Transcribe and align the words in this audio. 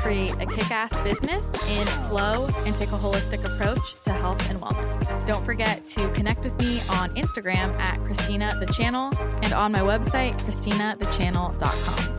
create 0.00 0.32
a 0.40 0.46
kick 0.46 0.70
ass 0.70 0.98
business 1.00 1.52
in 1.68 1.86
flow, 2.08 2.48
and 2.64 2.74
take 2.74 2.88
a 2.88 2.98
holistic 2.98 3.44
approach 3.44 4.00
to 4.02 4.10
health 4.10 4.48
and 4.48 4.58
wellness. 4.58 5.26
Don't 5.26 5.44
forget 5.44 5.86
to 5.88 6.08
connect 6.12 6.44
with 6.44 6.58
me 6.58 6.80
on 6.88 7.10
Instagram 7.10 7.78
at 7.78 8.00
Christina 8.00 8.56
the 8.58 8.66
Channel 8.66 9.12
and 9.42 9.52
on 9.52 9.72
my 9.72 9.80
website, 9.80 10.38
ChristinaTheChannel.com. 10.40 12.16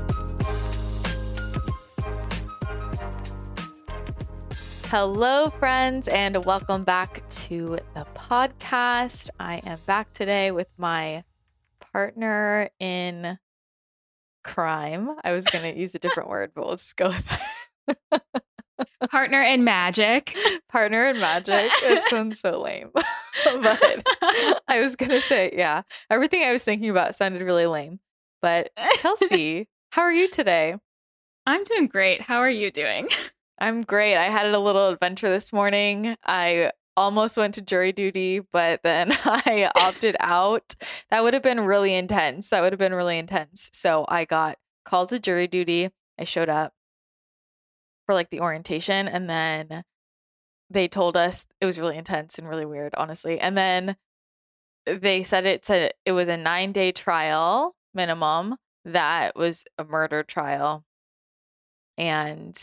Hello, 4.85 5.49
friends, 5.49 6.07
and 6.07 6.45
welcome 6.45 6.83
back 6.83 7.27
to 7.29 7.79
the 7.95 8.05
podcast. 8.13 9.31
I 9.39 9.57
am 9.65 9.79
back 9.87 10.13
today 10.13 10.51
with 10.51 10.67
my 10.77 11.23
partner 11.79 12.69
in 12.79 13.39
crime. 14.43 15.09
I 15.23 15.31
was 15.31 15.45
going 15.47 15.73
to 15.73 15.79
use 15.79 15.95
a 15.95 15.99
different 15.99 16.29
word, 16.29 16.51
but 16.53 16.65
we'll 16.65 16.75
just 16.75 16.95
go 16.95 17.07
with 17.07 17.25
that. 17.27 17.60
partner 19.09 19.41
in 19.41 19.63
magic. 19.63 20.35
Partner 20.69 21.09
in 21.09 21.19
magic. 21.19 21.71
It 21.83 22.05
sounds 22.05 22.39
so 22.39 22.61
lame. 22.61 22.91
but 22.93 24.03
I 24.67 24.79
was 24.79 24.95
going 24.95 25.11
to 25.11 25.21
say, 25.21 25.51
yeah, 25.55 25.81
everything 26.09 26.43
I 26.43 26.51
was 26.51 26.63
thinking 26.63 26.89
about 26.89 27.15
sounded 27.15 27.41
really 27.41 27.65
lame. 27.65 27.99
But 28.41 28.71
Kelsey, 28.97 29.67
how 29.91 30.03
are 30.03 30.13
you 30.13 30.29
today? 30.29 30.75
I'm 31.45 31.63
doing 31.63 31.87
great. 31.87 32.21
How 32.21 32.39
are 32.39 32.49
you 32.49 32.71
doing? 32.71 33.09
I'm 33.59 33.83
great. 33.83 34.15
I 34.15 34.25
had 34.25 34.47
a 34.47 34.59
little 34.59 34.89
adventure 34.89 35.29
this 35.29 35.51
morning. 35.51 36.15
I 36.25 36.71
almost 36.97 37.37
went 37.37 37.55
to 37.55 37.61
jury 37.61 37.91
duty, 37.91 38.39
but 38.39 38.81
then 38.83 39.11
I 39.25 39.69
opted 39.75 40.15
out. 40.19 40.75
That 41.09 41.23
would 41.23 41.33
have 41.33 41.43
been 41.43 41.61
really 41.61 41.93
intense. 41.93 42.49
That 42.49 42.61
would 42.61 42.73
have 42.73 42.79
been 42.79 42.93
really 42.93 43.17
intense. 43.17 43.69
So 43.73 44.05
I 44.07 44.25
got 44.25 44.57
called 44.85 45.09
to 45.09 45.19
jury 45.19 45.47
duty. 45.47 45.89
I 46.19 46.23
showed 46.23 46.49
up 46.49 46.73
for 48.11 48.15
like 48.15 48.29
the 48.29 48.41
orientation 48.41 49.07
and 49.07 49.29
then 49.29 49.83
they 50.69 50.87
told 50.89 51.15
us 51.15 51.45
it 51.61 51.65
was 51.65 51.79
really 51.79 51.97
intense 51.97 52.37
and 52.37 52.47
really 52.47 52.65
weird, 52.65 52.93
honestly. 52.97 53.39
And 53.39 53.57
then 53.57 53.95
they 54.85 55.23
said 55.23 55.45
it 55.45 55.63
said 55.63 55.93
it 56.05 56.11
was 56.11 56.27
a 56.27 56.35
9-day 56.35 56.91
trial 56.91 57.73
minimum. 57.93 58.57
That 58.83 59.37
was 59.37 59.63
a 59.77 59.85
murder 59.85 60.23
trial. 60.23 60.83
And 61.97 62.57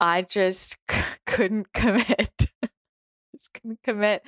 I 0.00 0.20
just 0.20 0.76
c- 0.90 1.16
couldn't 1.26 1.72
commit. 1.72 2.50
just 3.34 3.54
couldn't 3.54 3.82
commit. 3.82 4.22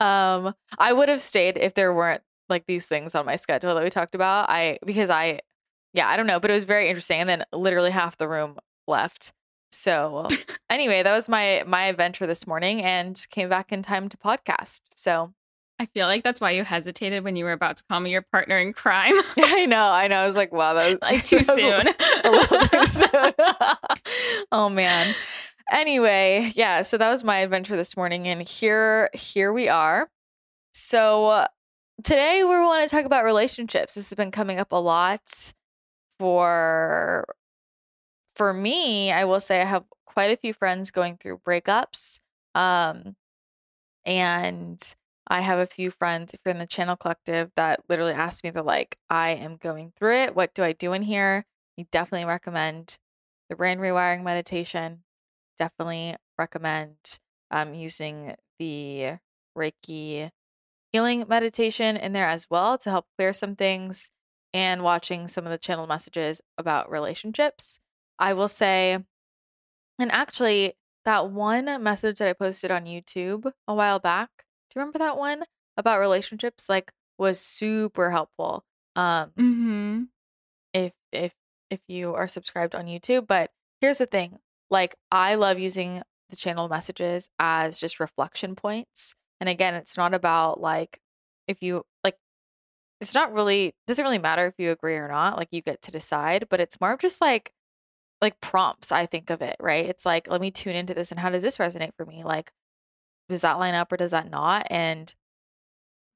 Um, 0.00 0.54
I 0.78 0.92
would 0.92 1.08
have 1.08 1.22
stayed 1.22 1.56
if 1.56 1.72
there 1.72 1.94
weren't 1.94 2.22
like 2.50 2.66
these 2.66 2.86
things 2.86 3.14
on 3.14 3.24
my 3.24 3.36
schedule 3.36 3.74
that 3.74 3.84
we 3.84 3.88
talked 3.88 4.14
about. 4.14 4.50
I 4.50 4.78
because 4.84 5.08
I, 5.08 5.40
yeah, 5.94 6.08
I 6.08 6.18
don't 6.18 6.26
know, 6.26 6.40
but 6.40 6.50
it 6.50 6.54
was 6.54 6.66
very 6.66 6.88
interesting. 6.88 7.20
And 7.20 7.28
then 7.28 7.44
literally 7.54 7.90
half 7.90 8.18
the 8.18 8.28
room 8.28 8.58
left. 8.86 9.32
So 9.70 10.26
anyway, 10.70 11.02
that 11.02 11.14
was 11.14 11.28
my 11.28 11.64
my 11.66 11.84
adventure 11.84 12.26
this 12.26 12.46
morning, 12.46 12.82
and 12.82 13.20
came 13.30 13.48
back 13.48 13.72
in 13.72 13.82
time 13.82 14.08
to 14.08 14.16
podcast. 14.16 14.80
So 14.94 15.32
I 15.78 15.86
feel 15.86 16.06
like 16.06 16.24
that's 16.24 16.40
why 16.40 16.52
you 16.52 16.64
hesitated 16.64 17.22
when 17.22 17.36
you 17.36 17.44
were 17.44 17.52
about 17.52 17.76
to 17.76 17.84
call 17.88 18.00
me 18.00 18.10
your 18.10 18.22
partner 18.22 18.58
in 18.58 18.72
crime. 18.72 19.12
I 19.36 19.66
know, 19.66 19.88
I 19.88 20.08
know. 20.08 20.16
I 20.16 20.26
was 20.26 20.36
like, 20.36 20.52
wow, 20.52 20.74
that 20.74 20.92
was 20.92 20.98
like 21.02 21.24
too 21.24 21.42
soon. 21.42 21.88
A, 21.88 21.94
a 22.24 22.30
little 22.30 22.60
too 22.60 22.86
soon. 22.86 23.32
oh 24.52 24.68
man. 24.68 25.14
Anyway, 25.70 26.52
yeah, 26.54 26.82
so 26.82 26.96
that 26.96 27.10
was 27.10 27.24
my 27.24 27.38
adventure 27.38 27.76
this 27.76 27.96
morning 27.96 28.28
and 28.28 28.48
here 28.48 29.10
here 29.12 29.52
we 29.52 29.68
are. 29.68 30.08
So 30.72 31.46
today 32.04 32.42
we 32.44 32.50
want 32.50 32.88
to 32.88 32.94
talk 32.94 33.04
about 33.04 33.24
relationships. 33.24 33.94
This 33.94 34.08
has 34.08 34.16
been 34.16 34.30
coming 34.30 34.58
up 34.58 34.72
a 34.72 34.80
lot 34.80 35.52
for 36.18 37.26
for 38.36 38.52
me, 38.52 39.10
I 39.10 39.24
will 39.24 39.40
say 39.40 39.60
I 39.60 39.64
have 39.64 39.84
quite 40.04 40.30
a 40.30 40.36
few 40.36 40.52
friends 40.52 40.90
going 40.90 41.16
through 41.16 41.38
breakups. 41.38 42.20
Um 42.54 43.16
and 44.04 44.80
I 45.28 45.40
have 45.40 45.58
a 45.58 45.66
few 45.66 45.90
friends, 45.90 46.32
if 46.32 46.40
you're 46.44 46.52
in 46.52 46.58
the 46.58 46.66
channel 46.66 46.96
collective, 46.96 47.50
that 47.56 47.80
literally 47.88 48.12
asked 48.12 48.44
me, 48.44 48.50
they're 48.50 48.62
like, 48.62 48.96
I 49.10 49.30
am 49.30 49.56
going 49.56 49.92
through 49.98 50.14
it. 50.14 50.36
What 50.36 50.54
do 50.54 50.62
I 50.62 50.72
do 50.72 50.92
in 50.92 51.02
here? 51.02 51.44
You 51.76 51.86
definitely 51.90 52.26
recommend 52.26 52.98
the 53.50 53.56
brain 53.56 53.78
rewiring 53.78 54.22
meditation. 54.22 55.02
Definitely 55.58 56.16
recommend 56.38 56.96
um, 57.50 57.74
using 57.74 58.36
the 58.58 59.18
Reiki 59.56 60.30
healing 60.92 61.24
meditation 61.28 61.96
in 61.96 62.12
there 62.12 62.28
as 62.28 62.46
well 62.48 62.78
to 62.78 62.90
help 62.90 63.06
clear 63.18 63.32
some 63.32 63.56
things 63.56 64.10
and 64.54 64.82
watching 64.82 65.28
some 65.28 65.44
of 65.44 65.50
the 65.50 65.58
channel 65.58 65.86
messages 65.86 66.40
about 66.56 66.90
relationships. 66.90 67.80
I 68.18 68.34
will 68.34 68.48
say, 68.48 68.98
and 69.98 70.12
actually, 70.12 70.74
that 71.04 71.30
one 71.30 71.82
message 71.82 72.18
that 72.18 72.28
I 72.28 72.32
posted 72.32 72.70
on 72.70 72.84
YouTube 72.84 73.50
a 73.68 73.74
while 73.74 73.98
back 73.98 74.30
do 74.76 74.80
you 74.80 74.82
remember 74.82 74.98
that 74.98 75.16
one 75.16 75.44
about 75.76 76.00
relationships? 76.00 76.68
Like 76.68 76.92
was 77.18 77.40
super 77.40 78.10
helpful. 78.10 78.64
Um 78.94 79.30
mm-hmm. 79.38 80.02
if 80.74 80.92
if 81.12 81.32
if 81.70 81.80
you 81.88 82.14
are 82.14 82.28
subscribed 82.28 82.74
on 82.74 82.86
YouTube. 82.86 83.26
But 83.26 83.50
here's 83.80 83.98
the 83.98 84.06
thing. 84.06 84.38
Like 84.70 84.94
I 85.10 85.36
love 85.36 85.58
using 85.58 86.02
the 86.28 86.36
channel 86.36 86.68
messages 86.68 87.28
as 87.38 87.78
just 87.78 88.00
reflection 88.00 88.54
points. 88.54 89.14
And 89.40 89.48
again, 89.48 89.74
it's 89.74 89.96
not 89.96 90.12
about 90.12 90.60
like 90.60 90.98
if 91.48 91.62
you 91.62 91.84
like 92.04 92.16
it's 93.00 93.14
not 93.14 93.32
really 93.32 93.74
doesn't 93.86 94.04
really 94.04 94.18
matter 94.18 94.46
if 94.46 94.54
you 94.58 94.72
agree 94.72 94.96
or 94.96 95.08
not. 95.08 95.38
Like 95.38 95.48
you 95.52 95.62
get 95.62 95.80
to 95.82 95.90
decide, 95.90 96.48
but 96.50 96.60
it's 96.60 96.80
more 96.80 96.92
of 96.92 97.00
just 97.00 97.20
like 97.20 97.50
like 98.20 98.40
prompts, 98.40 98.92
I 98.92 99.06
think 99.06 99.30
of 99.30 99.42
it, 99.42 99.56
right? 99.60 99.84
It's 99.84 100.06
like, 100.06 100.30
let 100.30 100.40
me 100.40 100.50
tune 100.50 100.74
into 100.74 100.94
this 100.94 101.10
and 101.10 101.20
how 101.20 101.30
does 101.30 101.42
this 101.42 101.58
resonate 101.58 101.94
for 101.96 102.06
me? 102.06 102.24
Like, 102.24 102.50
does 103.28 103.42
that 103.42 103.58
line 103.58 103.74
up 103.74 103.92
or 103.92 103.96
does 103.96 104.12
that 104.12 104.30
not? 104.30 104.66
And 104.70 105.14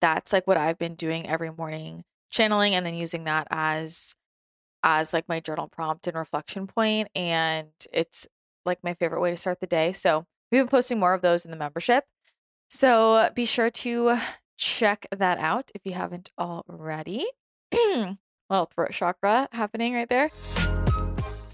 that's 0.01 0.33
like 0.33 0.47
what 0.47 0.57
I've 0.57 0.79
been 0.79 0.95
doing 0.95 1.29
every 1.29 1.51
morning, 1.51 2.05
channeling 2.31 2.75
and 2.75 2.87
then 2.87 2.95
using 2.95 3.25
that 3.25 3.47
as 3.51 4.15
as 4.83 5.13
like 5.13 5.29
my 5.29 5.41
journal 5.41 5.69
prompt 5.69 6.07
and 6.07 6.17
reflection 6.17 6.67
point 6.67 7.09
and 7.15 7.69
it's 7.93 8.27
like 8.65 8.83
my 8.83 8.95
favorite 8.95 9.21
way 9.21 9.31
to 9.31 9.37
start 9.37 9.61
the 9.61 9.67
day. 9.67 9.93
So, 9.93 10.27
we've 10.51 10.61
been 10.61 10.69
posting 10.69 10.99
more 10.99 11.15
of 11.15 11.23
those 11.23 11.45
in 11.45 11.51
the 11.51 11.57
membership. 11.57 12.05
So, 12.71 13.31
be 13.35 13.45
sure 13.45 13.71
to 13.71 14.19
check 14.59 15.07
that 15.17 15.39
out 15.39 15.71
if 15.75 15.83
you 15.85 15.93
haven't 15.93 16.31
already. 16.39 17.27
Little 17.73 18.17
throat 18.67 18.93
chakra 18.93 19.49
happening 19.53 19.95
right 19.95 20.09
there. 20.09 20.31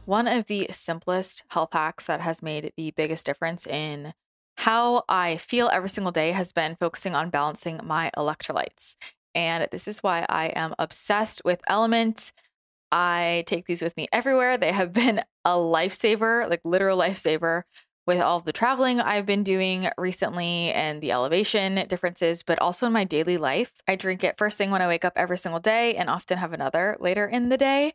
One 0.06 0.28
of 0.28 0.46
the 0.46 0.68
simplest 0.70 1.42
health 1.50 1.72
hacks 1.72 2.06
that 2.06 2.20
has 2.20 2.40
made 2.40 2.72
the 2.76 2.92
biggest 2.92 3.26
difference 3.26 3.66
in 3.66 4.14
how 4.58 5.02
I 5.08 5.36
feel 5.36 5.68
every 5.68 5.88
single 5.88 6.12
day 6.12 6.30
has 6.30 6.52
been 6.52 6.76
focusing 6.78 7.16
on 7.16 7.28
balancing 7.28 7.80
my 7.82 8.12
electrolytes. 8.16 8.94
And 9.34 9.66
this 9.72 9.88
is 9.88 10.04
why 10.04 10.24
I 10.28 10.46
am 10.54 10.76
obsessed 10.78 11.42
with 11.44 11.60
Element. 11.66 12.32
I 12.92 13.42
take 13.48 13.66
these 13.66 13.82
with 13.82 13.96
me 13.96 14.06
everywhere. 14.12 14.56
They 14.56 14.70
have 14.70 14.92
been 14.92 15.24
a 15.44 15.54
lifesaver, 15.54 16.48
like 16.48 16.60
literal 16.64 16.96
lifesaver, 16.98 17.64
with 18.06 18.20
all 18.20 18.38
the 18.38 18.52
traveling 18.52 19.00
I've 19.00 19.26
been 19.26 19.42
doing 19.42 19.88
recently 19.98 20.72
and 20.72 21.00
the 21.00 21.10
elevation 21.10 21.84
differences, 21.88 22.44
but 22.44 22.60
also 22.60 22.86
in 22.86 22.92
my 22.92 23.02
daily 23.02 23.38
life. 23.38 23.72
I 23.88 23.96
drink 23.96 24.22
it 24.22 24.38
first 24.38 24.56
thing 24.56 24.70
when 24.70 24.82
I 24.82 24.86
wake 24.86 25.04
up 25.04 25.14
every 25.16 25.36
single 25.36 25.58
day 25.58 25.96
and 25.96 26.08
often 26.08 26.38
have 26.38 26.52
another 26.52 26.96
later 27.00 27.26
in 27.26 27.48
the 27.48 27.58
day. 27.58 27.94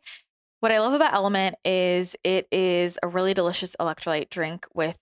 What 0.62 0.70
I 0.70 0.78
love 0.78 0.92
about 0.92 1.12
Element 1.12 1.56
is 1.64 2.14
it 2.22 2.46
is 2.52 2.96
a 3.02 3.08
really 3.08 3.34
delicious 3.34 3.74
electrolyte 3.80 4.30
drink 4.30 4.64
with 4.72 4.96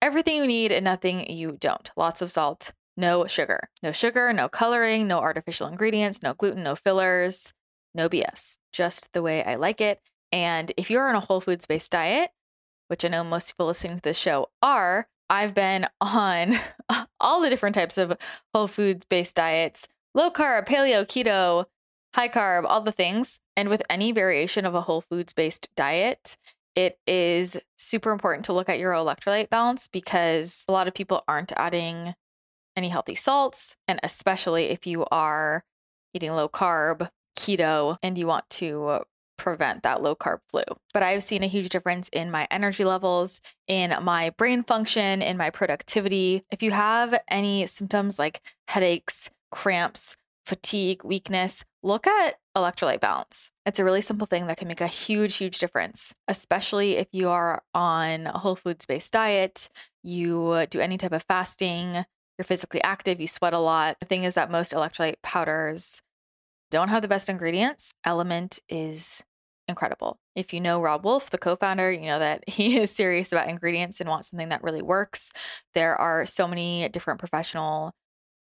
everything 0.00 0.36
you 0.36 0.46
need 0.46 0.70
and 0.70 0.84
nothing 0.84 1.28
you 1.28 1.56
don't. 1.58 1.90
Lots 1.96 2.22
of 2.22 2.30
salt, 2.30 2.72
no 2.96 3.26
sugar. 3.26 3.70
No 3.82 3.90
sugar, 3.90 4.32
no 4.32 4.48
coloring, 4.48 5.08
no 5.08 5.18
artificial 5.18 5.66
ingredients, 5.66 6.22
no 6.22 6.34
gluten, 6.34 6.62
no 6.62 6.76
fillers, 6.76 7.52
no 7.92 8.08
BS. 8.08 8.56
Just 8.72 9.12
the 9.12 9.20
way 9.20 9.42
I 9.42 9.56
like 9.56 9.80
it. 9.80 9.98
And 10.30 10.70
if 10.76 10.92
you're 10.92 11.08
on 11.08 11.16
a 11.16 11.20
whole 11.20 11.40
foods 11.40 11.66
based 11.66 11.90
diet, 11.90 12.30
which 12.86 13.04
I 13.04 13.08
know 13.08 13.24
most 13.24 13.50
people 13.50 13.66
listening 13.66 13.96
to 13.96 14.02
this 14.02 14.16
show 14.16 14.50
are, 14.62 15.08
I've 15.28 15.54
been 15.54 15.88
on 16.00 16.54
all 17.18 17.40
the 17.40 17.50
different 17.50 17.74
types 17.74 17.98
of 17.98 18.16
whole 18.54 18.68
foods 18.68 19.04
based 19.06 19.34
diets 19.34 19.88
low 20.14 20.30
carb, 20.30 20.68
paleo, 20.68 21.04
keto, 21.04 21.64
high 22.14 22.28
carb, 22.28 22.64
all 22.66 22.80
the 22.80 22.92
things. 22.92 23.40
And 23.56 23.68
with 23.68 23.82
any 23.88 24.12
variation 24.12 24.64
of 24.64 24.74
a 24.74 24.82
whole 24.82 25.00
foods 25.00 25.32
based 25.32 25.68
diet, 25.76 26.36
it 26.76 26.98
is 27.06 27.60
super 27.76 28.10
important 28.12 28.44
to 28.46 28.52
look 28.52 28.68
at 28.68 28.78
your 28.78 28.92
electrolyte 28.92 29.50
balance 29.50 29.88
because 29.88 30.64
a 30.68 30.72
lot 30.72 30.88
of 30.88 30.94
people 30.94 31.22
aren't 31.26 31.52
adding 31.56 32.14
any 32.76 32.88
healthy 32.88 33.14
salts, 33.16 33.76
and 33.88 33.98
especially 34.02 34.66
if 34.66 34.86
you 34.86 35.04
are 35.10 35.64
eating 36.14 36.32
low 36.32 36.48
carb, 36.48 37.10
keto, 37.38 37.96
and 38.02 38.16
you 38.16 38.26
want 38.26 38.48
to 38.50 39.00
prevent 39.36 39.82
that 39.82 40.02
low 40.02 40.14
carb 40.14 40.38
flu. 40.46 40.62
But 40.92 41.02
I've 41.02 41.22
seen 41.22 41.42
a 41.42 41.48
huge 41.48 41.70
difference 41.70 42.08
in 42.10 42.30
my 42.30 42.46
energy 42.50 42.84
levels, 42.84 43.40
in 43.66 43.94
my 44.02 44.30
brain 44.30 44.62
function, 44.62 45.22
in 45.22 45.36
my 45.36 45.50
productivity. 45.50 46.44
If 46.50 46.62
you 46.62 46.70
have 46.70 47.18
any 47.28 47.66
symptoms 47.66 48.18
like 48.18 48.42
headaches, 48.68 49.30
cramps, 49.50 50.16
fatigue, 50.50 51.04
weakness, 51.04 51.64
look 51.84 52.08
at 52.08 52.34
electrolyte 52.56 52.98
balance. 53.00 53.52
It's 53.64 53.78
a 53.78 53.84
really 53.84 54.00
simple 54.00 54.26
thing 54.26 54.48
that 54.48 54.56
can 54.56 54.66
make 54.66 54.80
a 54.80 54.88
huge, 54.88 55.36
huge 55.36 55.60
difference, 55.60 56.12
especially 56.26 56.96
if 56.96 57.06
you 57.12 57.28
are 57.28 57.62
on 57.72 58.26
a 58.26 58.36
whole 58.36 58.56
foods 58.56 58.84
based 58.84 59.12
diet, 59.12 59.68
you 60.02 60.66
do 60.68 60.80
any 60.80 60.98
type 60.98 61.12
of 61.12 61.22
fasting, 61.22 62.04
you're 62.36 62.44
physically 62.44 62.82
active, 62.82 63.20
you 63.20 63.28
sweat 63.28 63.52
a 63.52 63.60
lot. 63.60 64.00
The 64.00 64.06
thing 64.06 64.24
is 64.24 64.34
that 64.34 64.50
most 64.50 64.72
electrolyte 64.72 65.22
powders 65.22 66.02
don't 66.72 66.88
have 66.88 67.02
the 67.02 67.08
best 67.08 67.28
ingredients. 67.28 67.94
Element 68.04 68.58
is 68.68 69.22
incredible. 69.68 70.18
If 70.34 70.52
you 70.52 70.60
know 70.60 70.82
Robb 70.82 71.04
Wolf, 71.04 71.30
the 71.30 71.38
co 71.38 71.54
founder, 71.54 71.92
you 71.92 72.06
know 72.06 72.18
that 72.18 72.42
he 72.48 72.76
is 72.76 72.90
serious 72.90 73.30
about 73.30 73.48
ingredients 73.48 74.00
and 74.00 74.10
wants 74.10 74.30
something 74.30 74.48
that 74.48 74.64
really 74.64 74.82
works. 74.82 75.32
There 75.74 75.94
are 75.94 76.26
so 76.26 76.48
many 76.48 76.88
different 76.88 77.20
professional 77.20 77.92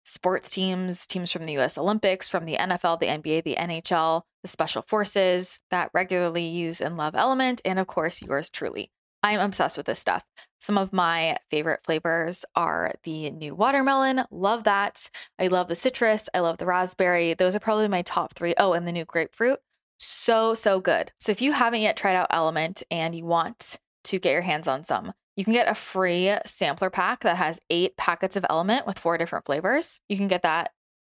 sports 0.06 0.48
teams, 0.48 1.06
teams 1.06 1.32
from 1.32 1.44
the 1.44 1.58
US 1.58 1.76
Olympics, 1.76 2.28
from 2.28 2.46
the 2.46 2.56
NFL, 2.56 3.00
the 3.00 3.06
NBA, 3.06 3.44
the 3.44 3.56
NHL, 3.56 4.22
the 4.42 4.48
Special 4.48 4.82
Forces 4.82 5.60
that 5.70 5.90
regularly 5.92 6.44
use 6.44 6.80
and 6.80 6.96
love 6.96 7.14
Element, 7.14 7.60
and 7.64 7.78
of 7.78 7.86
course, 7.86 8.22
yours 8.22 8.48
truly. 8.48 8.90
I'm 9.22 9.40
obsessed 9.40 9.76
with 9.76 9.86
this 9.86 9.98
stuff. 9.98 10.24
Some 10.60 10.78
of 10.78 10.92
my 10.92 11.36
favorite 11.50 11.80
flavors 11.84 12.44
are 12.54 12.94
the 13.02 13.30
new 13.32 13.54
watermelon. 13.54 14.22
Love 14.30 14.64
that. 14.64 15.10
I 15.38 15.48
love 15.48 15.68
the 15.68 15.74
citrus. 15.74 16.28
I 16.32 16.40
love 16.40 16.58
the 16.58 16.66
raspberry. 16.66 17.34
Those 17.34 17.56
are 17.56 17.60
probably 17.60 17.88
my 17.88 18.02
top 18.02 18.34
three. 18.34 18.54
Oh, 18.56 18.72
and 18.72 18.86
the 18.86 18.92
new 18.92 19.04
grapefruit. 19.04 19.58
So, 19.98 20.54
so 20.54 20.80
good. 20.80 21.10
So, 21.18 21.32
if 21.32 21.42
you 21.42 21.52
haven't 21.52 21.80
yet 21.80 21.96
tried 21.96 22.16
out 22.16 22.28
Element 22.30 22.82
and 22.90 23.14
you 23.14 23.24
want 23.24 23.80
to 24.04 24.18
get 24.18 24.32
your 24.32 24.42
hands 24.42 24.68
on 24.68 24.84
some, 24.84 25.12
you 25.36 25.44
can 25.44 25.52
get 25.52 25.68
a 25.68 25.74
free 25.74 26.34
sampler 26.46 26.90
pack 26.90 27.20
that 27.20 27.36
has 27.36 27.60
eight 27.68 27.96
packets 27.96 28.36
of 28.36 28.46
Element 28.48 28.86
with 28.86 28.98
four 28.98 29.18
different 29.18 29.44
flavors. 29.44 30.00
You 30.08 30.16
can 30.16 30.28
get 30.28 30.42
that 30.42 30.70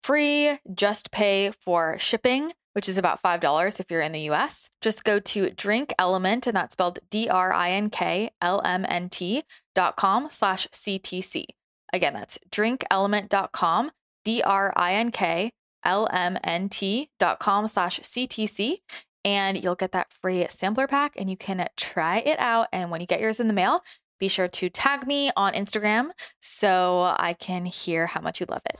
free, 0.02 0.58
just 0.74 1.10
pay 1.12 1.52
for 1.60 1.96
shipping, 1.98 2.52
which 2.72 2.88
is 2.88 2.98
about 2.98 3.22
$5 3.22 3.80
if 3.80 3.86
you're 3.90 4.00
in 4.00 4.12
the 4.12 4.30
US. 4.30 4.70
Just 4.80 5.04
go 5.04 5.20
to 5.20 5.50
Drink 5.50 5.94
Element, 5.98 6.46
and 6.46 6.56
that's 6.56 6.72
spelled 6.72 6.98
D 7.10 7.28
R 7.28 7.52
I 7.52 7.70
N 7.70 7.90
K 7.90 8.30
L 8.42 8.60
M 8.64 8.84
N 8.88 9.08
T 9.08 9.44
dot 9.74 9.96
com 9.96 10.28
slash 10.28 10.66
CTC. 10.68 11.44
Again, 11.92 12.12
that's 12.12 12.38
drinkelement.com, 12.50 13.92
D 14.24 14.42
R 14.42 14.72
I 14.76 14.94
N 14.94 15.10
K 15.12 15.52
L 15.84 16.08
M 16.12 16.38
N 16.42 16.68
T 16.68 17.08
dot 17.20 17.38
com 17.38 17.68
slash 17.68 18.00
CTC 18.00 18.78
and 19.24 19.62
you'll 19.62 19.74
get 19.74 19.92
that 19.92 20.12
free 20.12 20.46
sampler 20.48 20.86
pack 20.86 21.12
and 21.16 21.28
you 21.28 21.36
can 21.36 21.66
try 21.76 22.18
it 22.18 22.38
out. 22.38 22.68
And 22.72 22.90
when 22.90 23.00
you 23.00 23.06
get 23.06 23.20
yours 23.20 23.40
in 23.40 23.48
the 23.48 23.52
mail, 23.52 23.82
be 24.18 24.28
sure 24.28 24.48
to 24.48 24.68
tag 24.68 25.06
me 25.06 25.30
on 25.36 25.52
Instagram 25.52 26.10
so 26.40 27.14
I 27.18 27.34
can 27.38 27.64
hear 27.64 28.06
how 28.06 28.20
much 28.20 28.40
you 28.40 28.46
love 28.48 28.62
it. 28.66 28.78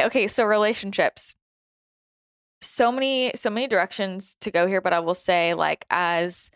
Okay, 0.00 0.26
so 0.26 0.44
relationships. 0.44 1.34
So 2.60 2.90
many 2.90 3.32
so 3.34 3.50
many 3.50 3.66
directions 3.66 4.36
to 4.40 4.50
go 4.50 4.66
here, 4.66 4.80
but 4.80 4.92
I 4.92 5.00
will 5.00 5.14
say 5.14 5.54
like 5.54 5.84
as 5.90 6.50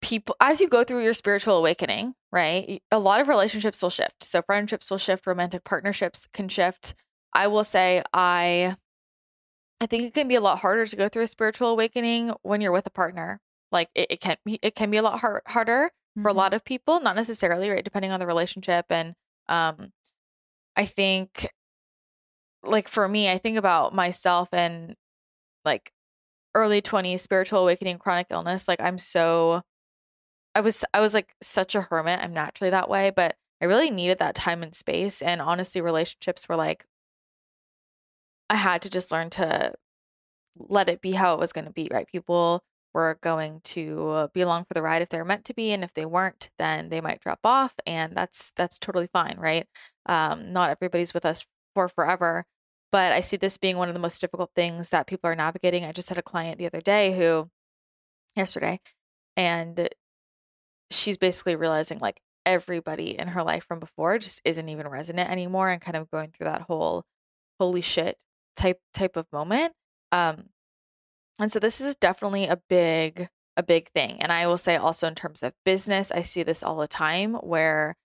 people 0.00 0.36
as 0.40 0.60
you 0.60 0.68
go 0.68 0.84
through 0.84 1.02
your 1.02 1.14
spiritual 1.14 1.56
awakening, 1.56 2.14
right? 2.32 2.82
A 2.90 2.98
lot 2.98 3.20
of 3.20 3.28
relationships 3.28 3.82
will 3.82 3.90
shift. 3.90 4.22
So 4.22 4.42
friendships 4.42 4.90
will 4.90 4.98
shift, 4.98 5.26
romantic 5.26 5.64
partnerships 5.64 6.26
can 6.32 6.48
shift. 6.48 6.94
I 7.32 7.48
will 7.48 7.64
say 7.64 8.02
I 8.12 8.76
I 9.80 9.86
think 9.86 10.04
it 10.04 10.14
can 10.14 10.28
be 10.28 10.36
a 10.36 10.40
lot 10.40 10.60
harder 10.60 10.86
to 10.86 10.96
go 10.96 11.08
through 11.08 11.24
a 11.24 11.26
spiritual 11.26 11.68
awakening 11.68 12.32
when 12.42 12.60
you're 12.60 12.72
with 12.72 12.86
a 12.86 12.90
partner. 12.90 13.40
Like 13.72 13.88
it, 13.94 14.06
it 14.10 14.20
can 14.20 14.36
be 14.44 14.58
it 14.62 14.74
can 14.74 14.90
be 14.90 14.96
a 14.96 15.02
lot 15.02 15.20
hard, 15.20 15.42
harder 15.46 15.90
for 16.22 16.28
a 16.30 16.34
Mm-hmm. 16.34 16.34
lot 16.34 16.54
of 16.54 16.64
people, 16.64 17.00
not 17.00 17.16
necessarily, 17.16 17.70
right? 17.70 17.84
Depending 17.84 18.10
on 18.12 18.20
the 18.20 18.26
relationship. 18.26 18.86
And 18.90 19.14
um 19.48 19.92
I 20.76 20.86
think 20.86 21.48
like 22.62 22.88
for 22.88 23.06
me, 23.08 23.30
I 23.30 23.38
think 23.38 23.56
about 23.58 23.94
myself 23.94 24.48
and 24.52 24.96
like 25.64 25.92
early 26.54 26.82
20s 26.82 27.22
spiritual 27.22 27.60
awakening 27.62 27.98
chronic 27.98 28.28
illness 28.30 28.68
like 28.68 28.80
i'm 28.80 28.98
so 28.98 29.62
i 30.54 30.60
was 30.60 30.84
i 30.94 31.00
was 31.00 31.14
like 31.14 31.34
such 31.42 31.74
a 31.74 31.82
hermit 31.82 32.20
i'm 32.22 32.32
naturally 32.34 32.70
that 32.70 32.88
way 32.90 33.10
but 33.10 33.36
i 33.62 33.66
really 33.66 33.90
needed 33.90 34.18
that 34.18 34.34
time 34.34 34.62
and 34.62 34.74
space 34.74 35.22
and 35.22 35.40
honestly 35.42 35.80
relationships 35.80 36.48
were 36.48 36.56
like 36.56 36.86
i 38.50 38.56
had 38.56 38.82
to 38.82 38.90
just 38.90 39.12
learn 39.12 39.30
to 39.30 39.72
let 40.58 40.88
it 40.88 41.00
be 41.02 41.12
how 41.12 41.34
it 41.34 41.40
was 41.40 41.52
going 41.52 41.64
to 41.66 41.72
be 41.72 41.88
right 41.92 42.08
people 42.08 42.62
were 42.96 43.18
going 43.20 43.60
to 43.62 44.28
be 44.34 44.40
along 44.40 44.64
for 44.64 44.74
the 44.74 44.82
ride 44.82 45.02
if 45.02 45.08
they're 45.10 45.24
meant 45.24 45.44
to 45.44 45.54
be 45.54 45.70
and 45.70 45.84
if 45.84 45.92
they 45.94 46.06
weren't 46.06 46.50
then 46.58 46.88
they 46.88 47.00
might 47.00 47.20
drop 47.20 47.40
off 47.44 47.74
and 47.86 48.16
that's 48.16 48.52
that's 48.56 48.78
totally 48.78 49.08
fine 49.12 49.36
right 49.38 49.66
um 50.06 50.52
not 50.52 50.70
everybody's 50.70 51.14
with 51.14 51.26
us 51.26 51.46
for 51.74 51.88
forever 51.88 52.46
but 52.92 53.12
I 53.12 53.20
see 53.20 53.36
this 53.36 53.58
being 53.58 53.76
one 53.76 53.88
of 53.88 53.94
the 53.94 54.00
most 54.00 54.20
difficult 54.20 54.52
things 54.56 54.90
that 54.90 55.06
people 55.06 55.28
are 55.28 55.34
navigating. 55.34 55.84
I 55.84 55.92
just 55.92 56.08
had 56.08 56.18
a 56.18 56.22
client 56.22 56.58
the 56.58 56.66
other 56.66 56.80
day 56.80 57.14
who, 57.14 57.50
yesterday, 58.34 58.80
and 59.36 59.88
she's 60.90 61.18
basically 61.18 61.56
realizing 61.56 61.98
like 61.98 62.20
everybody 62.44 63.18
in 63.18 63.28
her 63.28 63.42
life 63.42 63.64
from 63.64 63.80
before 63.80 64.18
just 64.18 64.40
isn't 64.44 64.68
even 64.68 64.88
resonant 64.88 65.28
anymore 65.30 65.68
and 65.68 65.80
kind 65.82 65.96
of 65.96 66.10
going 66.10 66.30
through 66.30 66.46
that 66.46 66.62
whole 66.62 67.04
holy 67.60 67.80
shit 67.80 68.16
type 68.54 68.78
type 68.94 69.16
of 69.16 69.26
moment. 69.32 69.72
Um 70.12 70.44
and 71.38 71.50
so 71.52 71.58
this 71.58 71.80
is 71.80 71.94
definitely 71.96 72.46
a 72.46 72.60
big 72.68 73.28
a 73.56 73.62
big 73.62 73.88
thing. 73.88 74.20
And 74.20 74.30
I 74.32 74.46
will 74.46 74.58
say 74.58 74.76
also 74.76 75.06
in 75.08 75.14
terms 75.14 75.42
of 75.42 75.54
business, 75.64 76.12
I 76.12 76.22
see 76.22 76.42
this 76.42 76.62
all 76.62 76.76
the 76.76 76.88
time 76.88 77.34
where 77.34 77.96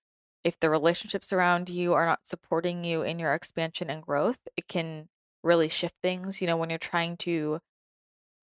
if 0.44 0.60
the 0.60 0.70
relationships 0.70 1.34
around 1.34 1.70
you 1.70 1.94
are 1.94 2.06
not 2.06 2.26
supporting 2.26 2.84
you 2.84 3.02
in 3.04 3.20
your 3.20 3.34
expansion 3.34 3.90
and 3.90 4.02
growth, 4.02 4.40
it 4.58 4.68
can 4.68 5.10
really 5.44 5.70
shift 5.70 5.96
things. 6.02 6.42
You 6.42 6.48
know, 6.48 6.58
when 6.58 6.70
you're 6.70 6.80
trying 6.80 7.18
to 7.18 7.60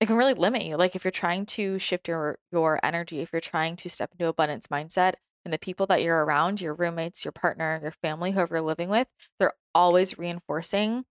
it 0.00 0.06
can 0.06 0.16
really 0.16 0.34
limit 0.34 0.64
you. 0.64 0.76
Like 0.76 0.94
if 0.94 1.04
you're 1.04 1.10
trying 1.10 1.46
to 1.46 1.78
shift 1.78 2.08
your 2.08 2.38
your 2.52 2.78
energy, 2.82 3.20
if 3.20 3.30
you're 3.32 3.40
trying 3.40 3.76
to 3.76 3.90
step 3.90 4.10
into 4.12 4.28
abundance 4.28 4.68
mindset 4.68 5.14
and 5.44 5.52
the 5.52 5.58
people 5.58 5.86
that 5.86 6.02
you're 6.02 6.24
around, 6.24 6.60
your 6.60 6.74
roommates, 6.74 7.24
your 7.24 7.32
partner, 7.32 7.80
your 7.82 7.92
family, 8.02 8.32
whoever 8.32 8.56
you're 8.56 8.62
living 8.64 8.88
with, 8.88 9.08
they're 9.38 9.54
always 9.74 10.18
reinforcing 10.18 11.04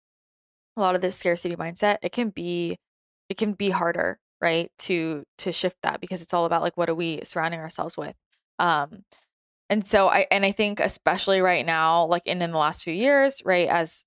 a 0.76 0.80
lot 0.80 0.95
of 0.95 1.00
this 1.00 1.16
scarcity 1.16 1.56
mindset. 1.56 1.99
It 2.02 2.12
can 2.12 2.30
be 2.30 2.78
it 3.28 3.37
can 3.37 3.52
be 3.52 3.71
harder, 3.71 4.18
right? 4.40 4.71
To 4.80 5.25
to 5.38 5.52
shift 5.52 5.76
that 5.83 6.00
because 6.00 6.23
it's 6.23 6.35
all 6.35 6.45
about 6.47 6.62
like 6.62 6.76
what 6.76 6.88
are 6.90 6.95
we 6.95 7.21
surrounding 7.25 7.61
ourselves 7.61 7.97
with. 7.99 8.14
Um 8.59 9.04
and 9.68 9.87
so 9.87 10.09
I 10.09 10.26
and 10.30 10.45
I 10.45 10.52
think 10.52 10.80
especially 10.80 11.40
right 11.40 11.66
now, 11.66 12.06
like 12.06 12.23
in 12.26 12.42
in 12.42 12.52
the 12.52 12.59
last 12.59 12.85
few 12.85 12.95
years, 12.95 13.42
right, 13.45 13.68
as 13.68 14.04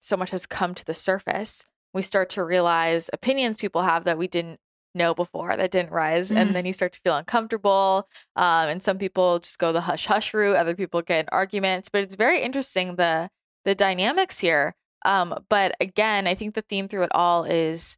so 0.00 0.16
much 0.16 0.30
has 0.30 0.46
come 0.46 0.74
to 0.74 0.84
the 0.84 0.94
surface, 0.94 1.66
we 1.94 2.02
start 2.02 2.30
to 2.30 2.44
realize 2.44 3.10
opinions 3.12 3.56
people 3.58 3.82
have 3.82 4.04
that 4.04 4.18
we 4.18 4.26
didn't 4.28 4.58
know 4.94 5.14
before 5.14 5.56
that 5.56 5.70
didn't 5.70 5.90
rise 5.90 6.30
Mhm. 6.30 6.36
and 6.36 6.56
then 6.56 6.66
you 6.66 6.72
start 6.72 6.92
to 6.92 7.00
feel 7.00 7.16
uncomfortable 7.16 8.06
um, 8.36 8.68
and 8.68 8.82
some 8.82 8.98
people 8.98 9.38
just 9.38 9.58
go 9.58 9.72
the 9.72 9.80
hush 9.80 10.04
hush 10.06 10.34
route 10.34 10.54
other 10.56 10.74
people 10.74 11.00
get 11.00 11.20
in 11.20 11.28
arguments 11.32 11.88
but 11.88 12.02
it's 12.02 12.14
very 12.14 12.42
interesting 12.42 12.96
the 12.96 13.30
the 13.64 13.74
dynamics 13.74 14.38
here 14.40 14.74
um, 15.06 15.34
but 15.48 15.74
again 15.80 16.26
i 16.26 16.34
think 16.34 16.54
the 16.54 16.60
theme 16.62 16.88
through 16.88 17.04
it 17.04 17.10
all 17.14 17.44
is 17.44 17.96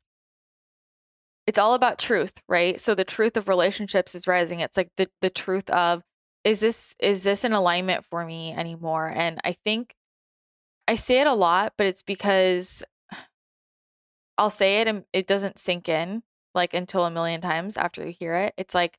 it's 1.47 1.59
all 1.59 1.75
about 1.75 1.99
truth 1.99 2.43
right? 2.49 2.81
So 2.81 2.95
the 2.95 3.05
truth 3.05 3.37
of 3.37 3.49
relationships 3.49 4.15
is 4.15 4.27
rising. 4.27 4.61
It's 4.61 4.77
like 4.77 4.91
the 4.97 5.09
the 5.21 5.31
truth 5.31 5.71
of 5.71 6.03
is 6.45 6.61
this 6.61 6.95
is 6.99 7.25
this 7.25 7.45
an 7.45 7.53
alignment 7.53 8.05
for 8.05 8.25
me 8.25 8.53
anymore? 8.53 9.13
And 9.15 9.41
i 9.45 9.53
think 9.53 9.95
i 10.87 10.95
say 10.95 11.21
it 11.21 11.27
a 11.27 11.33
lot 11.35 11.73
but 11.79 11.87
it's 11.87 12.03
because 12.03 12.85
i'll 14.37 14.51
say 14.51 14.83
it 14.83 14.89
and 14.89 15.05
it 15.15 15.27
doesn't 15.27 15.59
sink 15.59 15.89
in 15.89 16.23
like 16.55 16.75
until 16.75 17.05
a 17.05 17.11
million 17.11 17.41
times 17.41 17.77
after 17.77 18.05
you 18.07 18.13
hear 18.13 18.35
it. 18.35 18.55
It's 18.57 18.75
like 18.75 18.99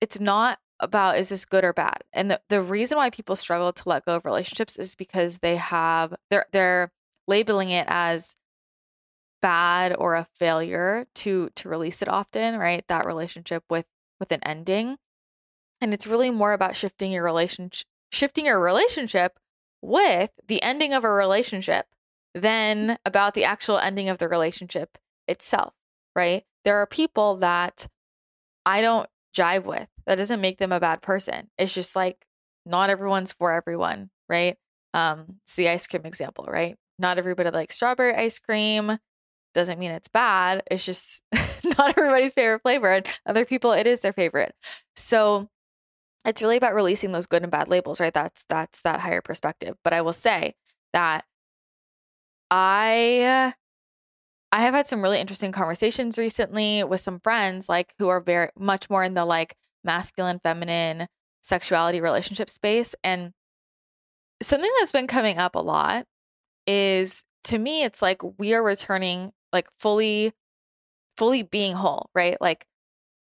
it's 0.00 0.20
not 0.20 0.58
about 0.80 1.18
is 1.18 1.28
this 1.30 1.44
good 1.44 1.64
or 1.64 1.72
bad? 1.72 2.04
And 2.12 2.30
the, 2.30 2.40
the 2.48 2.62
reason 2.62 2.98
why 2.98 3.10
people 3.10 3.36
struggle 3.36 3.72
to 3.72 3.88
let 3.88 4.04
go 4.04 4.16
of 4.16 4.24
relationships 4.24 4.76
is 4.76 4.94
because 4.94 5.38
they 5.38 5.56
have 5.56 6.14
they're 6.30 6.46
they're 6.52 6.92
labeling 7.26 7.70
it 7.70 7.86
as 7.88 8.36
bad 9.40 9.94
or 9.96 10.14
a 10.14 10.26
failure 10.34 11.06
to 11.14 11.48
to 11.54 11.68
release 11.68 12.02
it 12.02 12.08
often 12.08 12.58
right 12.58 12.84
that 12.88 13.06
relationship 13.06 13.64
with 13.70 13.86
with 14.20 14.32
an 14.32 14.40
ending. 14.44 14.96
And 15.80 15.94
it's 15.94 16.06
really 16.06 16.30
more 16.30 16.52
about 16.52 16.76
shifting 16.76 17.12
your 17.12 17.24
relationship 17.24 17.86
shifting 18.10 18.46
your 18.46 18.60
relationship 18.60 19.38
with 19.82 20.30
the 20.46 20.62
ending 20.62 20.92
of 20.92 21.04
a 21.04 21.10
relationship 21.10 21.86
than 22.34 22.98
about 23.04 23.34
the 23.34 23.44
actual 23.44 23.78
ending 23.78 24.08
of 24.08 24.18
the 24.18 24.28
relationship 24.28 24.98
itself 25.26 25.74
right? 26.16 26.42
There 26.64 26.76
are 26.76 26.86
people 26.86 27.36
that 27.36 27.86
i 28.66 28.82
don't 28.82 29.08
jive 29.36 29.64
with. 29.64 29.88
That 30.06 30.16
doesn't 30.16 30.40
make 30.40 30.58
them 30.58 30.72
a 30.72 30.80
bad 30.80 31.00
person. 31.00 31.48
It's 31.58 31.72
just 31.72 31.94
like 31.94 32.26
not 32.66 32.90
everyone's 32.90 33.32
for 33.32 33.52
everyone 33.52 34.10
right? 34.28 34.56
Um, 34.94 35.36
it's 35.42 35.56
the 35.56 35.68
ice 35.68 35.86
cream 35.86 36.04
example, 36.04 36.46
right? 36.48 36.76
Not 36.98 37.18
everybody 37.18 37.50
likes 37.50 37.76
strawberry 37.76 38.14
ice 38.14 38.38
cream. 38.38 38.98
Doesn't 39.54 39.78
mean 39.78 39.90
it's 39.90 40.08
bad. 40.08 40.62
It's 40.70 40.84
just 40.84 41.22
not 41.78 41.96
everybody's 41.96 42.32
favorite 42.32 42.62
flavor. 42.62 42.92
And 42.92 43.06
other 43.26 43.44
people, 43.44 43.72
it 43.72 43.86
is 43.86 44.00
their 44.00 44.12
favorite. 44.12 44.54
So 44.96 45.48
it's 46.24 46.42
really 46.42 46.56
about 46.56 46.74
releasing 46.74 47.12
those 47.12 47.26
good 47.26 47.42
and 47.42 47.50
bad 47.50 47.68
labels, 47.68 48.00
right? 48.00 48.12
That's 48.12 48.44
that's 48.48 48.82
that 48.82 49.00
higher 49.00 49.22
perspective. 49.22 49.76
But 49.82 49.92
I 49.94 50.02
will 50.02 50.12
say 50.12 50.54
that 50.92 51.24
I 52.50 53.54
I 54.50 54.60
have 54.62 54.74
had 54.74 54.86
some 54.86 55.02
really 55.02 55.20
interesting 55.20 55.52
conversations 55.52 56.18
recently 56.18 56.82
with 56.84 57.00
some 57.00 57.20
friends 57.20 57.68
like 57.68 57.94
who 57.98 58.08
are 58.08 58.20
very 58.20 58.50
much 58.58 58.88
more 58.88 59.04
in 59.04 59.14
the 59.14 59.24
like 59.24 59.54
masculine 59.84 60.40
feminine 60.42 61.06
sexuality 61.42 62.00
relationship 62.00 62.50
space 62.50 62.94
and 63.04 63.32
something 64.42 64.70
that's 64.78 64.92
been 64.92 65.06
coming 65.06 65.38
up 65.38 65.54
a 65.54 65.60
lot 65.60 66.06
is 66.66 67.24
to 67.44 67.58
me 67.58 67.84
it's 67.84 68.02
like 68.02 68.20
we 68.38 68.54
are 68.54 68.62
returning 68.62 69.32
like 69.52 69.68
fully 69.78 70.32
fully 71.16 71.42
being 71.42 71.74
whole, 71.74 72.10
right? 72.14 72.40
Like 72.40 72.64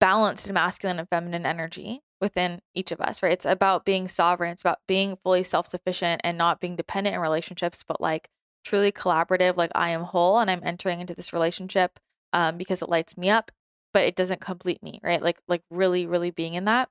balanced 0.00 0.50
masculine 0.52 0.98
and 0.98 1.08
feminine 1.08 1.46
energy 1.46 2.00
within 2.20 2.60
each 2.74 2.92
of 2.92 3.00
us, 3.00 3.22
right? 3.22 3.32
It's 3.32 3.44
about 3.44 3.84
being 3.84 4.08
sovereign. 4.08 4.52
It's 4.52 4.62
about 4.62 4.78
being 4.86 5.16
fully 5.22 5.42
self 5.42 5.66
sufficient 5.66 6.20
and 6.24 6.38
not 6.38 6.60
being 6.60 6.76
dependent 6.76 7.14
in 7.14 7.20
relationships, 7.20 7.84
but 7.86 8.00
like 8.00 8.28
truly 8.64 8.92
collaborative. 8.92 9.56
Like 9.56 9.72
I 9.74 9.90
am 9.90 10.02
whole 10.02 10.38
and 10.38 10.50
I'm 10.50 10.62
entering 10.64 11.00
into 11.00 11.14
this 11.14 11.32
relationship 11.32 11.98
um, 12.32 12.56
because 12.56 12.82
it 12.82 12.88
lights 12.88 13.18
me 13.18 13.30
up, 13.30 13.50
but 13.92 14.04
it 14.04 14.16
doesn't 14.16 14.40
complete 14.40 14.82
me, 14.82 15.00
right? 15.02 15.22
Like 15.22 15.40
like 15.48 15.62
really, 15.70 16.06
really 16.06 16.30
being 16.30 16.54
in 16.54 16.64
that. 16.66 16.88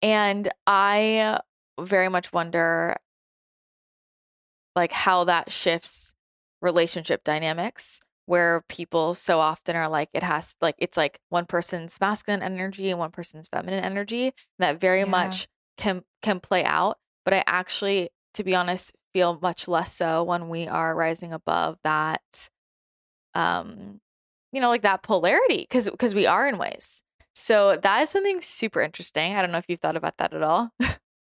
And 0.00 0.48
I 0.66 1.40
very 1.80 2.08
much 2.08 2.32
wonder 2.32 2.96
like 4.74 4.92
how 4.92 5.24
that 5.24 5.52
shifts 5.52 6.14
relationship 6.62 7.24
dynamics 7.24 8.00
where 8.26 8.64
people 8.68 9.14
so 9.14 9.40
often 9.40 9.76
are 9.76 9.88
like 9.88 10.08
it 10.14 10.22
has 10.22 10.56
like 10.60 10.76
it's 10.78 10.96
like 10.96 11.18
one 11.28 11.44
person's 11.44 11.98
masculine 12.00 12.42
energy 12.42 12.88
and 12.88 12.98
one 12.98 13.10
person's 13.10 13.48
feminine 13.48 13.84
energy 13.84 14.32
that 14.58 14.80
very 14.80 15.00
yeah. 15.00 15.06
much 15.06 15.48
can 15.76 16.02
can 16.22 16.38
play 16.40 16.64
out 16.64 16.98
but 17.24 17.34
i 17.34 17.42
actually 17.46 18.08
to 18.32 18.44
be 18.44 18.54
honest 18.54 18.94
feel 19.12 19.38
much 19.42 19.68
less 19.68 19.92
so 19.92 20.22
when 20.22 20.48
we 20.48 20.68
are 20.68 20.94
rising 20.94 21.32
above 21.32 21.76
that 21.82 22.48
um 23.34 24.00
you 24.52 24.60
know 24.60 24.68
like 24.68 24.82
that 24.82 25.02
polarity 25.02 25.58
because 25.58 25.88
because 25.90 26.14
we 26.14 26.26
are 26.26 26.46
in 26.46 26.58
ways. 26.58 27.02
So 27.34 27.78
that 27.82 28.02
is 28.02 28.10
something 28.10 28.42
super 28.42 28.82
interesting. 28.82 29.34
I 29.34 29.40
don't 29.40 29.52
know 29.52 29.58
if 29.58 29.64
you've 29.68 29.80
thought 29.80 29.96
about 29.96 30.18
that 30.18 30.32
at 30.32 30.42
all. 30.42 30.70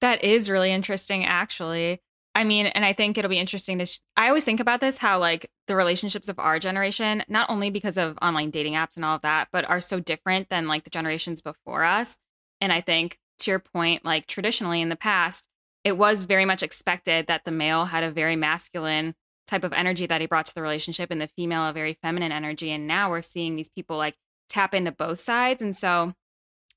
That 0.00 0.24
is 0.24 0.48
really 0.48 0.72
interesting 0.72 1.26
actually 1.26 2.00
I 2.40 2.44
mean, 2.44 2.64
and 2.68 2.86
I 2.86 2.94
think 2.94 3.18
it'll 3.18 3.28
be 3.28 3.38
interesting 3.38 3.78
to. 3.80 3.84
Sh- 3.84 3.98
I 4.16 4.28
always 4.28 4.46
think 4.46 4.60
about 4.60 4.80
this 4.80 4.96
how, 4.96 5.18
like, 5.18 5.50
the 5.66 5.76
relationships 5.76 6.26
of 6.26 6.38
our 6.38 6.58
generation, 6.58 7.22
not 7.28 7.50
only 7.50 7.68
because 7.68 7.98
of 7.98 8.16
online 8.22 8.50
dating 8.50 8.72
apps 8.72 8.96
and 8.96 9.04
all 9.04 9.16
of 9.16 9.20
that, 9.20 9.48
but 9.52 9.68
are 9.68 9.82
so 9.82 10.00
different 10.00 10.48
than 10.48 10.66
like 10.66 10.84
the 10.84 10.90
generations 10.90 11.42
before 11.42 11.84
us. 11.84 12.16
And 12.58 12.72
I 12.72 12.80
think, 12.80 13.18
to 13.40 13.50
your 13.50 13.58
point, 13.58 14.06
like, 14.06 14.26
traditionally 14.26 14.80
in 14.80 14.88
the 14.88 14.96
past, 14.96 15.48
it 15.84 15.98
was 15.98 16.24
very 16.24 16.46
much 16.46 16.62
expected 16.62 17.26
that 17.26 17.44
the 17.44 17.50
male 17.50 17.84
had 17.84 18.04
a 18.04 18.10
very 18.10 18.36
masculine 18.36 19.14
type 19.46 19.62
of 19.62 19.74
energy 19.74 20.06
that 20.06 20.22
he 20.22 20.26
brought 20.26 20.46
to 20.46 20.54
the 20.54 20.62
relationship 20.62 21.10
and 21.10 21.20
the 21.20 21.28
female 21.36 21.66
a 21.66 21.74
very 21.74 21.98
feminine 22.00 22.32
energy. 22.32 22.70
And 22.70 22.86
now 22.86 23.10
we're 23.10 23.20
seeing 23.20 23.54
these 23.54 23.68
people 23.68 23.98
like 23.98 24.14
tap 24.48 24.72
into 24.72 24.92
both 24.92 25.20
sides. 25.20 25.60
And 25.60 25.76
so 25.76 26.14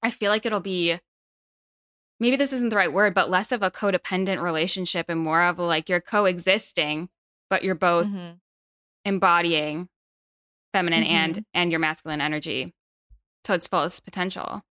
I 0.02 0.12
feel 0.12 0.30
like 0.30 0.46
it'll 0.46 0.60
be 0.60 1.00
maybe 2.20 2.36
this 2.36 2.54
isn't 2.54 2.70
the 2.70 2.76
right 2.76 2.92
word, 2.92 3.14
but 3.14 3.30
less 3.30 3.52
of 3.52 3.64
a 3.64 3.72
codependent 3.72 4.42
relationship 4.42 5.08
and 5.10 5.20
more 5.20 5.42
of 5.42 5.60
like 5.60 5.90
you're 5.90 6.02
coexisting, 6.02 7.10
but 7.50 7.64
you're 7.64 7.76
both 7.76 8.08
mm-hmm. 8.08 8.34
embodying 9.06 9.90
feminine 10.74 11.04
mm-hmm. 11.04 11.16
and 11.16 11.46
and 11.54 11.72
your 11.72 11.80
masculine 11.80 12.22
energy 12.22 12.74
to 13.44 13.54
its 13.54 13.68
fullest 13.68 14.04
potential. 14.04 14.64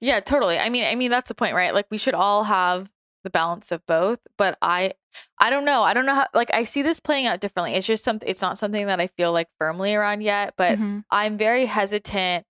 Yeah, 0.00 0.20
totally. 0.20 0.58
I 0.58 0.68
mean, 0.68 0.84
I 0.84 0.94
mean 0.94 1.10
that's 1.10 1.28
the 1.28 1.34
point, 1.34 1.54
right? 1.54 1.72
Like 1.72 1.86
we 1.90 1.98
should 1.98 2.14
all 2.14 2.44
have 2.44 2.90
the 3.24 3.30
balance 3.30 3.72
of 3.72 3.84
both, 3.86 4.20
but 4.38 4.56
I 4.62 4.92
I 5.40 5.50
don't 5.50 5.64
know. 5.64 5.82
I 5.82 5.94
don't 5.94 6.06
know 6.06 6.14
how 6.14 6.26
like 6.34 6.52
I 6.52 6.64
see 6.64 6.82
this 6.82 7.00
playing 7.00 7.26
out 7.26 7.40
differently. 7.40 7.74
It's 7.74 7.86
just 7.86 8.04
something 8.04 8.28
it's 8.28 8.42
not 8.42 8.58
something 8.58 8.86
that 8.86 9.00
I 9.00 9.08
feel 9.08 9.32
like 9.32 9.48
firmly 9.58 9.94
around 9.94 10.22
yet, 10.22 10.54
but 10.56 10.78
mm-hmm. 10.78 11.00
I'm 11.10 11.38
very 11.38 11.66
hesitant 11.66 12.44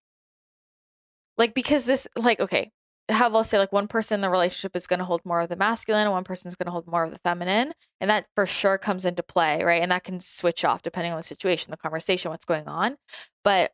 like 1.38 1.54
because 1.54 1.84
this 1.84 2.06
like 2.16 2.40
okay, 2.40 2.72
how 3.08 3.28
they'll 3.28 3.44
say 3.44 3.58
like 3.58 3.72
one 3.72 3.86
person 3.86 4.16
in 4.16 4.20
the 4.20 4.30
relationship 4.30 4.74
is 4.74 4.86
going 4.86 4.98
to 4.98 5.04
hold 5.04 5.24
more 5.24 5.40
of 5.40 5.48
the 5.48 5.56
masculine 5.56 6.02
and 6.02 6.12
one 6.12 6.24
person 6.24 6.48
is 6.48 6.56
going 6.56 6.66
to 6.66 6.72
hold 6.72 6.86
more 6.86 7.04
of 7.04 7.12
the 7.12 7.18
feminine 7.20 7.72
and 8.00 8.10
that 8.10 8.26
for 8.34 8.46
sure 8.46 8.78
comes 8.78 9.04
into 9.04 9.22
play 9.22 9.62
right? 9.62 9.82
And 9.82 9.92
that 9.92 10.04
can 10.04 10.18
switch 10.20 10.64
off 10.64 10.82
depending 10.82 11.12
on 11.12 11.18
the 11.18 11.22
situation 11.22 11.70
the 11.70 11.76
conversation 11.76 12.30
what's 12.30 12.44
going 12.44 12.66
on. 12.66 12.96
But 13.44 13.72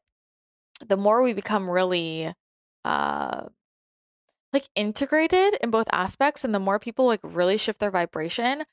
the 0.87 0.97
more 0.97 1.23
we 1.23 1.33
become 1.33 1.71
really 1.71 2.33
uh 2.85 3.45
like 4.53 4.69
integrated 4.75 5.55
in 5.62 5.71
both 5.71 5.87
aspects 5.93 6.45
and 6.45 6.55
the 6.55 6.61
more 6.61 6.79
people 6.79 7.07
like 7.07 7.21
really 7.23 7.57
shift 7.57 7.81
their 7.81 7.91
vibration 7.91 8.65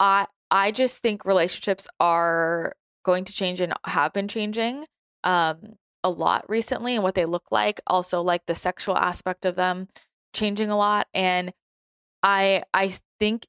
i 0.00 0.26
i 0.50 0.70
just 0.70 1.02
think 1.02 1.24
relationships 1.24 1.86
are 2.00 2.72
going 3.04 3.24
to 3.24 3.32
change 3.32 3.60
and 3.60 3.74
have 3.84 4.12
been 4.12 4.26
changing 4.26 4.86
um 5.22 5.76
a 6.06 6.08
lot 6.08 6.48
recently 6.48 6.94
and 6.94 7.02
what 7.02 7.16
they 7.16 7.24
look 7.24 7.50
like 7.50 7.80
also 7.88 8.22
like 8.22 8.46
the 8.46 8.54
sexual 8.54 8.96
aspect 8.96 9.44
of 9.44 9.56
them 9.56 9.88
changing 10.32 10.70
a 10.70 10.76
lot 10.76 11.08
and 11.12 11.52
i 12.22 12.62
i 12.72 12.92
think 13.18 13.44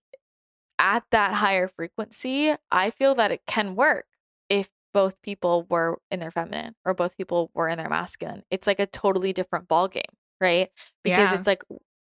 at 0.80 1.04
that 1.12 1.36
higher 1.36 1.68
frequency 1.68 2.56
i 2.72 2.90
feel 2.90 3.14
that 3.14 3.32
it 3.32 3.42
can 3.46 3.76
work 3.76 4.08
if 4.50 4.70
both 4.92 5.22
people 5.22 5.68
were 5.70 6.00
in 6.10 6.20
their 6.20 6.32
feminine 6.32 6.74
or 6.84 6.96
both 6.96 7.16
people 7.16 7.52
were 7.54 7.70
in 7.70 7.78
their 7.78 7.90
masculine 7.90 8.42
it's 8.50 8.66
like 8.66 8.80
a 8.80 8.88
totally 8.88 9.32
different 9.32 9.68
ball 9.68 9.88
game 9.88 10.02
right 10.42 10.70
because 11.04 11.30
yeah. 11.32 11.36
it's 11.38 11.46
like 11.46 11.64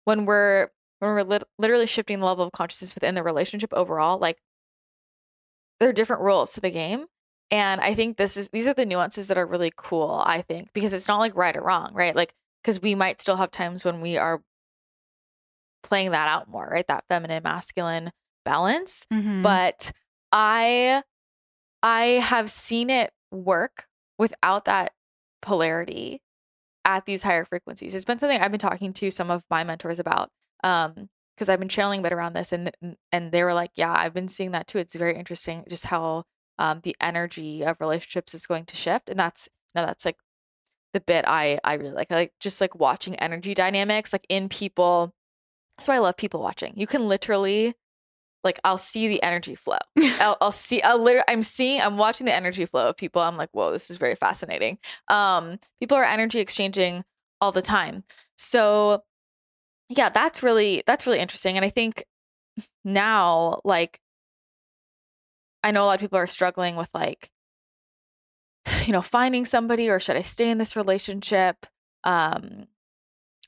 when 0.05 0.25
we're 0.25 0.69
when 0.99 1.11
we're 1.11 1.23
lit- 1.23 1.43
literally 1.59 1.87
shifting 1.87 2.21
the 2.21 2.25
level 2.25 2.45
of 2.45 2.53
consciousness 2.53 2.95
within 2.95 3.15
the 3.15 3.23
relationship 3.23 3.73
overall 3.73 4.17
like 4.17 4.37
there 5.81 5.89
are 5.89 5.93
different 5.93 6.21
rules 6.21 6.53
to 6.53 6.61
the 6.61 6.71
game 6.71 7.05
and 7.49 7.79
I 7.81 7.93
think 7.93 8.17
this 8.17 8.37
is 8.37 8.49
these 8.49 8.67
are 8.67 8.73
the 8.73 8.85
nuances 8.85 9.29
that 9.29 9.37
are 9.37 9.45
really 9.45 9.71
cool, 9.75 10.21
I 10.25 10.41
think, 10.41 10.69
because 10.73 10.93
it's 10.93 11.07
not 11.07 11.19
like 11.19 11.35
right 11.35 11.55
or 11.55 11.61
wrong, 11.61 11.91
right? 11.93 12.15
Like 12.15 12.33
because 12.61 12.81
we 12.81 12.95
might 12.95 13.21
still 13.21 13.37
have 13.37 13.51
times 13.51 13.85
when 13.85 14.01
we 14.01 14.17
are 14.17 14.41
playing 15.83 16.11
that 16.11 16.27
out 16.27 16.49
more, 16.49 16.67
right? 16.69 16.87
That 16.87 17.05
feminine 17.07 17.43
masculine 17.43 18.11
balance. 18.43 19.05
Mm-hmm. 19.13 19.41
But 19.41 19.91
I 20.31 21.03
I 21.81 22.03
have 22.03 22.49
seen 22.49 22.89
it 22.89 23.11
work 23.31 23.87
without 24.17 24.65
that 24.65 24.93
polarity 25.41 26.21
at 26.83 27.05
these 27.05 27.23
higher 27.23 27.45
frequencies. 27.45 27.95
It's 27.95 28.05
been 28.05 28.19
something 28.19 28.41
I've 28.41 28.51
been 28.51 28.59
talking 28.59 28.93
to 28.93 29.11
some 29.11 29.31
of 29.31 29.43
my 29.49 29.63
mentors 29.63 29.99
about. 29.99 30.29
Um, 30.63 31.09
because 31.35 31.49
I've 31.49 31.59
been 31.59 31.69
channeling 31.69 31.99
a 31.99 32.03
bit 32.03 32.13
around 32.13 32.33
this 32.33 32.51
and 32.51 32.71
and 33.11 33.31
they 33.31 33.43
were 33.43 33.53
like, 33.53 33.71
Yeah, 33.75 33.93
I've 33.95 34.13
been 34.13 34.27
seeing 34.27 34.51
that 34.51 34.65
too. 34.65 34.79
It's 34.79 34.95
very 34.95 35.15
interesting 35.15 35.63
just 35.69 35.85
how 35.85 36.23
um, 36.59 36.81
the 36.83 36.95
energy 37.01 37.63
of 37.63 37.79
relationships 37.79 38.33
is 38.33 38.47
going 38.47 38.65
to 38.65 38.75
shift 38.75 39.09
and 39.09 39.19
that's 39.19 39.49
you 39.75 39.81
know 39.81 39.85
that's 39.85 40.05
like 40.05 40.17
the 40.93 40.99
bit 40.99 41.25
i 41.27 41.59
i 41.63 41.75
really 41.75 41.91
like. 41.91 42.11
I 42.11 42.15
like 42.15 42.33
just 42.39 42.61
like 42.61 42.75
watching 42.75 43.15
energy 43.15 43.53
dynamics 43.53 44.13
like 44.13 44.25
in 44.29 44.49
people. 44.49 45.13
So 45.79 45.93
i 45.93 45.99
love 45.99 46.17
people 46.17 46.41
watching. 46.41 46.73
You 46.75 46.87
can 46.87 47.07
literally 47.07 47.75
like 48.43 48.59
i'll 48.63 48.77
see 48.77 49.07
the 49.07 49.21
energy 49.23 49.55
flow. 49.55 49.77
I'll, 49.97 50.37
I'll 50.41 50.51
see 50.67 50.81
i 50.81 50.93
literally 50.95 51.25
i'm 51.27 51.43
seeing 51.43 51.81
i'm 51.81 51.97
watching 51.97 52.25
the 52.25 52.35
energy 52.35 52.65
flow 52.65 52.89
of 52.89 52.97
people. 52.97 53.21
I'm 53.21 53.37
like 53.37 53.49
whoa 53.51 53.71
this 53.71 53.89
is 53.89 53.97
very 53.97 54.15
fascinating. 54.15 54.79
Um 55.09 55.59
people 55.79 55.97
are 55.97 56.05
energy 56.05 56.39
exchanging 56.39 57.03
all 57.41 57.51
the 57.51 57.61
time. 57.61 58.03
So 58.37 59.03
yeah 59.89 60.09
that's 60.09 60.43
really 60.43 60.83
that's 60.85 61.05
really 61.05 61.19
interesting 61.19 61.55
and 61.55 61.63
i 61.65 61.69
think 61.69 62.03
now 62.83 63.61
like 63.63 63.99
I 65.67 65.71
know 65.71 65.83
a 65.83 65.87
lot 65.87 65.95
of 65.95 65.99
people 65.99 66.17
are 66.17 66.27
struggling 66.27 66.77
with 66.77 66.89
like, 66.93 67.29
you 68.85 68.93
know, 68.93 69.01
finding 69.01 69.43
somebody 69.43 69.89
or 69.89 69.99
should 69.99 70.15
I 70.15 70.21
stay 70.21 70.49
in 70.49 70.59
this 70.59 70.77
relationship? 70.77 71.65
Um, 72.05 72.67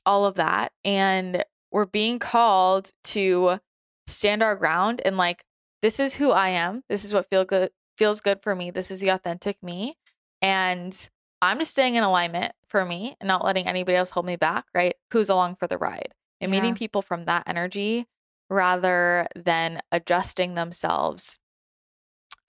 all 0.04 0.26
of 0.26 0.34
that. 0.34 0.72
And 0.84 1.42
we're 1.72 1.86
being 1.86 2.18
called 2.18 2.90
to 3.04 3.58
stand 4.06 4.42
our 4.42 4.54
ground 4.54 5.00
and 5.02 5.16
like, 5.16 5.44
this 5.80 5.98
is 5.98 6.16
who 6.16 6.30
I 6.30 6.50
am. 6.50 6.82
This 6.90 7.06
is 7.06 7.14
what 7.14 7.30
feel 7.30 7.46
good 7.46 7.70
feels 7.96 8.20
good 8.20 8.42
for 8.42 8.54
me. 8.54 8.70
This 8.70 8.90
is 8.90 9.00
the 9.00 9.08
authentic 9.08 9.62
me. 9.62 9.96
And 10.42 10.94
I'm 11.40 11.58
just 11.58 11.70
staying 11.70 11.94
in 11.94 12.02
alignment 12.02 12.52
for 12.68 12.84
me 12.84 13.16
and 13.18 13.28
not 13.28 13.46
letting 13.46 13.66
anybody 13.66 13.96
else 13.96 14.10
hold 14.10 14.26
me 14.26 14.36
back, 14.36 14.66
right? 14.74 14.94
Who's 15.12 15.30
along 15.30 15.56
for 15.56 15.66
the 15.66 15.78
ride 15.78 16.12
and 16.38 16.52
yeah. 16.52 16.60
meeting 16.60 16.74
people 16.74 17.00
from 17.00 17.24
that 17.24 17.44
energy 17.46 18.06
rather 18.50 19.26
than 19.34 19.80
adjusting 19.90 20.54
themselves 20.54 21.38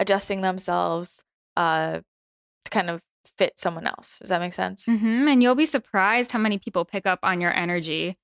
adjusting 0.01 0.41
themselves 0.41 1.23
uh, 1.55 1.99
to 2.65 2.71
kind 2.71 2.89
of 2.89 3.01
fit 3.37 3.53
someone 3.57 3.87
else. 3.87 4.19
Does 4.19 4.29
that 4.29 4.41
make 4.41 4.53
sense? 4.53 4.87
Mm-hmm. 4.87 5.27
And 5.29 5.41
you'll 5.43 5.55
be 5.55 5.65
surprised 5.65 6.31
how 6.31 6.39
many 6.39 6.57
people 6.57 6.83
pick 6.83 7.05
up 7.05 7.19
on 7.23 7.39
your 7.39 7.53
energy 7.53 8.17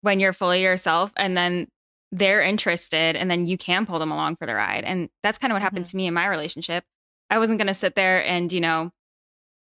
when 0.00 0.18
you're 0.18 0.32
fully 0.32 0.62
yourself. 0.62 1.12
And 1.16 1.36
then 1.36 1.68
they're 2.10 2.40
interested 2.42 3.14
and 3.14 3.30
then 3.30 3.46
you 3.46 3.58
can 3.58 3.84
pull 3.84 3.98
them 3.98 4.10
along 4.10 4.36
for 4.36 4.46
the 4.46 4.54
ride. 4.54 4.84
And 4.84 5.10
that's 5.22 5.38
kind 5.38 5.52
of 5.52 5.54
what 5.54 5.62
happened 5.62 5.84
Mhm. 5.84 5.90
to 5.90 5.96
me 5.96 6.06
in 6.06 6.14
my 6.14 6.26
relationship. 6.26 6.82
I 7.30 7.38
wasn't 7.38 7.58
going 7.58 7.66
to 7.68 7.74
sit 7.74 7.94
there 7.94 8.24
and, 8.24 8.50
you 8.50 8.60
know, 8.60 8.90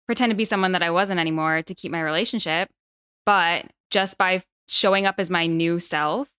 pretend 0.06 0.30
to 0.30 0.36
be 0.36 0.46
someone 0.46 0.72
that 0.72 0.82
I 0.82 0.90
wasn't 0.90 1.20
anymore 1.20 1.62
to 1.62 1.74
keep 1.74 1.92
my 1.92 2.00
relationship. 2.00 2.70
But 3.26 3.66
just 3.90 4.16
by 4.16 4.42
showing 4.68 5.04
up 5.06 5.16
as 5.18 5.28
my 5.28 5.46
new 5.46 5.78
self, 5.78 6.30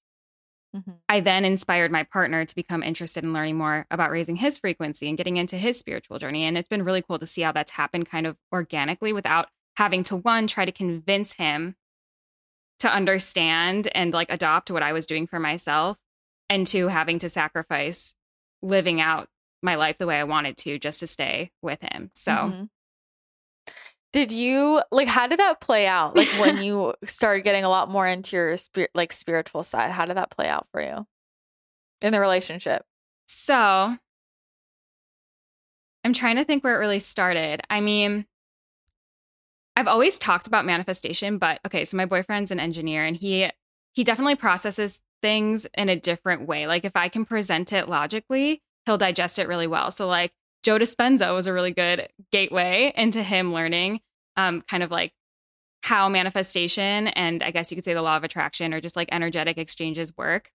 Mhm. 0.76 1.00
I 1.10 1.20
then 1.20 1.44
inspired 1.44 1.92
my 1.92 2.04
partner 2.04 2.46
to 2.46 2.56
become 2.56 2.82
interested 2.84 3.24
in 3.24 3.34
learning 3.34 3.58
more 3.58 3.86
about 3.92 4.12
raising 4.12 4.38
his 4.38 4.58
frequency 4.58 5.10
and 5.10 5.18
getting 5.18 5.38
into 5.38 5.58
his 5.58 5.78
spiritual 5.78 6.18
journey. 6.20 6.44
And 6.44 6.58
it's 6.58 6.70
been 6.70 6.84
really 6.86 7.02
cool 7.02 7.20
to 7.20 7.28
see 7.28 7.42
how 7.42 7.52
that's 7.52 7.72
happened 7.72 8.10
kind 8.10 8.26
of 8.26 8.38
organically 8.54 9.12
without 9.12 9.50
having 9.78 10.04
to 10.04 10.16
one, 10.16 10.48
try 10.48 10.64
to 10.66 10.72
convince 10.72 11.34
him 11.34 11.76
to 12.80 12.90
understand 12.92 13.90
and 13.94 14.14
like 14.14 14.32
adopt 14.32 14.72
what 14.72 14.84
I 14.84 14.94
was 14.94 15.06
doing 15.06 15.28
for 15.28 15.40
myself, 15.40 16.00
and 16.50 16.66
two, 16.66 16.88
having 16.88 17.20
to 17.20 17.30
sacrifice 17.30 18.16
living 18.62 19.00
out 19.02 19.30
my 19.62 19.76
life 19.76 19.98
the 19.98 20.08
way 20.08 20.20
I 20.20 20.24
wanted 20.24 20.58
to 20.58 20.80
just 20.80 21.00
to 21.02 21.08
stay 21.08 21.52
with 21.62 21.82
him. 21.82 22.12
So 22.14 22.32
Mhm. 22.32 22.70
Did 24.14 24.32
you 24.32 24.82
like 24.92 25.08
how 25.08 25.28
did 25.28 25.40
that 25.40 25.62
play 25.62 25.88
out? 25.88 26.16
Like 26.16 26.28
when 26.40 26.62
you 26.62 26.94
started 27.06 27.44
getting 27.44 27.64
a 27.64 27.70
lot 27.70 27.90
more 27.90 28.08
into 28.08 28.36
your 28.36 28.58
spirit 28.58 28.92
like 28.94 29.14
spiritual 29.14 29.64
side, 29.64 29.92
how 29.92 30.06
did 30.06 30.18
that 30.18 30.32
play 30.32 30.48
out 30.48 30.68
for 30.72 30.82
you 30.82 31.06
in 32.02 32.12
the 32.12 32.20
relationship? 32.20 32.86
So 33.26 33.98
I'm 36.04 36.14
trying 36.14 36.36
to 36.38 36.44
think 36.44 36.64
where 36.64 36.76
it 36.76 36.80
really 36.80 37.00
started. 37.00 37.62
I 37.70 37.80
mean, 37.80 38.26
I've 39.76 39.88
always 39.88 40.20
talked 40.20 40.48
about 40.48 40.66
manifestation, 40.66 41.38
but 41.38 41.60
okay, 41.66 41.86
so 41.86 41.96
my 41.96 42.06
boyfriend's 42.06 42.52
an 42.52 42.60
engineer 42.60 43.06
and 43.06 43.16
he 43.16 43.50
he 43.94 44.04
definitely 44.04 44.36
processes 44.36 45.00
things 45.22 45.68
in 45.78 45.90
a 45.90 45.96
different 45.96 46.48
way. 46.48 46.68
Like 46.68 46.86
if 46.86 46.96
I 46.96 47.10
can 47.10 47.26
present 47.26 47.72
it 47.74 47.88
logically, 47.88 48.62
he'll 48.86 48.98
digest 48.98 49.40
it 49.40 49.48
really 49.48 49.68
well. 49.68 49.92
So 49.92 50.08
like 50.08 50.34
Joe 50.64 50.78
Dispenza 50.78 51.34
was 51.34 51.48
a 51.48 51.54
really 51.54 51.72
good 51.72 52.08
gateway 52.32 52.94
into 52.96 53.24
him 53.24 53.54
learning 53.54 54.00
um 54.38 54.62
kind 54.62 54.84
of 54.84 54.92
like 54.92 55.14
how 55.84 56.08
manifestation 56.10 57.08
and 57.08 57.42
I 57.42 57.52
guess 57.52 57.72
you 57.72 57.76
could 57.76 57.86
say 57.86 57.94
the 57.94 58.02
law 58.02 58.18
of 58.18 58.24
attraction 58.24 58.74
or 58.74 58.80
just 58.80 58.96
like 58.96 59.10
energetic 59.12 59.58
exchanges 59.58 60.16
work. 60.16 60.52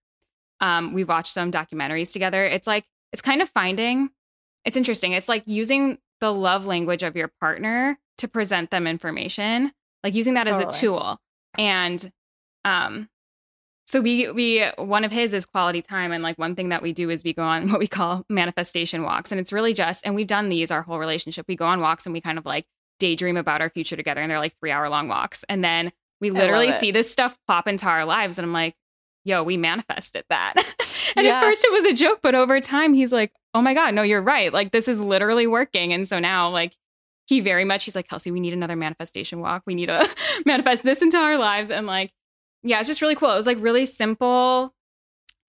Um, 0.61 0.93
we've 0.93 1.07
watched 1.07 1.33
some 1.33 1.51
documentaries 1.51 2.13
together. 2.13 2.45
It's 2.45 2.67
like 2.67 2.85
it's 3.11 3.21
kind 3.21 3.41
of 3.41 3.49
finding 3.49 4.09
it's 4.65 4.77
interesting. 4.77 5.13
It's 5.13 5.29
like 5.29 5.43
using 5.45 5.97
the 6.19 6.33
love 6.33 6.65
language 6.65 7.03
of 7.03 7.15
your 7.15 7.31
partner 7.39 7.99
to 8.17 8.27
present 8.27 8.71
them 8.71 8.87
information, 8.87 9.71
like 10.03 10.15
using 10.15 10.33
that 10.33 10.47
as 10.47 10.57
Totally. 10.57 10.75
a 10.75 10.79
tool. 10.79 11.21
And 11.57 12.11
um 12.65 13.09
so 13.87 14.01
we 14.01 14.29
we 14.31 14.63
one 14.77 15.03
of 15.03 15.11
his 15.11 15.33
is 15.33 15.45
quality 15.45 15.81
time 15.81 16.11
and 16.11 16.21
like 16.21 16.37
one 16.37 16.55
thing 16.55 16.69
that 16.69 16.81
we 16.83 16.93
do 16.93 17.09
is 17.09 17.23
we 17.23 17.33
go 17.33 17.41
on 17.43 17.69
what 17.71 17.79
we 17.79 17.87
call 17.87 18.25
manifestation 18.29 19.01
walks 19.03 19.31
and 19.31 19.39
it's 19.39 19.51
really 19.53 19.73
just 19.73 20.05
and 20.05 20.13
we've 20.13 20.27
done 20.27 20.49
these 20.49 20.69
our 20.71 20.81
whole 20.83 20.99
relationship. 20.99 21.45
We 21.47 21.55
go 21.55 21.65
on 21.65 21.79
walks 21.79 22.05
and 22.05 22.13
we 22.13 22.21
kind 22.21 22.37
of 22.37 22.45
like 22.45 22.65
daydream 22.99 23.37
about 23.37 23.61
our 23.61 23.69
future 23.69 23.95
together 23.95 24.21
and 24.21 24.29
they're 24.29 24.39
like 24.39 24.55
3 24.59 24.71
hour 24.71 24.89
long 24.89 25.07
walks. 25.07 25.43
And 25.49 25.63
then 25.63 25.91
we 26.19 26.31
literally 26.31 26.71
see 26.71 26.91
this 26.91 27.09
stuff 27.11 27.37
pop 27.47 27.67
into 27.67 27.85
our 27.87 28.05
lives 28.05 28.37
and 28.37 28.45
I'm 28.45 28.53
like, 28.53 28.75
"Yo, 29.23 29.43
we 29.43 29.55
manifested 29.55 30.25
that." 30.29 30.53
and 31.15 31.25
Yeah. 31.25 31.37
at 31.37 31.41
first 31.43 31.63
it 31.63 31.71
was 31.71 31.85
a 31.85 31.93
joke, 31.93 32.19
but 32.23 32.33
over 32.35 32.59
time 32.59 32.93
he's 32.93 33.11
like, 33.11 33.31
"Oh 33.53 33.61
my 33.61 33.73
god, 33.73 33.93
no, 33.93 34.01
you're 34.01 34.21
right. 34.21 34.51
Like 34.51 34.71
this 34.71 34.87
is 34.87 34.99
literally 34.99 35.45
working." 35.47 35.93
And 35.93 36.07
so 36.07 36.17
now 36.19 36.49
like 36.49 36.75
he 37.27 37.39
very 37.39 37.65
much 37.65 37.83
he's 37.83 37.95
like, 37.95 38.07
"Kelsey, 38.09 38.31
we 38.31 38.39
need 38.39 38.53
another 38.53 38.75
manifestation 38.75 39.39
walk. 39.39 39.61
We 39.67 39.75
need 39.75 39.87
to 39.87 40.09
manifest 40.45 40.83
this 40.83 41.01
into 41.03 41.17
our 41.17 41.37
lives." 41.37 41.69
And 41.69 41.85
like 41.85 42.11
yeah, 42.67 42.79
it's 42.79 42.87
just 42.87 43.01
really 43.01 43.15
cool. 43.15 43.31
It 43.31 43.35
was 43.35 43.47
like 43.47 43.57
really 43.61 43.85
simple 43.85 44.73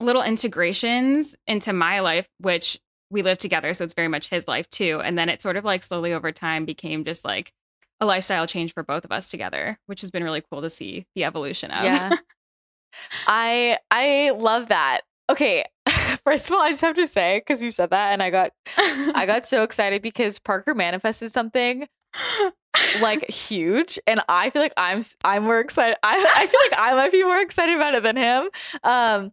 little 0.01 0.23
integrations 0.23 1.35
into 1.47 1.73
my 1.73 2.01
life, 2.01 2.29
which 2.39 2.79
we 3.11 3.23
live 3.23 3.39
together. 3.39 3.75
So 3.75 3.85
it's 3.85 3.95
very 3.95 4.09
much 4.09 4.29
his 4.29 4.47
life 4.47 4.69
too. 4.71 5.01
And 5.03 5.19
then 5.19 5.29
it 5.29 5.43
sort 5.43 5.57
of 5.57 5.65
like 5.65 5.83
slowly 5.83 6.13
over 6.13 6.31
time 6.31 6.65
became 6.65 7.05
just 7.05 7.25
like 7.25 7.53
a 8.01 8.07
lifestyle 8.07 8.47
change 8.47 8.73
for 8.73 8.83
both 8.83 9.05
of 9.05 9.11
us 9.11 9.29
together, 9.29 9.79
which 9.87 10.03
has 10.03 10.11
been 10.11 10.23
really 10.23 10.43
cool 10.53 10.63
to 10.63 10.71
see 10.71 11.07
the 11.17 11.25
evolution 11.25 11.71
of. 11.71 11.83
Yeah. 11.83 12.11
I 13.27 13.79
I 13.91 14.31
love 14.31 14.69
that. 14.69 15.01
Okay. 15.29 15.65
First 16.25 16.47
of 16.47 16.53
all, 16.53 16.63
I 16.63 16.69
just 16.69 16.83
have 16.83 16.97
to 16.97 17.07
say, 17.07 17.39
because 17.41 17.63
you 17.63 17.71
said 17.71 17.91
that 17.91 18.13
and 18.13 18.23
I 18.23 18.31
got 18.31 18.53
I 18.77 19.25
got 19.27 19.47
so 19.47 19.63
excited 19.63 20.03
because 20.03 20.39
Parker 20.39 20.75
manifested 20.75 21.33
something 21.33 21.89
like 23.01 23.29
huge 23.31 23.99
and 24.07 24.21
I 24.29 24.51
feel 24.51 24.63
like 24.63 24.73
I'm 24.77 25.01
I'm 25.25 25.45
more 25.45 25.61
excited. 25.61 25.97
I, 26.03 26.33
I 26.37 26.47
feel 26.47 26.61
like 26.61 26.81
I 26.81 26.95
might 26.95 27.13
be 27.13 27.23
more 27.23 27.41
excited 27.41 27.77
about 27.77 27.95
it 27.95 28.03
than 28.03 28.17
him. 28.17 28.49
Um 28.83 29.33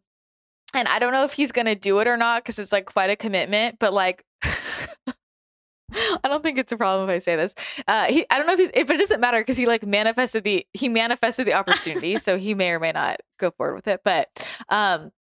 and 0.74 0.88
I 0.88 1.00
don't 1.00 1.14
know 1.14 1.24
if 1.24 1.34
he's 1.34 1.52
to 1.52 1.76
do 1.76 2.00
it 2.00 2.08
or 2.08 2.18
not 2.18 2.46
cuz 2.46 2.60
it's 2.60 2.72
like 2.72 2.86
quite 2.86 3.10
a 3.10 3.16
commitment, 3.16 3.80
but 3.80 3.94
like 3.94 4.24
I 4.44 6.28
don't 6.28 6.42
think 6.42 6.58
it's 6.58 6.72
a 6.72 6.78
problem 6.78 7.10
if 7.10 7.14
I 7.14 7.20
say 7.20 7.36
this. 7.36 7.56
Uh 7.88 8.06
he 8.06 8.26
I 8.30 8.38
don't 8.38 8.48
know 8.48 8.54
if 8.54 8.60
he's 8.60 8.72
it, 8.74 8.88
but 8.88 8.96
it 8.96 9.00
doesn't 9.00 9.22
matter 9.22 9.44
cuz 9.44 9.58
he 9.58 9.66
like 9.66 9.86
manifested 9.86 10.44
the 10.44 10.66
he 10.74 10.90
manifested 10.90 11.48
the 11.48 11.54
opportunity, 11.54 12.18
so 12.18 12.38
he 12.38 12.54
may 12.54 12.72
or 12.72 12.80
may 12.80 12.92
not 12.92 13.22
go 13.38 13.52
forward 13.52 13.76
with 13.76 13.88
it, 13.88 14.02
but 14.04 14.30
um 14.70 15.12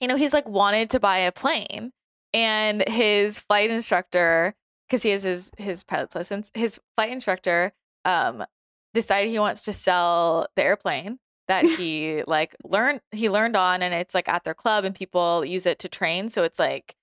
you 0.00 0.08
know, 0.08 0.16
he's 0.16 0.32
like 0.32 0.48
wanted 0.48 0.90
to 0.90 1.00
buy 1.00 1.18
a 1.18 1.32
plane 1.32 1.92
and 2.32 2.88
his 2.88 3.38
flight 3.38 3.70
instructor 3.70 4.54
because 4.90 5.02
he 5.02 5.10
has 5.10 5.22
his 5.22 5.52
his 5.56 5.84
pilot's 5.84 6.14
license 6.14 6.50
his 6.54 6.80
flight 6.96 7.10
instructor 7.10 7.72
um 8.04 8.44
decided 8.92 9.30
he 9.30 9.38
wants 9.38 9.62
to 9.62 9.72
sell 9.72 10.48
the 10.56 10.64
airplane 10.64 11.18
that 11.48 11.64
he 11.78 12.22
like 12.26 12.56
learned 12.64 13.00
he 13.12 13.30
learned 13.30 13.56
on 13.56 13.82
and 13.82 13.94
it's 13.94 14.14
like 14.14 14.28
at 14.28 14.44
their 14.44 14.54
club 14.54 14.84
and 14.84 14.94
people 14.94 15.44
use 15.44 15.66
it 15.66 15.78
to 15.78 15.88
train 15.88 16.28
so 16.28 16.42
it's 16.42 16.58
like 16.58 16.94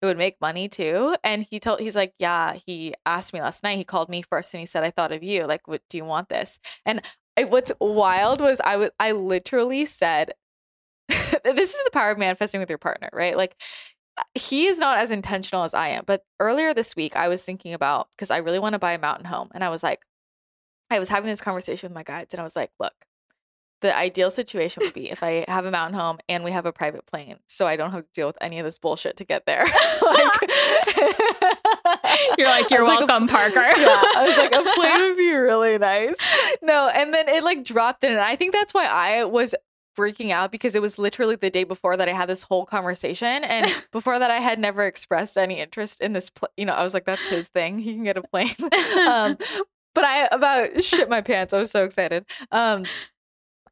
it 0.00 0.06
would 0.06 0.18
make 0.18 0.40
money 0.40 0.68
too 0.68 1.16
and 1.24 1.46
he 1.50 1.58
told 1.58 1.80
he's 1.80 1.96
like 1.96 2.12
yeah 2.18 2.54
he 2.66 2.94
asked 3.06 3.32
me 3.32 3.40
last 3.40 3.62
night 3.62 3.76
he 3.76 3.84
called 3.84 4.08
me 4.08 4.22
first 4.22 4.52
and 4.54 4.60
he 4.60 4.66
said 4.66 4.84
i 4.84 4.90
thought 4.90 5.12
of 5.12 5.22
you 5.22 5.44
like 5.44 5.66
what 5.66 5.82
do 5.88 5.96
you 5.96 6.04
want 6.04 6.28
this 6.28 6.58
and 6.84 7.02
I, 7.36 7.44
what's 7.44 7.72
wild 7.80 8.40
was 8.40 8.60
i 8.64 8.76
was 8.76 8.90
i 9.00 9.12
literally 9.12 9.84
said 9.84 10.32
this 11.44 11.74
is 11.74 11.84
the 11.84 11.90
power 11.90 12.10
of 12.10 12.18
manifesting 12.18 12.60
with 12.60 12.68
your 12.68 12.78
partner 12.78 13.08
right? 13.12 13.36
Like 13.36 13.56
he 14.34 14.66
is 14.66 14.78
not 14.78 14.98
as 14.98 15.10
intentional 15.10 15.64
as 15.64 15.74
I 15.74 15.88
am. 15.88 16.04
But 16.06 16.24
earlier 16.40 16.74
this 16.74 16.96
week, 16.96 17.16
I 17.16 17.28
was 17.28 17.44
thinking 17.44 17.74
about 17.74 18.08
because 18.16 18.30
I 18.30 18.38
really 18.38 18.58
want 18.58 18.74
to 18.74 18.78
buy 18.78 18.92
a 18.92 18.98
mountain 18.98 19.26
home. 19.26 19.50
And 19.54 19.64
I 19.64 19.68
was 19.68 19.82
like, 19.82 20.00
I 20.90 20.98
was 20.98 21.08
having 21.08 21.28
this 21.28 21.40
conversation 21.40 21.88
with 21.88 21.94
my 21.94 22.02
guides, 22.02 22.32
and 22.32 22.40
I 22.40 22.44
was 22.44 22.56
like, 22.56 22.70
look, 22.80 22.94
the 23.80 23.96
ideal 23.96 24.30
situation 24.30 24.82
would 24.84 24.94
be 24.94 25.10
if 25.10 25.22
I 25.22 25.44
have 25.46 25.64
a 25.64 25.70
mountain 25.70 25.98
home 25.98 26.18
and 26.28 26.42
we 26.42 26.50
have 26.50 26.66
a 26.66 26.72
private 26.72 27.06
plane, 27.06 27.36
so 27.46 27.66
I 27.66 27.76
don't 27.76 27.92
have 27.92 28.02
to 28.02 28.08
deal 28.12 28.26
with 28.26 28.38
any 28.40 28.58
of 28.58 28.64
this 28.64 28.78
bullshit 28.78 29.16
to 29.18 29.24
get 29.24 29.46
there. 29.46 29.64
like, 30.02 30.32
You're 32.38 32.48
like, 32.48 32.70
"You're 32.70 32.84
welcome, 32.84 33.28
Parker." 33.28 33.60
yeah, 33.60 34.02
I 34.16 34.24
was 34.26 34.36
like, 34.36 34.52
a 34.52 34.62
plane 34.74 35.00
would 35.02 35.16
be 35.16 35.30
really 35.32 35.78
nice. 35.78 36.16
No, 36.62 36.88
and 36.88 37.12
then 37.12 37.28
it 37.28 37.44
like 37.44 37.64
dropped 37.64 38.04
in, 38.04 38.12
and 38.12 38.20
I 38.20 38.36
think 38.36 38.52
that's 38.52 38.74
why 38.74 38.86
I 38.86 39.24
was 39.24 39.54
freaking 39.98 40.30
out 40.30 40.52
because 40.52 40.76
it 40.76 40.82
was 40.82 40.98
literally 40.98 41.34
the 41.34 41.50
day 41.50 41.64
before 41.64 41.96
that 41.96 42.08
I 42.08 42.12
had 42.12 42.28
this 42.28 42.42
whole 42.42 42.64
conversation, 42.64 43.44
and 43.44 43.66
before 43.92 44.18
that 44.18 44.30
I 44.30 44.38
had 44.38 44.58
never 44.58 44.86
expressed 44.86 45.36
any 45.36 45.58
interest 45.58 46.00
in 46.00 46.12
this. 46.12 46.30
Pl- 46.30 46.48
you 46.56 46.64
know, 46.64 46.72
I 46.72 46.82
was 46.82 46.94
like, 46.94 47.04
that's 47.04 47.26
his 47.26 47.48
thing; 47.48 47.78
he 47.78 47.94
can 47.94 48.04
get 48.04 48.16
a 48.16 48.22
plane. 48.22 48.54
um, 49.08 49.36
but 49.94 50.04
I 50.04 50.28
about 50.30 50.82
shit 50.82 51.08
my 51.08 51.20
pants. 51.20 51.52
I 51.52 51.58
was 51.58 51.70
so 51.70 51.84
excited. 51.84 52.24
Um, 52.52 52.84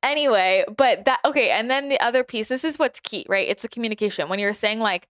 anyway, 0.03 0.65
but 0.77 1.05
that 1.05 1.21
okay, 1.25 1.51
and 1.51 1.71
then 1.71 1.89
the 1.89 2.01
other 2.01 2.25
piece. 2.25 2.49
This 2.49 2.65
is 2.65 2.79
what's 2.79 3.01
key, 3.01 3.25
right? 3.29 3.49
It's 3.49 3.63
the 3.63 3.69
communication. 3.69 4.29
When 4.29 4.39
you're 4.39 4.53
saying 4.53 4.81
like, 4.81 5.07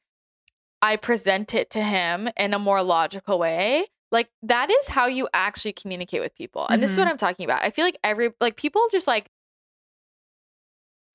I 0.82 0.96
present 0.96 1.54
it 1.54 1.70
to 1.70 1.82
him 1.82 2.28
in 2.36 2.52
a 2.52 2.58
more 2.58 2.82
logical 2.82 3.38
way. 3.38 3.86
Like 4.12 4.28
that 4.42 4.70
is 4.70 4.88
how 4.88 5.06
you 5.06 5.28
actually 5.34 5.72
communicate 5.72 6.20
with 6.20 6.34
people. 6.36 6.66
And 6.68 6.82
this 6.82 6.92
is 6.92 6.98
what 6.98 7.08
I'm 7.08 7.16
talking 7.16 7.44
about. 7.44 7.62
I 7.62 7.70
feel 7.70 7.84
like 7.84 7.98
every 8.04 8.30
like 8.40 8.56
people 8.56 8.82
just 8.92 9.06
like 9.06 9.30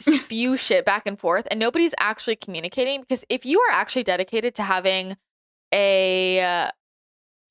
spew 0.21 0.57
shit 0.57 0.85
back 0.85 1.03
and 1.05 1.19
forth 1.19 1.47
and 1.51 1.59
nobody's 1.59 1.93
actually 1.99 2.35
communicating 2.35 3.01
because 3.01 3.23
if 3.29 3.45
you 3.45 3.59
are 3.61 3.71
actually 3.71 4.03
dedicated 4.03 4.53
to 4.55 4.63
having 4.63 5.17
a 5.73 6.39
uh, 6.41 6.69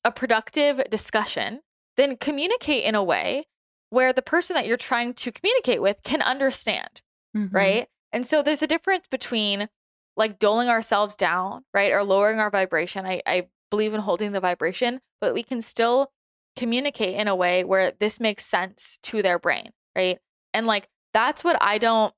a 0.03 0.11
productive 0.11 0.81
discussion, 0.89 1.61
then 1.97 2.17
communicate 2.17 2.83
in 2.83 2.95
a 2.95 3.03
way 3.03 3.45
where 3.89 4.13
the 4.13 4.21
person 4.21 4.53
that 4.55 4.65
you're 4.65 4.77
trying 4.77 5.13
to 5.13 5.31
communicate 5.31 5.81
with 5.81 5.97
can 6.03 6.21
understand 6.21 7.01
Mhm. 7.35 7.53
right? 7.53 7.87
And 8.11 8.25
so 8.25 8.41
there's 8.43 8.61
a 8.61 8.67
difference 8.67 9.07
between 9.07 9.69
like 10.17 10.37
doling 10.39 10.67
ourselves 10.67 11.15
down, 11.15 11.63
right? 11.73 11.91
Or 11.93 12.03
lowering 12.03 12.39
our 12.39 12.49
vibration. 12.49 13.05
I, 13.05 13.21
I 13.25 13.47
believe 13.69 13.93
in 13.93 14.01
holding 14.01 14.33
the 14.33 14.41
vibration, 14.41 14.99
but 15.21 15.33
we 15.33 15.43
can 15.43 15.61
still 15.61 16.11
communicate 16.57 17.15
in 17.15 17.27
a 17.29 17.35
way 17.35 17.63
where 17.63 17.93
this 17.99 18.19
makes 18.19 18.45
sense 18.45 18.97
to 19.03 19.21
their 19.21 19.39
brain, 19.39 19.71
right? 19.95 20.19
And 20.53 20.67
like 20.67 20.89
that's 21.13 21.43
what 21.43 21.57
I 21.61 21.77
don't 21.77 22.13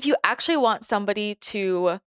if 0.00 0.06
you 0.06 0.16
actually 0.24 0.56
want 0.56 0.82
somebody 0.82 1.34
to 1.34 2.00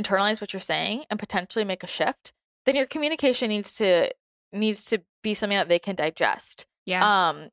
internalize 0.00 0.40
what 0.40 0.54
you're 0.54 0.60
saying 0.60 1.04
and 1.10 1.18
potentially 1.18 1.62
make 1.62 1.82
a 1.82 1.86
shift, 1.86 2.32
then 2.64 2.74
your 2.74 2.86
communication 2.86 3.50
needs 3.50 3.76
to 3.76 4.10
needs 4.50 4.86
to 4.86 5.02
be 5.22 5.34
something 5.34 5.58
that 5.58 5.68
they 5.68 5.78
can 5.78 5.94
digest. 5.94 6.66
Yeah. 6.86 7.28
um 7.28 7.50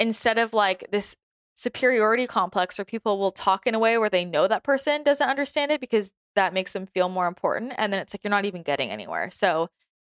instead 0.00 0.38
of 0.38 0.54
like 0.54 0.86
this 0.90 1.14
superiority 1.56 2.26
complex 2.26 2.78
where 2.78 2.84
people 2.86 3.18
will 3.18 3.32
talk 3.32 3.66
in 3.66 3.74
a 3.74 3.78
way 3.78 3.98
where 3.98 4.08
they 4.08 4.24
know 4.24 4.48
that 4.48 4.64
person 4.64 5.02
doesn't 5.02 5.28
understand 5.28 5.70
it 5.70 5.80
because 5.80 6.10
that 6.34 6.54
makes 6.54 6.72
them 6.72 6.86
feel 6.86 7.08
more 7.10 7.28
important 7.28 7.74
and 7.76 7.92
then 7.92 8.00
it's 8.00 8.14
like 8.14 8.24
you're 8.24 8.30
not 8.30 8.46
even 8.46 8.62
getting 8.62 8.90
anywhere. 8.90 9.30
So 9.30 9.68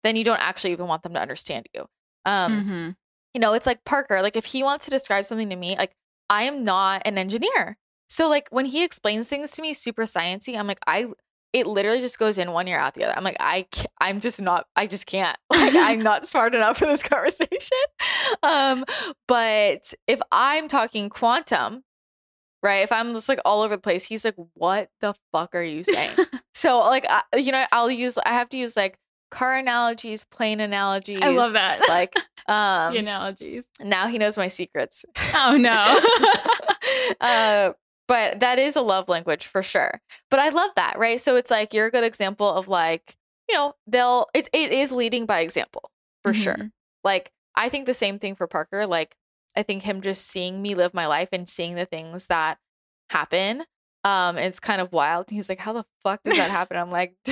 then 0.03 0.17
you 0.17 0.25
don't 0.25 0.41
actually 0.41 0.73
even 0.73 0.87
want 0.87 1.03
them 1.03 1.15
to 1.15 1.21
understand 1.21 1.67
you. 1.75 1.87
Um 2.27 2.67
hmm 2.67 2.91
you 3.33 3.41
know 3.41 3.55
it's 3.55 3.67
like 3.67 3.85
parker 3.85 4.21
like 4.21 4.37
if 4.37 4.45
he 4.45 4.63
wants 4.63 4.85
to 4.85 4.91
describe 4.91 5.25
something 5.25 5.51
to 5.51 5.57
me 5.57 5.77
like 5.77 5.91
i 6.31 6.45
am 6.45 6.63
not 6.63 7.03
an 7.05 7.19
engineer 7.19 7.77
so 8.09 8.29
like 8.29 8.49
when 8.51 8.65
he 8.67 8.85
explains 8.85 9.29
things 9.29 9.51
to 9.53 9.63
me 9.63 9.73
super 9.75 10.03
sciency, 10.03 10.59
i'm 10.59 10.67
like 10.67 10.81
i 10.87 11.07
it 11.53 11.69
literally 11.69 12.01
just 12.01 12.19
goes 12.19 12.37
in 12.37 12.51
one 12.51 12.67
ear 12.67 12.79
out 12.79 12.95
the 12.95 13.05
other 13.05 13.17
i'm 13.17 13.23
like 13.25 13.37
i 13.41 13.65
i'm 14.01 14.19
just 14.21 14.43
not 14.43 14.67
i 14.77 14.87
just 14.87 15.07
can't 15.07 15.37
like 15.51 15.75
i'm 15.77 16.01
not 16.03 16.27
smart 16.27 16.55
enough 16.55 16.79
for 16.79 16.87
this 16.87 17.03
conversation 17.03 17.79
um 18.43 18.85
but 19.29 19.95
if 20.07 20.21
i'm 20.33 20.67
talking 20.69 21.09
quantum 21.09 21.85
right 22.63 22.83
if 22.83 22.91
i'm 22.93 23.15
just 23.15 23.29
like 23.29 23.39
all 23.45 23.63
over 23.63 23.77
the 23.77 23.81
place 23.83 24.05
he's 24.07 24.25
like 24.25 24.35
what 24.55 24.89
the 25.01 25.15
fuck 25.33 25.55
are 25.55 25.63
you 25.63 25.85
saying 25.85 26.11
so 26.55 26.79
like 26.81 27.07
I, 27.09 27.23
you 27.37 27.53
know 27.53 27.65
i'll 27.73 27.91
use 27.91 28.19
i 28.19 28.31
have 28.33 28.49
to 28.51 28.57
use 28.57 28.77
like 28.77 28.99
car 29.31 29.57
analogies 29.57 30.25
plane 30.25 30.61
analogies 30.61 31.19
I 31.21 31.31
love 31.31 31.55
that. 31.55 31.81
like 31.89 32.15
um 32.49 32.93
the 32.95 32.99
analogies. 33.01 33.65
now 33.81 34.07
he 34.09 34.19
knows 34.19 34.37
my 34.37 34.49
secrets 34.49 35.05
Oh 35.35 35.57
no. 35.57 35.83
uh, 37.21 37.73
but 38.09 38.41
that 38.41 38.59
is 38.59 38.77
a 38.77 38.81
love 38.83 39.09
language 39.09 39.47
for 39.47 39.63
sure. 39.63 40.01
But 40.31 40.41
I 40.41 40.51
love 40.51 40.71
that, 40.77 40.99
right? 40.99 41.21
So 41.21 41.37
it's 41.37 41.51
like 41.51 41.73
you're 41.75 41.87
a 41.87 41.91
good 41.91 42.05
example 42.05 42.49
of 42.49 42.69
like, 42.69 43.17
you 43.49 43.55
know, 43.55 43.75
they'll 43.87 44.27
it 44.35 44.49
it 44.53 44.73
is 44.73 44.93
leading 44.93 45.27
by 45.27 45.41
example 45.41 45.91
for 46.23 46.35
sure. 46.35 46.55
Mhm. 46.55 46.73
Like 47.03 47.31
I 47.55 47.69
think 47.69 47.87
the 47.87 47.95
same 47.95 48.19
thing 48.19 48.35
for 48.35 48.47
Parker. 48.47 48.87
Like 48.87 49.17
I 49.57 49.63
think 49.63 49.83
him 49.83 50.01
just 50.01 50.27
seeing 50.27 50.61
me 50.61 50.75
live 50.75 50.95
my 50.95 51.07
life 51.07 51.29
and 51.33 51.49
seeing 51.49 51.75
the 51.77 51.87
things 51.87 52.27
that 52.27 52.59
happen. 53.11 53.65
Um, 54.03 54.37
it's 54.37 54.61
kind 54.61 54.81
of 54.83 54.93
wild. 54.93 55.31
He's 55.31 55.49
like, 55.49 55.61
"How 55.61 55.73
the 55.73 55.87
fuck 56.03 56.23
does 56.25 56.37
that 56.37 56.51
happen?" 56.51 56.77
I'm 56.77 56.91
like, 56.91 57.15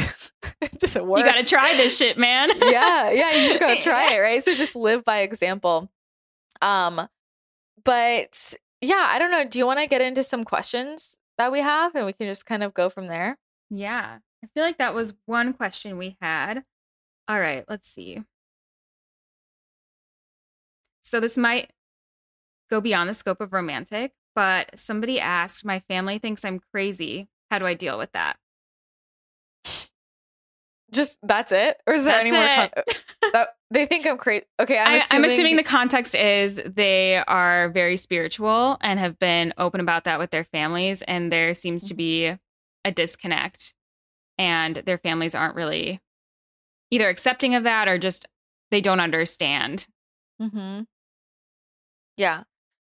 "It 0.63 0.79
doesn't 0.79 1.07
work." 1.07 1.19
You 1.19 1.25
got 1.27 1.35
to 1.39 1.45
try 1.45 1.75
this 1.77 1.99
shit, 1.99 2.17
man. 2.17 2.49
yeah, 2.63 3.11
yeah, 3.11 3.33
you 3.33 3.49
just 3.49 3.61
gotta 3.61 3.81
try 3.83 4.15
it, 4.15 4.19
right? 4.21 4.43
So 4.43 4.55
just 4.55 4.75
live 4.75 5.05
by 5.05 5.19
example. 5.19 5.91
Um, 6.63 7.09
but 7.85 8.55
yeah, 8.83 9.07
I 9.09 9.19
don't 9.19 9.31
know. 9.31 9.45
Do 9.45 9.59
you 9.59 9.67
want 9.67 9.79
to 9.79 9.87
get 9.87 10.01
into 10.01 10.23
some 10.23 10.45
questions 10.45 11.17
that 11.39 11.53
we 11.53 11.61
have, 11.61 11.95
and 11.95 12.05
we 12.05 12.13
can 12.13 12.27
just 12.27 12.45
kind 12.45 12.63
of 12.63 12.75
go 12.75 12.91
from 12.91 13.07
there? 13.07 13.39
Yeah. 13.71 14.19
I 14.45 14.49
feel 14.55 14.65
like 14.65 14.79
that 14.79 14.95
was 14.95 15.15
one 15.25 15.53
question 15.53 15.97
we 15.97 16.17
had. 16.21 16.65
All 17.29 17.39
right, 17.39 17.65
let's 17.69 17.89
see. 17.89 18.23
So 21.03 21.21
this 21.21 21.39
might 21.39 21.73
go 22.71 22.81
beyond 22.81 23.09
the 23.09 23.15
scope 23.15 23.41
of 23.41 23.53
romantic, 23.53 24.13
but 24.35 24.79
somebody 24.79 25.21
asked, 25.21 25.65
My 25.65 25.81
family 25.81 26.19
thinks 26.19 26.45
I'm 26.45 26.61
crazy. 26.73 27.29
How 27.51 27.59
do 27.59 27.67
I 27.67 27.75
deal 27.75 27.99
with 27.99 28.13
that? 28.13 28.37
Just 30.93 31.19
that's 31.23 31.53
it, 31.53 31.79
or 31.87 31.95
is 31.95 32.05
there 32.05 32.13
That's 32.15 32.31
any 32.31 32.33
more? 32.33 32.45
it. 32.45 32.73
Con- 32.75 33.31
that, 33.33 33.49
they 33.71 33.87
think 33.87 34.07
I'm 34.07 34.19
crazy. 34.19 34.45
Okay, 34.61 34.79
I'm 34.79 34.95
I, 34.95 34.97
assuming. 34.97 35.25
I'm 35.25 35.31
assuming 35.31 35.57
the 35.57 35.63
context 35.63 36.15
is 36.15 36.61
they 36.67 37.17
are 37.27 37.71
very 37.71 37.97
spiritual 37.97 38.77
and 38.83 38.99
have 38.99 39.19
been 39.19 39.55
open 39.57 39.81
about 39.81 40.05
that 40.05 40.19
with 40.19 40.31
their 40.31 40.45
families, 40.45 41.03
and 41.03 41.33
there 41.33 41.55
seems 41.55 41.89
to 41.89 41.95
be 41.95 42.37
a 42.85 42.93
disconnect, 42.93 43.75
and 44.39 44.77
their 44.77 44.99
families 44.99 45.35
aren't 45.35 45.55
really 45.55 46.01
either 46.91 47.09
accepting 47.09 47.55
of 47.55 47.65
that 47.65 47.89
or 47.89 47.97
just 47.97 48.27
they 48.71 48.81
don't 48.83 49.01
understand. 49.01 49.87
hmm 50.39 50.81
Yeah. 52.19 52.43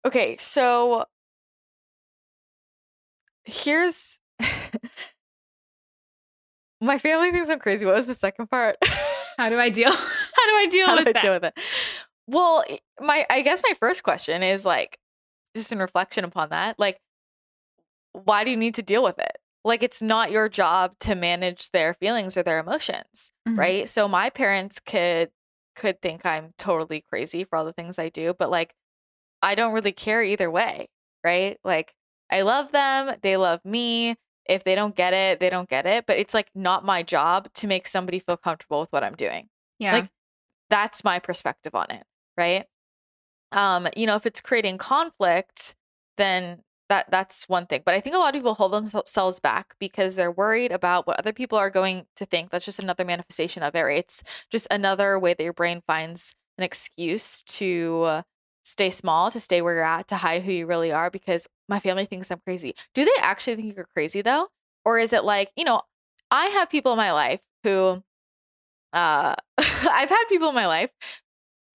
Okay, 0.07 0.37
so 0.37 1.07
here's 3.45 4.21
my 6.85 6.99
family 6.99 7.31
thinks 7.31 7.49
I'm 7.49 7.59
crazy. 7.59 7.87
What 7.87 7.95
was 7.95 8.07
the 8.07 8.15
second 8.15 8.49
part? 8.49 8.77
How 9.39 9.49
do 9.49 9.59
I 9.59 9.69
deal? 9.71 9.91
How 9.91 9.97
do 10.47 10.53
I 10.57 10.67
deal 10.71 10.87
How 10.87 10.95
with 10.97 11.05
do 11.05 11.11
I 11.11 11.13
that? 11.15 11.23
deal 11.23 11.33
with 11.35 11.45
it? 11.45 11.59
Well, 12.27 12.65
i- 12.69 12.79
my 13.01 13.27
I 13.29 13.43
guess 13.43 13.63
my 13.69 13.75
first 13.75 14.03
question 14.03 14.43
is 14.43 14.65
like 14.65 14.99
just 15.57 15.73
in 15.73 15.79
reflection 15.79 16.25
upon 16.25 16.51
that, 16.51 16.79
like 16.79 16.99
why 18.13 18.45
do 18.45 18.51
you 18.51 18.57
need 18.57 18.75
to 18.77 18.83
deal 18.83 19.03
with 19.03 19.19
it? 19.19 19.39
Like 19.65 19.83
it's 19.83 20.03
not 20.03 20.31
your 20.31 20.49
job 20.49 20.93
to 21.01 21.15
manage 21.15 21.71
their 21.71 21.95
feelings 21.95 22.37
or 22.37 22.43
their 22.43 22.59
emotions, 22.59 23.31
Mhm. 23.49 23.59
right? 23.59 23.89
So 23.89 24.07
my 24.09 24.31
parents 24.31 24.79
could 24.81 25.31
could 25.77 26.01
think 26.01 26.25
I'm 26.25 26.53
totally 26.57 27.01
crazy 27.01 27.43
for 27.45 27.57
all 27.57 27.65
the 27.65 27.73
things 27.73 27.99
I 27.99 28.09
do, 28.09 28.35
but 28.39 28.51
like 28.51 28.75
I 29.43 29.55
don't 29.57 29.73
really 29.73 29.93
care 29.93 30.23
either 30.23 30.51
way, 30.51 30.89
right? 31.25 31.59
Like 31.65 31.93
I 32.31 32.43
love 32.43 32.73
them, 32.73 33.17
they 33.23 33.37
love 33.37 33.65
me. 33.65 34.17
If 34.47 34.65
they 34.65 34.75
don't 34.75 34.95
get 34.95 35.13
it, 35.15 35.41
they 35.41 35.51
don't 35.51 35.69
get 35.69 35.87
it, 35.87 36.07
but 36.07 36.19
it's 36.19 36.35
like 36.35 36.51
not 36.55 36.85
my 36.85 37.03
job 37.03 37.53
to 37.55 37.67
make 37.67 37.87
somebody 37.87 38.19
feel 38.19 38.37
comfortable 38.37 38.81
with 38.81 38.93
what 38.93 39.03
I'm 39.05 39.15
doing 39.15 39.49
Yeah. 39.79 39.93
like 39.93 40.11
that's 40.71 41.05
my 41.05 41.19
perspective 41.19 41.75
on 41.75 41.87
it 41.91 42.05
right 42.39 42.65
um 43.53 43.87
you 43.97 44.07
know 44.07 44.17
if 44.17 44.27
it's 44.27 44.41
creating 44.41 44.79
conflict 44.79 45.75
then 46.17 46.61
that 46.89 47.11
that's 47.11 47.49
one 47.49 47.67
thing 47.67 47.83
but 47.85 47.95
i 47.95 48.01
think 48.01 48.15
a 48.17 48.19
lot 48.19 48.35
of 48.35 48.41
people 48.41 48.55
hold 48.55 48.73
themselves 48.73 49.41
back 49.41 49.75
because 49.79 50.17
they're 50.17 50.33
worried 50.33 50.73
about 50.73 51.07
what 51.07 51.19
other 51.19 51.33
people 51.33 51.59
are 51.59 51.71
going 51.71 52.07
to 52.17 52.25
think 52.27 52.51
that's 52.51 52.65
just 52.65 52.79
another 52.81 53.05
manifestation 53.05 53.63
of 53.63 53.75
it 53.75 53.81
right? 53.83 53.99
it's 53.99 54.23
just 54.51 54.67
another 54.71 55.19
way 55.19 55.35
that 55.35 55.45
your 55.45 55.53
brain 55.53 55.83
finds 55.87 56.35
an 56.59 56.65
excuse 56.65 57.43
to 57.43 58.03
uh, 58.05 58.23
stay 58.65 58.91
small 58.91 59.31
to 59.31 59.39
stay 59.39 59.63
where 59.63 59.75
you're 59.75 59.85
at 59.85 60.09
to 60.09 60.17
hide 60.17 60.43
who 60.43 60.51
you 60.51 60.67
really 60.67 60.91
are 60.91 61.11
because 61.11 61.47
my 61.69 61.79
family 61.79 62.05
thinks 62.05 62.31
i'm 62.31 62.41
crazy 62.41 62.75
do 62.95 63.05
they 63.05 63.11
actually 63.21 63.55
think 63.55 63.77
you're 63.77 63.89
crazy 63.95 64.23
though 64.23 64.49
or 64.85 64.99
is 64.99 65.13
it 65.13 65.23
like 65.23 65.53
you 65.57 65.65
know 65.65 65.81
i 66.31 66.47
have 66.47 66.69
people 66.69 66.93
in 66.93 66.99
my 66.99 67.13
life 67.13 67.43
who 67.63 68.03
uh 68.93 69.35
I've 69.59 70.09
had 70.09 70.25
people 70.29 70.49
in 70.49 70.55
my 70.55 70.67
life 70.67 70.91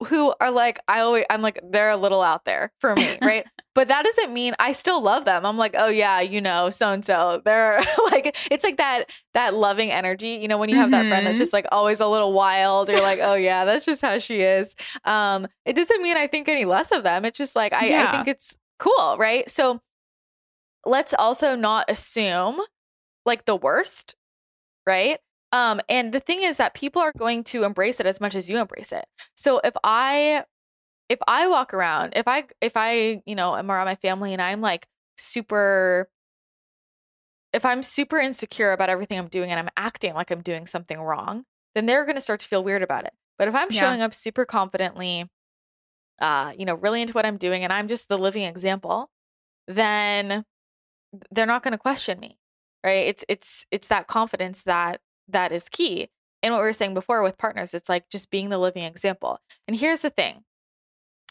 who 0.07 0.33
are 0.39 0.51
like 0.51 0.79
I 0.87 1.01
always 1.01 1.25
I'm 1.29 1.41
like 1.41 1.59
they're 1.63 1.89
a 1.89 1.97
little 1.97 2.21
out 2.21 2.45
there 2.45 2.71
for 2.79 2.95
me, 2.95 3.17
right? 3.21 3.45
But 3.75 3.87
that 3.87 4.03
doesn't 4.03 4.33
mean 4.33 4.53
I 4.59 4.71
still 4.71 5.01
love 5.01 5.25
them. 5.25 5.45
I'm 5.45 5.57
like, 5.57 5.75
"Oh 5.77 5.87
yeah, 5.87 6.19
you 6.21 6.41
know, 6.41 6.69
so 6.69 6.89
and 6.91 7.03
so." 7.05 7.41
They're 7.45 7.79
like 8.11 8.35
it's 8.51 8.63
like 8.63 8.77
that 8.77 9.05
that 9.33 9.53
loving 9.53 9.91
energy, 9.91 10.29
you 10.41 10.47
know, 10.47 10.57
when 10.57 10.69
you 10.69 10.75
have 10.75 10.91
that 10.91 11.07
friend 11.07 11.25
that's 11.25 11.37
Mhm. 11.37 11.41
just 11.41 11.53
like 11.53 11.65
always 11.71 11.99
a 11.99 12.07
little 12.07 12.33
wild, 12.33 12.89
you're 12.89 13.01
like, 13.01 13.19
"Oh 13.21 13.35
yeah, 13.35 13.65
that's 13.65 13.85
just 13.85 14.01
how 14.01 14.17
she 14.17 14.41
is." 14.41 14.75
Um 15.05 15.47
it 15.65 15.75
doesn't 15.75 16.01
mean 16.01 16.17
I 16.17 16.27
think 16.27 16.47
any 16.49 16.65
less 16.65 16.91
of 16.91 17.03
them. 17.03 17.25
It's 17.25 17.37
just 17.37 17.55
like 17.55 17.73
I 17.73 17.87
I 18.07 18.11
think 18.11 18.27
it's 18.27 18.57
cool, 18.79 19.17
right? 19.17 19.49
So 19.49 19.81
let's 20.85 21.13
also 21.13 21.55
not 21.55 21.85
assume 21.89 22.59
like 23.25 23.45
the 23.45 23.55
worst, 23.55 24.15
right? 24.85 25.19
Um, 25.51 25.81
and 25.89 26.13
the 26.13 26.19
thing 26.19 26.43
is 26.43 26.57
that 26.57 26.73
people 26.73 27.01
are 27.01 27.11
going 27.17 27.43
to 27.45 27.63
embrace 27.63 27.99
it 27.99 28.05
as 28.05 28.21
much 28.21 28.35
as 28.35 28.49
you 28.49 28.57
embrace 28.59 28.91
it. 28.91 29.05
So 29.35 29.59
if 29.63 29.73
I 29.83 30.45
if 31.09 31.19
I 31.27 31.47
walk 31.47 31.73
around, 31.73 32.13
if 32.15 32.27
I 32.27 32.45
if 32.61 32.73
I, 32.75 33.21
you 33.25 33.35
know, 33.35 33.55
am 33.55 33.71
around 33.71 33.85
my 33.85 33.95
family 33.95 34.33
and 34.33 34.41
I'm 34.41 34.61
like 34.61 34.87
super 35.17 36.09
if 37.51 37.65
I'm 37.65 37.81
super 37.81 38.19
insecure 38.19 38.71
about 38.71 38.89
everything 38.89 39.17
I'm 39.17 39.27
doing 39.27 39.49
and 39.49 39.59
I'm 39.59 39.69
acting 39.75 40.13
like 40.13 40.31
I'm 40.31 40.41
doing 40.41 40.67
something 40.67 40.99
wrong, 40.99 41.45
then 41.73 41.85
they're 41.87 42.05
going 42.05 42.15
to 42.15 42.21
start 42.21 42.39
to 42.41 42.45
feel 42.47 42.63
weird 42.63 42.83
about 42.83 43.05
it. 43.05 43.13
But 43.37 43.47
if 43.47 43.55
I'm 43.55 43.71
Yeah. 43.71 43.79
showing 43.79 44.01
up 44.01 44.13
super 44.13 44.45
confidently, 44.45 45.29
uh, 46.19 46.53
you 46.57 46.65
know, 46.65 46.75
really 46.75 47.01
into 47.01 47.13
what 47.13 47.25
I'm 47.25 47.37
doing 47.37 47.63
and 47.63 47.73
I'm 47.73 47.87
just 47.87 48.07
the 48.07 48.17
living 48.17 48.43
example, 48.43 49.09
then 49.67 50.45
they're 51.31 51.45
not 51.45 51.63
going 51.63 51.71
to 51.71 51.77
question 51.77 52.19
me. 52.19 52.37
Right? 52.83 53.07
It's 53.07 53.25
it's 53.27 53.65
it's 53.71 53.87
that 53.89 54.07
confidence 54.07 54.63
that 54.63 55.01
that 55.27 55.51
is 55.51 55.69
key. 55.69 56.09
And 56.41 56.53
what 56.53 56.61
we 56.61 56.67
were 56.67 56.73
saying 56.73 56.93
before 56.93 57.21
with 57.21 57.37
partners, 57.37 57.73
it's 57.73 57.89
like 57.89 58.09
just 58.09 58.31
being 58.31 58.49
the 58.49 58.57
living 58.57 58.83
example. 58.83 59.39
And 59.67 59.75
here's 59.77 60.01
the 60.03 60.09
thing. 60.09 60.45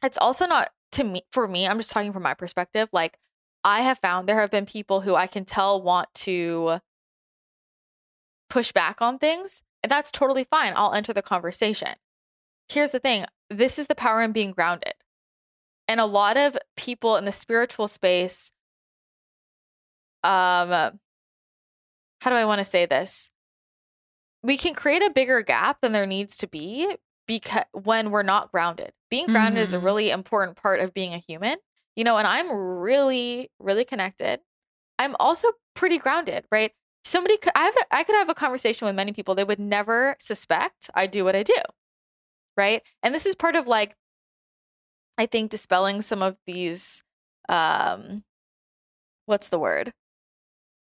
It's 0.03 0.19
also 0.19 0.47
not 0.47 0.71
to 0.93 1.05
me 1.05 1.23
for 1.33 1.47
me, 1.49 1.67
I'm 1.67 1.79
just 1.79 1.91
talking 1.91 2.13
from 2.13 2.23
my 2.23 2.35
perspective, 2.35 2.89
like 2.93 3.19
I 3.65 3.83
have 3.83 3.99
found 3.99 4.29
there 4.29 4.41
have 4.41 4.51
been 4.51 4.67
people 4.67 5.03
who 5.03 5.15
I 5.15 5.27
can 5.27 5.45
tell 5.45 5.83
want 5.83 6.13
to 6.15 6.81
push 8.49 8.73
back 8.73 9.03
on 9.03 9.19
things, 9.19 9.63
and 9.83 9.91
that's 9.91 10.11
totally 10.11 10.45
fine. 10.45 10.73
I'll 10.77 10.95
enter 10.95 11.13
the 11.13 11.23
conversation. 11.23 11.95
Here's 12.69 12.93
the 12.93 12.99
thing 12.99 13.27
this 13.51 13.79
is 13.79 13.87
the 13.87 13.95
power 13.95 14.23
in 14.23 14.33
being 14.33 14.53
grounded. 14.53 14.95
And 15.87 16.01
a 16.01 16.07
lot 16.07 16.37
of 16.37 16.57
people 16.77 17.17
in 17.17 17.25
the 17.25 17.33
spiritual 17.33 17.89
space, 17.89 18.53
um, 20.23 20.71
how 22.21 22.31
do 22.31 22.35
I 22.35 22.45
want 22.45 22.59
to 22.59 22.65
say 22.65 22.85
this? 22.85 23.31
We 24.43 24.59
can 24.59 24.75
create 24.75 25.03
a 25.03 25.11
bigger 25.11 25.41
gap 25.41 25.81
than 25.81 25.93
there 25.93 26.07
needs 26.07 26.37
to 26.39 26.47
be 26.47 26.97
because 27.29 27.65
when 27.73 28.11
we're 28.11 28.25
not 28.25 28.51
grounded. 28.51 28.93
Being 29.11 29.27
grounded 29.27 29.61
is 29.63 29.73
a 29.73 29.79
Mhm. 29.79 29.85
really 29.85 30.11
important 30.11 30.57
part 30.57 30.81
of 30.81 30.93
being 30.93 31.15
a 31.15 31.19
human. 31.19 31.59
You 31.95 32.03
know, 32.05 32.17
and 32.17 32.27
I'm 32.27 32.51
really, 32.51 33.51
really 33.61 33.85
connected. 33.85 34.41
I'm 34.99 35.15
also 35.21 35.49
pretty 35.75 35.99
grounded, 35.99 36.45
right? 36.51 36.73
Somebody 37.05 37.37
could 37.39 37.53
I 37.55 37.65
have 37.65 37.77
I 37.93 38.03
could 38.05 38.17
have 38.17 38.29
a 38.29 38.35
conversation 38.35 38.87
with 38.87 38.97
many 38.97 39.13
people. 39.13 39.35
They 39.37 39.45
would 39.45 39.61
never 39.61 40.17
suspect 40.19 40.91
I 40.95 41.07
do 41.07 41.25
what 41.25 41.37
I 41.37 41.43
do. 41.45 41.55
Right. 42.57 42.83
And 43.03 43.15
this 43.15 43.27
is 43.27 43.35
part 43.37 43.55
of 43.57 43.69
like 43.69 43.95
I 45.17 45.27
think 45.27 45.51
dispelling 45.51 46.03
some 46.03 46.23
of 46.23 46.37
these 46.47 47.03
um 47.49 48.25
what's 49.27 49.49
the 49.49 49.59
word? 49.59 49.93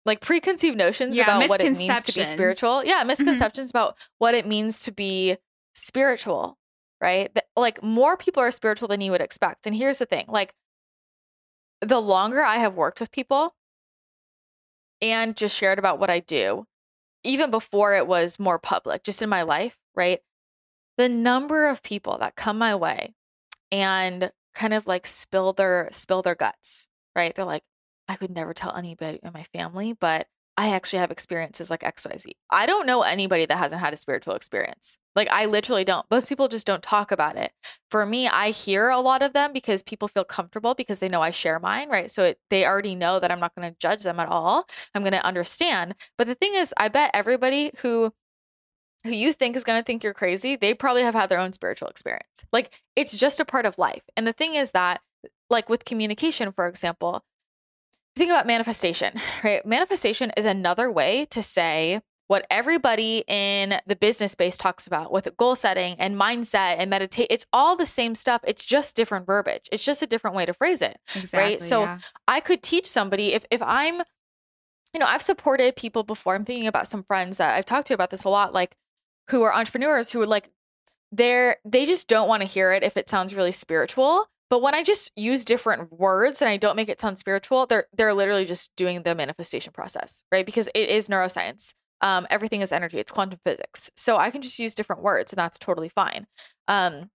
like 0.05 0.21
preconceived 0.21 0.79
notions 0.79 1.17
Yeah, 1.17 1.25
about 1.25 1.49
what 1.49 1.61
it 1.61 1.77
means 1.77 2.05
to 2.05 2.13
be 2.13 2.23
spiritual. 2.23 2.85
Yeah, 2.85 3.03
misconceptions 3.03 3.71
about 3.71 3.97
what 4.19 4.35
it 4.37 4.47
means 4.47 4.83
to 4.85 4.93
be 4.93 5.37
spiritual, 5.77 6.59
right? 7.01 7.31
Like 7.55 7.83
more 7.83 8.17
people 8.17 8.43
are 8.43 8.51
spiritual 8.51 8.89
than 8.89 9.01
you 9.01 9.13
would 9.13 9.21
expect. 9.21 9.67
And 9.67 9.77
here's 9.77 9.99
the 9.99 10.07
thing, 10.07 10.25
like 10.29 10.55
the 11.81 12.01
longer 12.01 12.41
I 12.43 12.57
have 12.57 12.75
worked 12.75 13.01
with 13.01 13.13
people 13.13 13.55
and 15.03 15.37
just 15.37 15.57
shared 15.57 15.79
about 15.79 15.99
what 15.99 16.11
I 16.11 16.21
do, 16.21 16.67
even 17.23 17.51
before 17.51 17.95
it 17.95 18.07
was 18.07 18.39
more 18.39 18.59
public, 18.59 19.05
just 19.05 19.21
in 19.21 19.29
my 19.29 19.43
life, 19.43 19.77
right? 19.95 20.21
The 20.97 21.09
number 21.09 21.69
of 21.69 21.83
people 21.83 22.17
that 22.19 22.37
come 22.37 22.59
my 22.59 22.75
way 22.75 23.15
and 23.71 24.33
kind 24.55 24.73
of 24.73 24.87
like 24.87 25.07
spill 25.07 25.53
their 25.53 25.89
spill 25.93 26.23
their 26.23 26.35
guts, 26.35 26.89
right? 27.15 27.35
They're 27.35 27.45
like, 27.45 27.65
I 28.09 28.17
could 28.17 28.31
never 28.31 28.55
tell 28.55 28.75
anybody 28.75 29.19
in 29.23 29.33
my 29.35 29.43
family, 29.43 29.93
but 29.93 30.29
I 30.59 30.71
actually 30.71 31.01
have 31.01 31.11
experiences 31.11 31.69
like 31.69 31.81
XYZ. 31.81 32.31
I 32.51 32.65
don't 32.65 32.87
know 32.87 33.03
anybody 33.03 33.45
that 33.45 33.59
hasn't 33.59 33.81
had 33.81 33.93
a 33.93 33.97
spiritual 33.97 34.35
experience. 34.35 34.99
Like 35.15 35.31
I 35.31 35.45
literally 35.45 35.85
don't. 35.85 36.07
Most 36.11 36.29
people 36.31 36.49
just 36.49 36.67
don't 36.67 36.83
talk 36.83 37.13
about 37.13 37.37
it. 37.37 37.53
For 37.91 38.07
me, 38.07 38.27
I 38.27 38.51
hear 38.51 38.89
a 38.89 39.01
lot 39.01 39.23
of 39.23 39.35
them 39.35 39.53
because 39.53 39.83
people 39.83 40.09
feel 40.09 40.25
comfortable 40.25 40.75
because 40.75 40.99
they 40.99 41.11
know 41.11 41.21
I 41.21 41.31
share 41.31 41.59
mine, 41.59 41.91
right? 41.91 42.11
So 42.11 42.25
it, 42.25 42.39
they 42.49 42.65
already 42.65 42.95
know 42.95 43.21
that 43.21 43.31
I'm 43.31 43.41
not 43.41 43.55
going 43.55 43.71
to 43.71 43.79
judge 43.79 44.03
them 44.03 44.19
at 44.19 44.29
all. 44.29 44.65
I'm 44.95 45.03
going 45.03 45.13
to 45.13 45.25
understand. 45.25 45.95
But 46.17 46.27
the 46.27 46.35
thing 46.35 46.55
is, 46.55 46.73
I 46.77 46.89
bet 46.89 47.11
everybody 47.13 47.73
who 47.83 48.13
who 49.05 49.13
you 49.13 49.33
think 49.33 49.57
is 49.57 49.65
going 49.65 49.79
to 49.79 49.85
think 49.85 50.03
you're 50.03 50.15
crazy, 50.15 50.57
they 50.57 50.75
probably 50.75 51.03
have 51.03 51.15
had 51.15 51.29
their 51.29 51.39
own 51.39 51.53
spiritual 51.53 51.89
experience. 51.89 52.45
Like 52.53 52.81
it's 52.97 53.17
just 53.17 53.41
a 53.41 53.45
part 53.45 53.67
of 53.67 53.79
life. 53.79 54.03
And 54.17 54.27
the 54.27 54.33
thing 54.33 54.55
is 54.55 54.73
that 54.73 55.01
like 55.49 55.69
with 55.69 55.85
communication, 55.85 56.51
for 56.51 56.67
example, 56.67 57.23
think 58.17 58.31
about 58.31 58.47
manifestation, 58.47 59.21
right? 59.45 59.65
Manifestation 59.65 60.33
is 60.37 60.45
another 60.45 60.91
way 60.91 61.27
to 61.31 61.43
say 61.43 62.01
what 62.29 62.45
everybody 62.51 63.23
in 63.29 63.79
the 63.87 63.95
business 63.95 64.33
space 64.33 64.59
talks 64.59 64.87
about 64.87 65.13
with 65.13 65.37
goal 65.37 65.55
setting 65.55 65.95
and 65.99 66.19
mindset 66.19 66.77
and 66.79 66.91
meditate. 66.91 67.29
It's 67.31 67.47
all 67.53 67.77
the 67.77 67.87
same 67.87 68.17
stuff. 68.17 68.41
It's 68.45 68.65
just 68.65 68.97
different 68.97 69.27
verbiage. 69.27 69.69
It's 69.71 69.85
just 69.85 70.03
a 70.03 70.07
different 70.07 70.35
way 70.35 70.45
to 70.45 70.53
phrase 70.53 70.83
it. 70.83 70.99
Exactly. 71.15 71.61
So 71.61 71.83
yeah. 71.83 71.99
I 72.27 72.41
could 72.41 72.63
teach 72.63 72.89
somebody 72.89 73.33
if 73.35 73.45
if 73.51 73.63
I'm 73.63 74.03
you 74.93 75.01
know, 75.01 75.07
I've 75.07 75.23
supported 75.23 75.77
people 75.77 76.05
before. 76.05 76.35
I'm 76.35 76.45
thinking 76.45 76.67
about 76.67 76.89
some 76.89 77.03
friends 77.03 77.37
that 77.37 77.55
I've 77.55 77.67
talked 77.67 77.87
to 77.89 77.95
about 77.95 78.11
this 78.11 78.25
a 78.25 78.31
lot 78.31 78.55
like 78.55 78.77
who 79.31 79.43
are 79.43 79.55
entrepreneurs 79.55 80.11
who 80.11 80.21
are 80.23 80.27
like 80.27 80.49
they're 81.13 81.57
they 81.65 81.87
just 81.87 82.09
don't 82.09 82.29
want 82.29 82.43
to 82.43 82.49
hear 82.49 82.73
it 82.73 82.83
if 82.83 82.97
it 82.97 83.09
sounds 83.09 83.35
really 83.35 83.53
spiritual. 83.53 84.27
But 84.49 84.63
when 84.63 84.75
I 84.75 84.83
just 84.83 85.11
use 85.17 85.45
different 85.45 85.93
words 85.93 86.41
and 86.41 86.49
I 86.49 86.57
don't 86.57 86.77
make 86.77 86.89
it 86.89 87.01
sound 87.01 87.19
spiritual, 87.19 87.67
they're 87.67 87.87
they're 87.93 88.15
literally 88.15 88.45
just 88.45 88.75
doing 88.77 89.03
the 89.03 89.15
manifestation 89.15 89.73
process, 89.73 90.23
right? 90.31 90.47
Because 90.47 90.69
it 90.75 90.89
is 90.89 91.09
neuroscience. 91.09 91.75
Um, 92.01 92.27
everything 92.31 92.61
is 92.61 92.73
energy. 92.73 92.99
It's 92.99 93.11
quantum 93.11 93.41
physics. 93.45 93.91
So 93.97 94.19
I 94.19 94.31
can 94.31 94.43
just 94.43 94.59
use 94.59 94.75
different 94.75 95.03
words, 95.03 95.33
and 95.33 95.39
that's 95.39 95.59
totally 95.59 95.89
fine. 95.89 96.27
Um, 96.69 97.11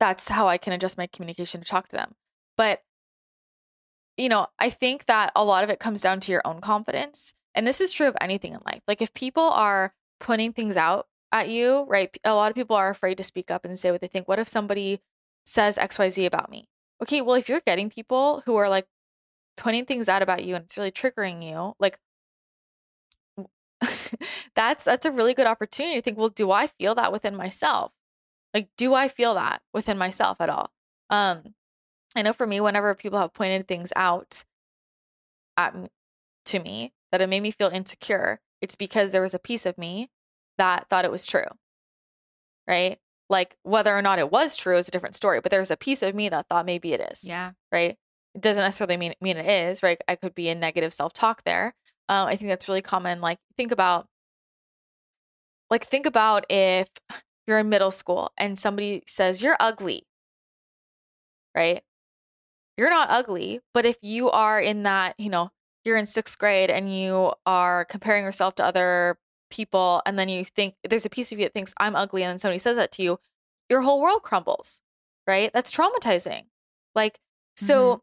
that's 0.00 0.28
how 0.28 0.46
I 0.48 0.58
can 0.58 0.72
adjust 0.72 0.98
my 0.98 1.06
communication 1.06 1.60
to 1.60 1.66
talk 1.66 1.88
to 1.88 1.96
them. 1.96 2.12
But 2.56 2.82
you 4.16 4.28
know, 4.28 4.48
I 4.58 4.68
think 4.70 5.06
that 5.06 5.30
a 5.36 5.44
lot 5.44 5.64
of 5.64 5.70
it 5.70 5.78
comes 5.78 6.02
down 6.02 6.20
to 6.20 6.32
your 6.32 6.42
own 6.44 6.60
confidence, 6.60 7.32
and 7.54 7.66
this 7.66 7.80
is 7.80 7.92
true 7.92 8.08
of 8.08 8.16
anything 8.20 8.52
in 8.52 8.60
life. 8.66 8.82
Like 8.86 9.00
if 9.00 9.14
people 9.14 9.44
are 9.44 9.94
putting 10.20 10.52
things 10.52 10.76
out 10.76 11.06
at 11.32 11.48
you, 11.48 11.84
right? 11.88 12.16
A 12.24 12.34
lot 12.34 12.50
of 12.50 12.54
people 12.54 12.76
are 12.76 12.90
afraid 12.90 13.16
to 13.18 13.24
speak 13.24 13.50
up 13.50 13.64
and 13.64 13.78
say 13.78 13.90
what 13.90 14.00
they 14.00 14.08
think. 14.08 14.28
What 14.28 14.38
if 14.38 14.48
somebody 14.48 15.00
says 15.48 15.78
XYZ 15.78 16.26
about 16.26 16.50
me? 16.50 16.68
Okay, 17.02 17.20
well, 17.22 17.36
if 17.36 17.48
you're 17.48 17.60
getting 17.60 17.90
people 17.90 18.42
who 18.44 18.56
are 18.56 18.68
like 18.68 18.86
putting 19.56 19.84
things 19.84 20.08
out 20.08 20.22
about 20.22 20.44
you 20.44 20.54
and 20.54 20.64
it's 20.64 20.76
really 20.76 20.92
triggering 20.92 21.44
you, 21.44 21.74
like 21.80 21.98
that's 24.54 24.84
that's 24.84 25.06
a 25.06 25.12
really 25.12 25.34
good 25.34 25.46
opportunity 25.46 25.96
to 25.96 26.02
think, 26.02 26.18
well, 26.18 26.28
do 26.28 26.50
I 26.50 26.66
feel 26.66 26.94
that 26.96 27.12
within 27.12 27.36
myself? 27.36 27.92
Like, 28.54 28.68
do 28.76 28.94
I 28.94 29.08
feel 29.08 29.34
that 29.34 29.62
within 29.72 29.98
myself 29.98 30.40
at 30.40 30.50
all? 30.50 30.70
Um, 31.10 31.54
I 32.16 32.22
know 32.22 32.32
for 32.32 32.46
me, 32.46 32.60
whenever 32.60 32.94
people 32.94 33.18
have 33.18 33.32
pointed 33.32 33.68
things 33.68 33.92
out 33.94 34.44
at 35.56 35.74
to 36.46 36.58
me 36.58 36.92
that 37.12 37.20
it 37.20 37.28
made 37.28 37.42
me 37.42 37.50
feel 37.50 37.68
insecure, 37.68 38.40
it's 38.60 38.74
because 38.74 39.12
there 39.12 39.22
was 39.22 39.34
a 39.34 39.38
piece 39.38 39.66
of 39.66 39.78
me 39.78 40.10
that 40.56 40.88
thought 40.88 41.04
it 41.04 41.10
was 41.10 41.26
true. 41.26 41.46
Right? 42.66 42.98
Like 43.30 43.56
whether 43.62 43.96
or 43.96 44.02
not 44.02 44.18
it 44.18 44.30
was 44.30 44.56
true 44.56 44.76
is 44.76 44.88
a 44.88 44.90
different 44.90 45.14
story, 45.16 45.40
but 45.40 45.50
there's 45.50 45.70
a 45.70 45.76
piece 45.76 46.02
of 46.02 46.14
me 46.14 46.28
that 46.28 46.46
thought 46.48 46.66
maybe 46.66 46.92
it 46.92 47.00
is. 47.12 47.24
yeah. 47.26 47.52
Right? 47.70 47.96
It 48.34 48.40
doesn't 48.42 48.62
necessarily 48.62 48.96
mean 48.96 49.14
mean 49.20 49.36
it 49.36 49.46
is, 49.46 49.82
right? 49.82 50.00
I 50.06 50.16
could 50.16 50.34
be 50.34 50.48
in 50.48 50.60
negative 50.60 50.92
self-talk 50.92 51.44
there. 51.44 51.74
Um, 52.08 52.28
I 52.28 52.36
think 52.36 52.48
that's 52.50 52.68
really 52.68 52.82
common. 52.82 53.20
Like 53.20 53.38
think 53.56 53.72
about 53.72 54.06
like 55.70 55.84
think 55.84 56.06
about 56.06 56.46
if 56.50 56.88
you're 57.46 57.58
in 57.58 57.68
middle 57.68 57.90
school 57.90 58.32
and 58.38 58.58
somebody 58.58 59.02
says 59.06 59.42
you're 59.42 59.56
ugly. 59.60 60.04
Right? 61.54 61.82
You're 62.76 62.90
not 62.90 63.10
ugly, 63.10 63.60
but 63.74 63.84
if 63.84 63.96
you 64.02 64.30
are 64.30 64.60
in 64.60 64.84
that, 64.84 65.14
you 65.18 65.30
know, 65.30 65.50
you're 65.84 65.96
in 65.96 66.04
6th 66.04 66.38
grade 66.38 66.70
and 66.70 66.94
you 66.94 67.32
are 67.44 67.84
comparing 67.86 68.24
yourself 68.24 68.54
to 68.56 68.64
other 68.64 69.18
people 69.50 70.02
and 70.06 70.18
then 70.18 70.28
you 70.28 70.44
think 70.44 70.74
there's 70.88 71.06
a 71.06 71.10
piece 71.10 71.32
of 71.32 71.38
you 71.38 71.44
that 71.44 71.54
thinks 71.54 71.74
I'm 71.78 71.96
ugly 71.96 72.22
and 72.22 72.30
then 72.30 72.38
somebody 72.38 72.58
says 72.58 72.76
that 72.76 72.92
to 72.92 73.02
you, 73.02 73.18
your 73.68 73.82
whole 73.82 74.00
world 74.00 74.22
crumbles, 74.22 74.82
right? 75.26 75.50
That's 75.52 75.72
traumatizing. 75.72 76.44
Like, 76.94 77.18
so 77.54 78.02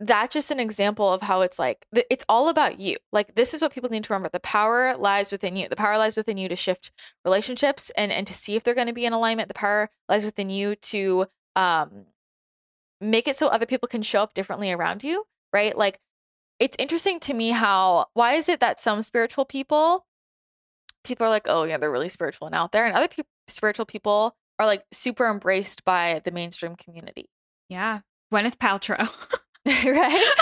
that's 0.00 0.32
just 0.32 0.50
an 0.50 0.60
example 0.60 1.12
of 1.12 1.22
how 1.22 1.40
it's 1.42 1.58
like, 1.58 1.84
it's 1.92 2.24
all 2.28 2.48
about 2.48 2.78
you. 2.78 2.96
Like, 3.12 3.34
this 3.34 3.52
is 3.52 3.62
what 3.62 3.72
people 3.72 3.90
need 3.90 4.04
to 4.04 4.12
remember. 4.12 4.30
The 4.30 4.40
power 4.40 4.96
lies 4.96 5.32
within 5.32 5.56
you. 5.56 5.68
The 5.68 5.76
power 5.76 5.98
lies 5.98 6.16
within 6.16 6.38
you 6.38 6.48
to 6.48 6.56
shift 6.56 6.92
relationships 7.24 7.90
and, 7.96 8.12
and 8.12 8.26
to 8.26 8.32
see 8.32 8.56
if 8.56 8.62
they're 8.62 8.74
going 8.74 8.86
to 8.86 8.92
be 8.92 9.06
in 9.06 9.12
alignment. 9.12 9.48
The 9.48 9.54
power 9.54 9.90
lies 10.08 10.24
within 10.24 10.50
you 10.50 10.76
to 10.76 11.26
um, 11.56 12.06
make 13.00 13.26
it 13.26 13.36
so 13.36 13.48
other 13.48 13.66
people 13.66 13.88
can 13.88 14.02
show 14.02 14.22
up 14.22 14.34
differently 14.34 14.72
around 14.72 15.02
you, 15.02 15.24
right? 15.52 15.76
Like, 15.76 15.98
it's 16.58 16.76
interesting 16.78 17.20
to 17.20 17.34
me 17.34 17.50
how, 17.50 18.06
why 18.14 18.34
is 18.34 18.48
it 18.48 18.60
that 18.60 18.80
some 18.80 19.02
spiritual 19.02 19.44
people, 19.44 20.06
people 21.04 21.26
are 21.26 21.30
like, 21.30 21.46
oh, 21.48 21.64
yeah, 21.64 21.78
they're 21.78 21.90
really 21.90 22.08
spiritual 22.08 22.46
and 22.46 22.54
out 22.54 22.72
there. 22.72 22.86
And 22.86 22.94
other 22.94 23.08
people, 23.08 23.30
spiritual 23.46 23.86
people 23.86 24.36
are 24.58 24.66
like 24.66 24.84
super 24.92 25.26
embraced 25.26 25.84
by 25.84 26.20
the 26.24 26.30
mainstream 26.30 26.76
community. 26.76 27.28
Yeah. 27.68 28.00
Gwyneth 28.32 28.56
Paltrow. 28.56 29.08
right 29.84 30.32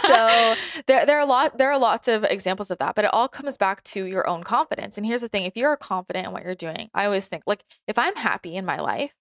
so 0.00 0.54
there, 0.86 1.06
there 1.06 1.18
are 1.18 1.22
a 1.22 1.26
lot 1.26 1.56
there 1.58 1.70
are 1.70 1.78
lots 1.78 2.08
of 2.08 2.24
examples 2.24 2.70
of 2.70 2.78
that 2.78 2.94
but 2.94 3.04
it 3.04 3.12
all 3.12 3.28
comes 3.28 3.56
back 3.56 3.82
to 3.84 4.06
your 4.06 4.28
own 4.28 4.42
confidence 4.42 4.96
and 4.96 5.06
here's 5.06 5.20
the 5.20 5.28
thing 5.28 5.44
if 5.44 5.56
you're 5.56 5.76
confident 5.76 6.26
in 6.26 6.32
what 6.32 6.42
you're 6.42 6.54
doing 6.54 6.88
i 6.94 7.04
always 7.04 7.28
think 7.28 7.42
like 7.46 7.64
if 7.86 7.98
i'm 7.98 8.16
happy 8.16 8.56
in 8.56 8.64
my 8.64 8.80
life 8.80 9.12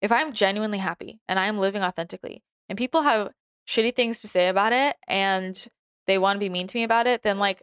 if 0.00 0.10
i'm 0.10 0.32
genuinely 0.32 0.78
happy 0.78 1.20
and 1.28 1.38
i'm 1.38 1.58
living 1.58 1.82
authentically 1.82 2.42
and 2.68 2.78
people 2.78 3.02
have 3.02 3.30
shitty 3.68 3.94
things 3.94 4.22
to 4.22 4.28
say 4.28 4.48
about 4.48 4.72
it 4.72 4.96
and 5.06 5.66
they 6.06 6.16
want 6.16 6.36
to 6.36 6.40
be 6.40 6.48
mean 6.48 6.66
to 6.66 6.78
me 6.78 6.84
about 6.84 7.06
it 7.06 7.22
then 7.22 7.38
like 7.38 7.60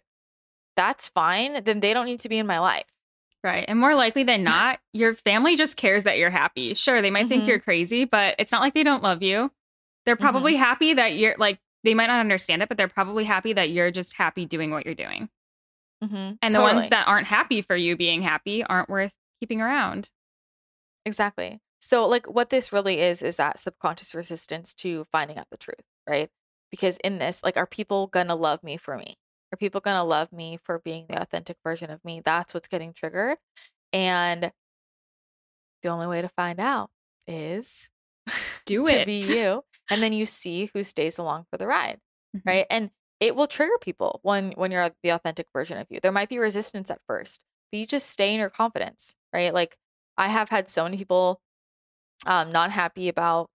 that's 0.80 1.08
fine 1.10 1.62
then 1.65 1.82
they 1.82 1.94
don't 1.94 2.06
need 2.06 2.20
to 2.22 2.30
be 2.30 2.38
in 2.38 2.48
my 2.48 2.60
life 2.60 2.86
Right. 3.42 3.63
And 3.70 3.80
more 3.80 3.96
likely 3.96 4.24
than 4.24 4.44
not, 4.54 4.80
your 4.92 5.13
family 5.13 5.56
just 5.56 5.78
cares 5.78 6.04
that 6.04 6.18
you're 6.18 6.30
happy. 6.30 6.74
Sure, 6.74 7.02
they 7.02 7.10
might 7.10 7.30
think 7.30 7.46
Mhm. 7.46 7.48
you're 7.48 7.60
crazy, 7.60 8.04
but 8.04 8.36
it's 8.38 8.52
not 8.52 8.60
like 8.62 8.74
they 8.74 8.84
don't 8.84 9.02
love 9.02 9.24
you. 9.24 9.50
They're 10.06 10.18
probably 10.18 10.58
happy 10.58 10.94
that 10.96 11.15
you're 11.15 11.36
like, 11.38 11.58
they 11.86 11.94
might 11.94 12.08
not 12.08 12.20
understand 12.20 12.62
it, 12.62 12.68
but 12.68 12.78
they're 12.78 12.89
probably 12.89 13.24
happy 13.24 13.54
that 13.54 13.70
you're 13.70 13.92
just 13.92 14.18
happy 14.18 14.46
doing 14.46 14.72
what 14.72 14.84
you're 14.86 14.94
doing. 14.94 15.30
mm-hmm. 16.04 16.34
And 16.42 16.54
the 16.54 16.60
ones 16.62 16.89
that 16.89 17.08
aren't 17.08 17.28
happy 17.28 17.62
for 17.62 17.78
you 17.78 17.96
being 17.96 18.24
happy 18.24 18.62
aren't 18.62 18.89
worth 18.89 19.13
keeping 19.39 19.62
around. 19.62 20.10
Exactly. 21.06 21.62
So, 21.80 22.06
like, 22.08 22.26
what 22.28 22.50
this 22.50 22.74
really 22.74 23.00
is, 23.00 23.22
is 23.24 23.38
that 23.38 23.58
subconscious 23.58 24.13
resistance 24.13 24.74
to 24.76 25.06
finding 25.13 25.38
out 25.38 25.48
the 25.50 25.56
truth, 25.58 25.86
right? 26.06 26.30
Because 26.72 26.98
in 26.98 27.20
this, 27.20 27.42
like, 27.42 27.56
are 27.56 27.65
people 27.65 28.08
gonna 28.08 28.36
love 28.36 28.63
me 28.63 28.76
for 28.76 28.98
me? 28.98 29.15
Are 29.54 29.58
people 29.58 29.82
gonna 29.82 30.04
love 30.04 30.32
me 30.32 30.58
for 30.58 30.80
being 30.80 31.08
the 31.08 31.22
authentic 31.22 31.58
version 31.64 31.90
of 31.90 32.04
me? 32.06 32.22
That's 32.22 32.54
what's 32.54 32.68
getting 32.68 32.94
triggered. 32.94 33.38
And 33.94 34.54
the 35.82 35.90
only 35.90 36.08
way 36.08 36.22
to 36.22 36.30
find 36.30 36.60
out 36.60 36.90
is 37.28 37.90
Do 38.66 38.88
to 38.88 39.00
it. 39.00 39.02
be 39.02 39.28
you. 39.28 39.64
And 39.90 40.04
then 40.04 40.14
you 40.14 40.26
see 40.26 40.68
who 40.74 40.84
stays 40.84 41.18
along 41.20 41.48
for 41.52 41.58
the 41.58 41.68
ride, 41.68 42.00
Mhm. 42.34 42.42
right? 42.48 42.68
And 42.70 42.92
it 43.20 43.36
will 43.36 43.48
trigger 43.48 43.78
people 43.82 44.20
when 44.24 44.54
when 44.54 44.72
you're 44.72 44.92
the 45.04 45.10
authentic 45.12 45.48
version 45.54 45.78
of 45.78 45.88
you. 45.90 46.00
There 46.02 46.12
might 46.12 46.30
be 46.30 46.40
resistance 46.40 46.92
at 46.92 47.02
first, 47.08 47.46
but 47.72 47.80
you 47.80 47.88
just 47.88 48.10
stay 48.10 48.34
in 48.34 48.40
your 48.40 48.50
confidence, 48.50 49.16
right? 49.34 49.54
Like 49.54 49.78
I 50.18 50.28
have 50.30 50.50
had 50.50 50.70
so 50.70 50.84
many 50.84 50.98
people 50.98 51.42
um 52.26 52.52
not 52.52 52.72
happy 52.72 53.10
about 53.10 53.50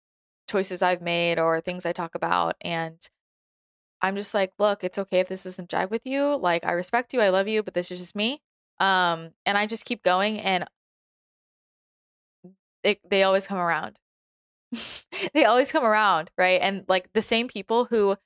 choices 0.48 0.82
I've 0.82 1.02
made 1.02 1.38
or 1.38 1.60
things 1.60 1.86
I 1.86 1.92
talk 1.92 2.14
about 2.16 2.56
and 2.62 2.98
I'm 4.02 4.16
just 4.16 4.34
like, 4.34 4.52
look, 4.58 4.82
it's 4.84 4.98
okay 4.98 5.20
if 5.20 5.28
this 5.28 5.44
doesn't 5.44 5.70
jive 5.70 5.90
with 5.90 6.06
you. 6.06 6.36
Like 6.36 6.64
I 6.64 6.72
respect 6.72 7.12
you, 7.12 7.20
I 7.20 7.28
love 7.30 7.48
you, 7.48 7.62
but 7.62 7.74
this 7.74 7.90
is 7.90 7.98
just 7.98 8.16
me. 8.16 8.40
Um 8.78 9.30
and 9.46 9.58
I 9.58 9.66
just 9.66 9.84
keep 9.84 10.02
going 10.02 10.40
and 10.40 10.64
it, 12.82 12.98
they 13.08 13.22
always 13.22 13.46
come 13.46 13.58
around. 13.58 13.98
they 15.34 15.44
always 15.44 15.72
come 15.72 15.84
around, 15.84 16.30
right? 16.38 16.60
And 16.62 16.84
like 16.88 17.12
the 17.12 17.22
same 17.22 17.48
people 17.48 17.86
who 17.86 18.16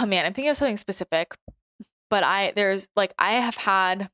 oh 0.00 0.06
man, 0.06 0.26
I'm 0.26 0.32
thinking 0.32 0.50
of 0.50 0.56
something 0.56 0.76
specific, 0.76 1.34
but 2.10 2.22
I 2.24 2.52
there's 2.54 2.88
like 2.96 3.14
I 3.18 3.32
have 3.34 3.56
had 3.56 4.10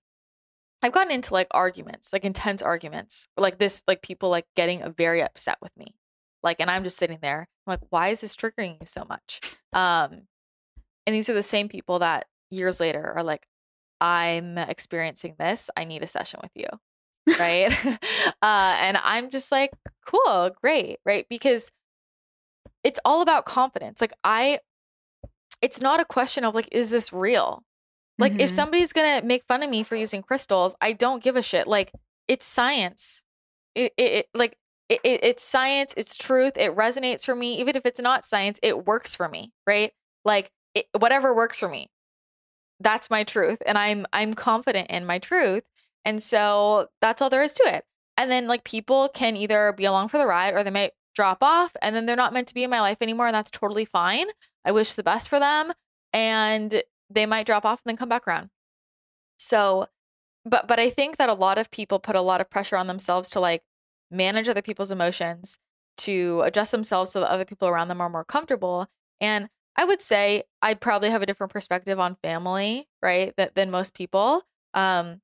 I've 0.83 0.93
gotten 0.93 1.13
into 1.13 1.35
like 1.35 1.49
arguments, 1.51 2.13
like 2.13 2.25
intense 2.25 2.63
arguments, 2.63 3.29
like 3.37 3.59
this, 3.59 3.83
like 3.87 4.03
people 4.03 4.31
like 4.31 4.47
getting 4.57 4.95
very 4.97 5.23
upset 5.23 5.59
with 5.61 5.77
me. 5.77 5.95
Like, 6.43 6.61
and 6.61 6.71
I'm 6.71 6.85
just 6.85 6.97
sitting 6.99 7.19
there, 7.21 7.49
I'm 7.71 7.79
like, 7.81 7.87
why 7.91 8.09
is 8.09 8.21
this 8.21 8.37
triggering 8.37 8.81
you 8.81 8.87
so 8.87 9.05
much? 9.09 9.41
Um, 9.73 10.23
and 11.07 11.15
these 11.15 11.29
are 11.29 11.35
the 11.35 11.43
same 11.43 11.69
people 11.69 12.01
that 12.01 12.27
years 12.51 12.81
later 12.81 13.13
are 13.17 13.23
like, 13.23 13.47
I'm 14.01 14.59
experiencing 14.59 15.37
this. 15.39 15.71
I 15.77 15.85
need 15.85 16.03
a 16.03 16.07
session 16.07 16.41
with 16.43 16.53
you. 16.55 16.67
Right. 17.39 17.73
uh, 18.43 18.77
and 18.81 18.99
I'm 19.03 19.31
just 19.31 19.53
like, 19.53 19.71
cool, 20.07 20.51
great. 20.63 20.99
Right. 21.05 21.27
Because 21.29 21.71
it's 22.83 23.01
all 23.05 23.23
about 23.23 23.45
confidence. 23.45 24.01
Like, 24.01 24.15
I, 24.25 24.61
it's 25.63 25.81
not 25.81 26.01
a 26.01 26.05
question 26.05 26.45
of 26.45 26.55
like, 26.55 26.69
is 26.73 26.91
this 26.91 27.13
real? 27.13 27.63
Like 28.21 28.33
mm-hmm. 28.33 28.43
if 28.43 28.51
somebody's 28.51 28.93
gonna 28.93 29.23
make 29.25 29.45
fun 29.49 29.63
of 29.63 29.71
me 29.71 29.83
for 29.83 29.97
using 29.97 30.23
crystals, 30.23 30.77
I 30.81 30.93
don't 30.93 31.23
give 31.23 31.37
a 31.37 31.43
shit. 31.43 31.67
Like 31.67 31.91
it's 32.29 32.45
science. 32.45 33.25
It, 33.75 33.93
it, 33.97 34.13
it 34.13 34.27
like 34.35 34.57
it, 34.91 35.01
it, 35.05 35.25
it's 35.25 35.43
science. 35.43 35.95
It's 35.97 36.17
truth. 36.17 36.55
It 36.57 36.77
resonates 36.77 37.25
for 37.25 37.35
me. 37.35 37.59
Even 37.61 37.77
if 37.77 37.87
it's 37.87 38.01
not 38.01 38.25
science, 38.25 38.61
it 38.63 38.87
works 38.87 39.15
for 39.15 39.29
me. 39.29 39.53
Right? 39.67 39.93
Like 40.25 40.51
it, 40.75 40.87
whatever 40.99 41.35
works 41.35 41.61
for 41.61 41.69
me. 41.69 41.89
That's 42.81 43.11
my 43.11 43.25
truth, 43.25 43.63
and 43.67 43.77
I'm 43.77 44.07
I'm 44.13 44.35
confident 44.35 44.91
in 44.91 45.05
my 45.05 45.19
truth, 45.19 45.65
and 46.05 46.23
so 46.23 46.89
that's 47.03 47.21
all 47.21 47.29
there 47.29 47.43
is 47.43 47.53
to 47.55 47.63
it. 47.67 47.85
And 48.17 48.31
then 48.31 48.47
like 48.47 48.65
people 48.65 49.11
can 49.11 49.37
either 49.37 49.73
be 49.77 49.85
along 49.85 50.09
for 50.09 50.19
the 50.19 50.27
ride 50.27 50.55
or 50.55 50.65
they 50.65 50.71
might 50.71 50.93
drop 51.15 51.39
off, 51.43 51.77
and 51.83 51.95
then 51.95 52.07
they're 52.07 52.17
not 52.17 52.33
meant 52.33 52.49
to 52.49 52.55
be 52.55 52.65
in 52.65 52.71
my 52.71 52.81
life 52.81 52.99
anymore, 53.01 53.27
and 53.27 53.35
that's 53.35 53.51
totally 53.51 53.85
fine. 53.85 54.25
I 54.65 54.73
wish 54.73 54.95
the 54.95 55.03
best 55.03 55.29
for 55.29 55.39
them. 55.39 55.73
And 56.13 56.83
they 57.09 57.27
might 57.27 57.47
drop 57.47 57.65
off 57.65 57.81
and 57.85 57.91
then 57.91 57.97
come 57.97 58.09
back 58.09 58.27
around. 58.27 58.51
So, 59.37 59.89
but 60.45 60.69
but 60.69 60.79
I 60.79 60.91
think 60.91 61.17
that 61.19 61.29
a 61.29 61.35
lot 61.35 61.59
of 61.59 61.71
people 61.71 61.99
put 61.99 62.17
a 62.17 62.21
lot 62.21 62.41
of 62.41 62.51
pressure 62.51 62.77
on 62.77 62.87
themselves 62.87 63.29
to 63.31 63.41
like 63.41 63.63
manage 64.11 64.49
other 64.49 64.63
people's 64.63 64.91
emotions, 64.91 65.59
to 65.99 66.43
adjust 66.45 66.73
themselves 66.73 67.11
so 67.11 67.21
that 67.21 67.31
other 67.31 67.45
people 67.45 67.69
around 67.69 67.89
them 67.89 68.01
are 68.01 68.09
more 68.09 68.25
comfortable. 68.25 68.89
And 69.21 69.49
I 69.77 69.85
would 69.85 70.01
say 70.01 70.45
I 70.63 70.75
probably 70.75 71.11
have 71.11 71.23
a 71.23 71.27
different 71.27 71.53
perspective 71.53 72.01
on 72.01 72.17
family, 72.23 72.89
right, 73.03 73.35
that, 73.37 73.55
than 73.55 73.71
most 73.71 73.95
people. 73.95 74.43
Um, 74.75 75.21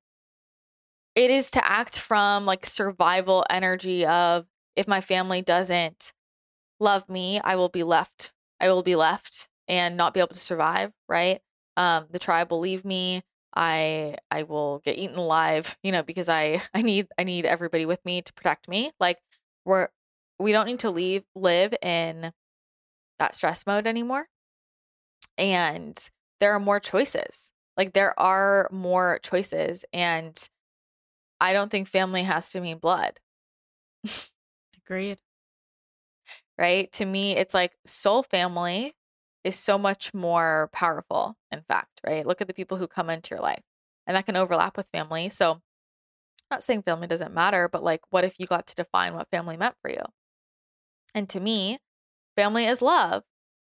it 1.15 1.31
is 1.31 1.51
to 1.53 1.71
act 1.71 1.99
from 1.99 2.45
like 2.45 2.67
survival 2.67 3.45
energy 3.49 4.05
of 4.05 4.47
if 4.77 4.87
my 4.87 5.01
family 5.01 5.41
doesn't 5.41 6.13
love 6.79 7.09
me, 7.09 7.41
I 7.43 7.57
will 7.57 7.71
be 7.71 7.83
left. 7.83 8.33
I 8.61 8.69
will 8.69 8.83
be 8.83 8.97
left 8.97 9.49
and 9.67 9.97
not 9.97 10.13
be 10.13 10.21
able 10.21 10.29
to 10.29 10.39
survive, 10.39 10.93
right? 11.09 11.41
um, 11.77 12.07
the 12.11 12.19
tribe 12.19 12.51
will 12.51 12.61
leave 12.61 12.85
me 12.85 13.23
i 13.57 14.17
i 14.31 14.45
will 14.45 14.81
get 14.85 14.99
eaten 14.99 15.17
alive 15.17 15.79
you 15.83 15.93
know 15.93 16.03
because 16.03 16.29
i 16.29 16.61
i 16.75 16.83
need 16.83 17.09
i 17.19 17.25
need 17.25 17.47
everybody 17.47 17.87
with 17.87 18.05
me 18.05 18.23
to 18.23 18.33
protect 18.35 18.69
me 18.69 18.93
like 19.01 19.19
we're 19.65 19.89
we 20.39 20.53
don't 20.53 20.67
need 20.67 20.81
to 20.81 20.91
leave 20.91 21.25
live 21.35 21.75
in 21.83 22.33
that 23.19 23.35
stress 23.35 23.67
mode 23.67 23.87
anymore. 23.87 24.29
And 25.39 25.97
there 26.41 26.53
are 26.53 26.61
more 26.61 26.81
choices 26.81 27.53
like 27.77 27.93
there 27.93 28.19
are 28.19 28.69
more 28.73 29.19
choices 29.23 29.85
and 29.93 30.49
i 31.41 31.53
don't 31.53 31.71
think 31.71 31.89
family 31.89 32.23
has 32.25 32.51
to 32.53 32.61
mean 32.61 32.79
blood. 32.79 33.21
Agreed. 34.87 35.19
Right? 36.59 36.91
To 36.93 37.05
me 37.05 37.37
it's 37.37 37.55
like 37.55 37.73
soul 37.87 38.23
family 38.23 38.96
is 39.47 39.57
so 39.57 39.79
much 39.79 40.13
more 40.13 40.69
powerful, 40.73 41.37
in 41.53 41.63
fact, 41.63 42.01
right? 42.05 42.27
Look 42.27 42.41
at 42.41 42.49
the 42.49 42.55
people 42.55 42.79
who 42.79 42.89
come 42.89 43.09
into 43.09 43.33
your 43.33 43.41
life, 43.43 43.63
and 44.05 44.17
that 44.17 44.27
can 44.27 44.35
overlap 44.37 44.77
with 44.77 44.89
family. 44.93 45.29
So, 45.31 45.53
I'm 45.53 45.61
not 46.51 46.65
saying 46.65 46.83
family 46.83 47.07
doesn't 47.07 47.33
matter, 47.33 47.69
but 47.69 47.85
like, 47.85 48.01
what 48.11 48.25
if 48.25 48.35
you 48.39 48.47
got 48.49 48.67
to 48.67 48.75
define 48.75 49.15
what 49.15 49.31
family 49.31 49.57
meant 49.57 49.77
for 49.81 49.91
you? 49.91 50.03
And 51.15 51.29
to 51.29 51.39
me, 51.39 51.79
family 52.37 52.67
is 52.67 52.83
love, 52.83 53.23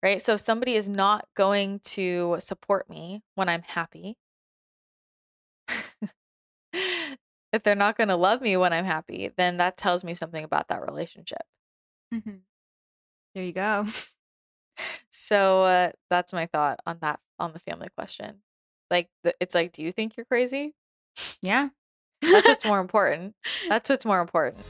right? 0.03 0.21
So, 0.21 0.33
if 0.33 0.41
somebody 0.41 0.75
is 0.75 0.89
not 0.89 1.25
going 1.37 1.79
to 1.85 2.35
support 2.39 2.89
me 2.89 3.21
when 3.35 3.47
I'm 3.47 3.63
happy, 3.63 4.17
if 6.73 7.63
they're 7.63 7.75
not 7.75 7.97
going 7.97 8.09
to 8.09 8.17
love 8.17 8.41
me 8.41 8.57
when 8.57 8.73
I'm 8.73 8.85
happy, 8.85 9.31
then 9.37 9.55
that 9.57 9.77
tells 9.77 10.03
me 10.03 10.13
something 10.15 10.43
about 10.43 10.67
that 10.67 10.81
relationship. 10.85 11.43
Mm-hmm. 12.13 12.39
There 13.35 13.43
you 13.45 13.53
go. 13.53 13.87
So 15.09 15.63
uh, 15.63 15.91
that's 16.09 16.33
my 16.33 16.45
thought 16.45 16.79
on 16.85 16.97
that 17.01 17.19
on 17.39 17.53
the 17.53 17.59
family 17.59 17.89
question. 17.95 18.41
Like 18.89 19.09
it's 19.39 19.55
like, 19.55 19.71
do 19.71 19.83
you 19.83 19.91
think 19.91 20.17
you're 20.17 20.25
crazy? 20.25 20.73
Yeah. 21.41 21.69
that's 22.21 22.47
what's 22.47 22.65
more 22.65 22.79
important. 22.81 23.35
That's 23.67 23.89
what's 23.89 24.05
more 24.05 24.21
important. 24.21 24.65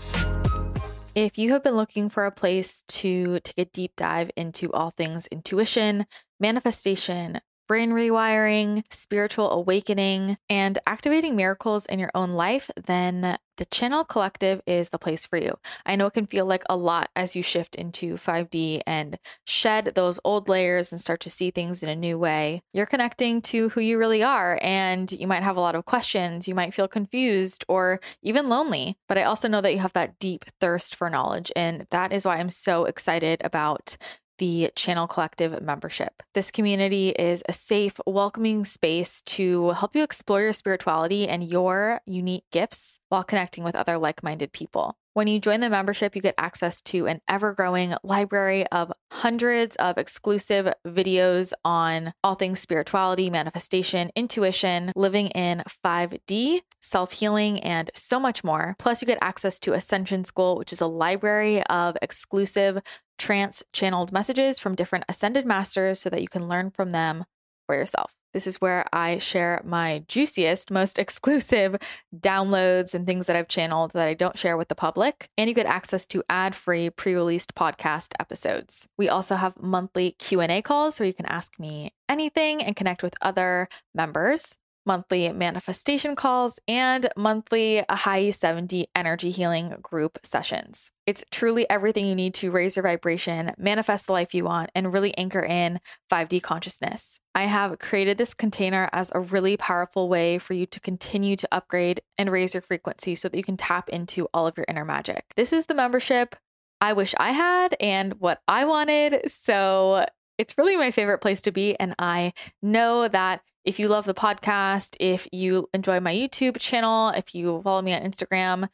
If 1.13 1.37
you 1.37 1.51
have 1.51 1.63
been 1.63 1.75
looking 1.75 2.07
for 2.07 2.25
a 2.25 2.31
place 2.31 2.83
to 2.83 3.41
take 3.41 3.57
a 3.57 3.65
deep 3.65 3.97
dive 3.97 4.31
into 4.37 4.71
all 4.71 4.91
things 4.91 5.27
intuition, 5.27 6.05
manifestation, 6.39 7.41
brain 7.71 7.91
rewiring, 7.91 8.83
spiritual 8.89 9.49
awakening, 9.49 10.35
and 10.49 10.77
activating 10.85 11.37
miracles 11.37 11.85
in 11.85 11.99
your 11.99 12.11
own 12.13 12.31
life, 12.31 12.69
then 12.75 13.37
the 13.55 13.65
Channel 13.65 14.03
Collective 14.03 14.59
is 14.65 14.89
the 14.89 14.97
place 14.97 15.25
for 15.25 15.37
you. 15.37 15.53
I 15.85 15.95
know 15.95 16.07
it 16.07 16.13
can 16.13 16.25
feel 16.25 16.45
like 16.45 16.63
a 16.67 16.75
lot 16.75 17.09
as 17.15 17.35
you 17.35 17.43
shift 17.43 17.75
into 17.75 18.15
5D 18.15 18.81
and 18.87 19.19
shed 19.45 19.91
those 19.93 20.19
old 20.25 20.49
layers 20.49 20.91
and 20.91 20.99
start 20.99 21.19
to 21.21 21.29
see 21.29 21.51
things 21.51 21.83
in 21.83 21.87
a 21.87 21.95
new 21.95 22.17
way. 22.17 22.63
You're 22.73 22.87
connecting 22.87 23.39
to 23.43 23.69
who 23.69 23.81
you 23.81 23.97
really 23.99 24.23
are, 24.23 24.57
and 24.61 25.11
you 25.11 25.27
might 25.27 25.43
have 25.43 25.57
a 25.57 25.61
lot 25.61 25.75
of 25.75 25.85
questions. 25.85 26.47
You 26.47 26.55
might 26.55 26.73
feel 26.73 26.87
confused 26.87 27.63
or 27.69 27.99
even 28.23 28.49
lonely. 28.49 28.97
But 29.07 29.17
I 29.19 29.23
also 29.23 29.47
know 29.47 29.61
that 29.61 29.73
you 29.73 29.79
have 29.79 29.93
that 29.93 30.17
deep 30.17 30.43
thirst 30.59 30.95
for 30.95 31.09
knowledge, 31.09 31.51
and 31.55 31.85
that 31.91 32.11
is 32.11 32.25
why 32.25 32.37
I'm 32.37 32.49
so 32.49 32.85
excited 32.85 33.41
about 33.43 33.95
the 34.41 34.71
Channel 34.75 35.05
Collective 35.05 35.61
membership. 35.61 36.23
This 36.33 36.49
community 36.49 37.09
is 37.09 37.43
a 37.47 37.53
safe, 37.53 37.99
welcoming 38.07 38.65
space 38.65 39.21
to 39.37 39.69
help 39.69 39.95
you 39.95 40.01
explore 40.01 40.41
your 40.41 40.51
spirituality 40.51 41.27
and 41.27 41.47
your 41.47 42.01
unique 42.07 42.45
gifts 42.51 42.99
while 43.09 43.23
connecting 43.23 43.63
with 43.63 43.75
other 43.75 43.99
like 43.99 44.23
minded 44.23 44.51
people. 44.51 44.95
When 45.13 45.27
you 45.27 45.41
join 45.41 45.59
the 45.59 45.69
membership, 45.69 46.15
you 46.15 46.21
get 46.21 46.35
access 46.37 46.79
to 46.83 47.05
an 47.07 47.19
ever 47.27 47.53
growing 47.53 47.95
library 48.01 48.65
of 48.67 48.93
hundreds 49.11 49.75
of 49.75 49.97
exclusive 49.97 50.73
videos 50.87 51.51
on 51.65 52.13
all 52.23 52.35
things 52.35 52.61
spirituality, 52.61 53.29
manifestation, 53.29 54.09
intuition, 54.15 54.93
living 54.95 55.27
in 55.27 55.63
5D, 55.85 56.61
self 56.79 57.11
healing, 57.11 57.59
and 57.59 57.91
so 57.93 58.21
much 58.21 58.41
more. 58.45 58.73
Plus, 58.79 59.01
you 59.01 59.05
get 59.05 59.17
access 59.21 59.59
to 59.59 59.73
Ascension 59.73 60.23
School, 60.23 60.55
which 60.55 60.71
is 60.71 60.79
a 60.79 60.87
library 60.87 61.61
of 61.63 61.97
exclusive 62.01 62.81
trance 63.19 63.63
channeled 63.73 64.13
messages 64.13 64.59
from 64.59 64.75
different 64.75 65.03
ascended 65.09 65.45
masters 65.45 65.99
so 65.99 66.09
that 66.09 66.21
you 66.21 66.29
can 66.29 66.47
learn 66.47 66.71
from 66.71 66.93
them 66.93 67.25
for 67.67 67.75
yourself. 67.75 68.13
This 68.33 68.47
is 68.47 68.61
where 68.61 68.85
I 68.93 69.17
share 69.17 69.61
my 69.63 70.03
juiciest, 70.07 70.71
most 70.71 70.99
exclusive 71.05 71.77
downloads 72.15 72.93
and 72.93 73.05
things 73.05 73.27
that 73.27 73.35
I've 73.35 73.47
channeled 73.47 73.91
that 73.91 74.07
I 74.07 74.13
don't 74.13 74.37
share 74.37 74.57
with 74.57 74.67
the 74.67 74.75
public. 74.75 75.29
And 75.37 75.49
you 75.49 75.53
get 75.53 75.65
access 75.65 76.05
to 76.07 76.23
ad-free 76.29 76.91
pre-released 76.91 77.55
podcast 77.55 78.13
episodes. 78.19 78.87
We 78.97 79.09
also 79.09 79.35
have 79.35 79.61
monthly 79.61 80.11
Q&A 80.11 80.61
calls 80.61 80.99
where 80.99 81.07
you 81.07 81.13
can 81.13 81.25
ask 81.25 81.59
me 81.59 81.91
anything 82.07 82.61
and 82.61 82.75
connect 82.75 83.03
with 83.03 83.15
other 83.21 83.67
members 83.93 84.57
monthly 84.85 85.31
manifestation 85.31 86.15
calls, 86.15 86.59
and 86.67 87.07
monthly 87.15 87.83
High 87.89 88.31
70 88.31 88.87
energy 88.95 89.31
healing 89.31 89.75
group 89.81 90.19
sessions. 90.23 90.91
It's 91.05 91.25
truly 91.31 91.69
everything 91.69 92.05
you 92.05 92.15
need 92.15 92.33
to 92.35 92.51
raise 92.51 92.75
your 92.75 92.83
vibration, 92.83 93.51
manifest 93.57 94.07
the 94.07 94.13
life 94.13 94.33
you 94.33 94.43
want, 94.43 94.69
and 94.73 94.93
really 94.93 95.17
anchor 95.17 95.43
in 95.43 95.79
5D 96.11 96.41
consciousness. 96.41 97.19
I 97.35 97.43
have 97.43 97.79
created 97.79 98.17
this 98.17 98.33
container 98.33 98.89
as 98.93 99.11
a 99.13 99.19
really 99.19 99.57
powerful 99.57 100.09
way 100.09 100.37
for 100.37 100.53
you 100.53 100.65
to 100.67 100.79
continue 100.79 101.35
to 101.35 101.47
upgrade 101.51 102.01
and 102.17 102.31
raise 102.31 102.53
your 102.53 102.61
frequency 102.61 103.15
so 103.15 103.29
that 103.29 103.37
you 103.37 103.43
can 103.43 103.57
tap 103.57 103.89
into 103.89 104.27
all 104.33 104.47
of 104.47 104.57
your 104.57 104.65
inner 104.67 104.85
magic. 104.85 105.25
This 105.35 105.53
is 105.53 105.65
the 105.65 105.75
membership 105.75 106.35
I 106.81 106.93
wish 106.93 107.13
I 107.19 107.31
had 107.31 107.75
and 107.79 108.13
what 108.15 108.41
I 108.47 108.65
wanted. 108.65 109.29
So 109.29 110.05
it's 110.37 110.57
really 110.57 110.77
my 110.77 110.91
favorite 110.91 111.19
place 111.19 111.41
to 111.43 111.51
be. 111.51 111.75
And 111.79 111.95
I 111.99 112.33
know 112.61 113.07
that 113.07 113.41
if 113.63 113.79
you 113.79 113.87
love 113.87 114.05
the 114.05 114.13
podcast, 114.13 114.95
if 114.99 115.27
you 115.31 115.69
enjoy 115.73 115.99
my 115.99 116.13
YouTube 116.13 116.57
channel, 116.59 117.09
if 117.09 117.35
you 117.35 117.61
follow 117.63 117.81
me 117.81 117.93
on 117.93 118.01
Instagram, 118.01 118.67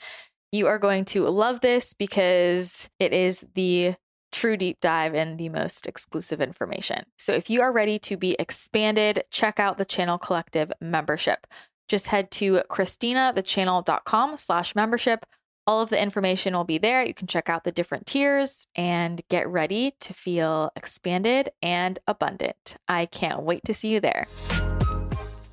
you 0.51 0.67
are 0.67 0.79
going 0.79 1.05
to 1.05 1.27
love 1.27 1.61
this 1.61 1.93
because 1.93 2.89
it 2.99 3.11
is 3.13 3.45
the 3.53 3.95
true 4.31 4.55
deep 4.55 4.79
dive 4.79 5.13
and 5.13 5.37
the 5.37 5.49
most 5.49 5.87
exclusive 5.87 6.39
information. 6.39 7.03
So 7.17 7.33
if 7.33 7.49
you 7.49 7.61
are 7.61 7.73
ready 7.73 7.99
to 7.99 8.17
be 8.17 8.35
expanded, 8.39 9.23
check 9.31 9.59
out 9.59 9.77
the 9.77 9.85
Channel 9.85 10.17
Collective 10.17 10.71
membership. 10.79 11.47
Just 11.89 12.07
head 12.07 12.31
to 12.31 12.61
christinathechannel.com 12.69 14.37
slash 14.37 14.75
membership 14.75 15.25
All 15.67 15.81
of 15.81 15.89
the 15.89 16.01
information 16.01 16.55
will 16.55 16.63
be 16.63 16.77
there. 16.77 17.05
You 17.05 17.13
can 17.13 17.27
check 17.27 17.49
out 17.49 17.65
the 17.65 17.73
different 17.73 18.05
tiers 18.05 18.67
and 18.73 19.21
get 19.29 19.45
ready 19.49 19.91
to 19.99 20.13
feel 20.13 20.71
expanded 20.77 21.49
and 21.61 21.99
abundant. 22.07 22.77
I 22.87 23.05
can't 23.05 23.43
wait 23.43 23.65
to 23.65 23.73
see 23.73 23.89
you 23.89 23.99
there. 23.99 24.27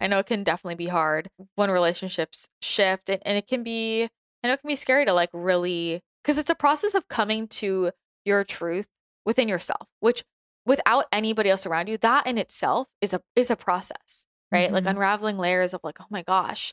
I 0.01 0.07
know 0.07 0.21
it 0.21 0.27
can 0.27 0.45
definitely 0.45 0.77
be 0.77 0.87
hard 0.87 1.31
when 1.57 1.69
relationships 1.69 2.49
shift 2.63 3.11
and, 3.11 3.21
and 3.27 3.37
it 3.37 3.49
can 3.49 3.65
be 3.65 4.05
I 4.45 4.49
know 4.49 4.55
it 4.55 4.61
can 4.61 4.69
be 4.69 4.77
scary 4.77 5.05
to 5.05 5.13
like 5.13 5.31
really 5.33 6.01
because 6.23 6.39
it's 6.39 6.51
a 6.51 6.55
process 6.55 6.95
of 6.95 7.09
coming 7.09 7.49
to 7.49 7.91
your 8.25 8.45
truth 8.45 8.87
within 9.27 9.49
yourself, 9.49 9.89
which 9.99 10.23
without 10.65 11.07
anybody 11.11 11.51
else 11.51 11.67
around 11.67 11.89
you, 11.89 11.99
that 11.99 12.27
in 12.27 12.39
itself 12.39 12.87
is 13.01 13.13
a 13.13 13.21
is 13.35 13.51
a 13.51 13.57
process, 13.57 14.27
right? 14.53 14.67
Mm-hmm. 14.67 14.75
Like 14.75 14.87
unraveling 14.87 15.39
layers 15.39 15.75
of 15.75 15.81
like, 15.83 16.01
oh 16.01 16.07
my 16.09 16.23
gosh, 16.23 16.73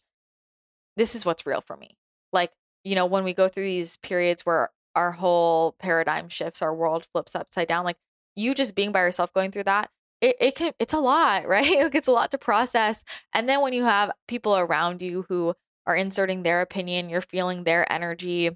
this 0.96 1.16
is 1.16 1.26
what's 1.26 1.46
real 1.46 1.62
for 1.62 1.76
me. 1.76 1.98
Like 2.32 2.52
you 2.84 2.96
know, 2.96 3.06
when 3.06 3.24
we 3.24 3.34
go 3.34 3.48
through 3.48 3.64
these 3.64 3.98
periods 3.98 4.46
where 4.46 4.70
our 4.96 5.12
whole 5.12 5.74
paradigm 5.80 6.30
shifts, 6.30 6.62
our 6.62 6.74
world 6.74 7.08
flips 7.12 7.36
upside 7.36 7.68
down, 7.68 7.86
like 7.86 7.98
you 8.36 8.54
just 8.54 8.76
being 8.76 8.92
by 8.92 9.02
yourself 9.02 9.34
going 9.34 9.52
through 9.52 9.64
that, 9.64 9.90
it, 10.22 10.36
it 10.40 10.56
can, 10.56 10.74
it's 10.80 10.94
a 10.94 11.00
lot, 11.00 11.48
right? 11.48 11.84
like 11.84 11.96
it's 11.96 12.08
a 12.08 12.12
lot 12.12 12.32
to 12.32 12.38
process. 12.38 13.04
And 13.34 13.48
then 13.48 13.62
when 13.62 13.74
you 13.74 13.86
have 13.86 14.12
people 14.28 14.56
around 14.56 15.02
you 15.02 15.26
who 15.30 15.54
are 15.88 15.96
inserting 15.96 16.44
their 16.44 16.62
opinion, 16.62 17.10
you're 17.10 17.22
feeling 17.22 17.64
their 17.64 17.92
energy, 17.92 18.50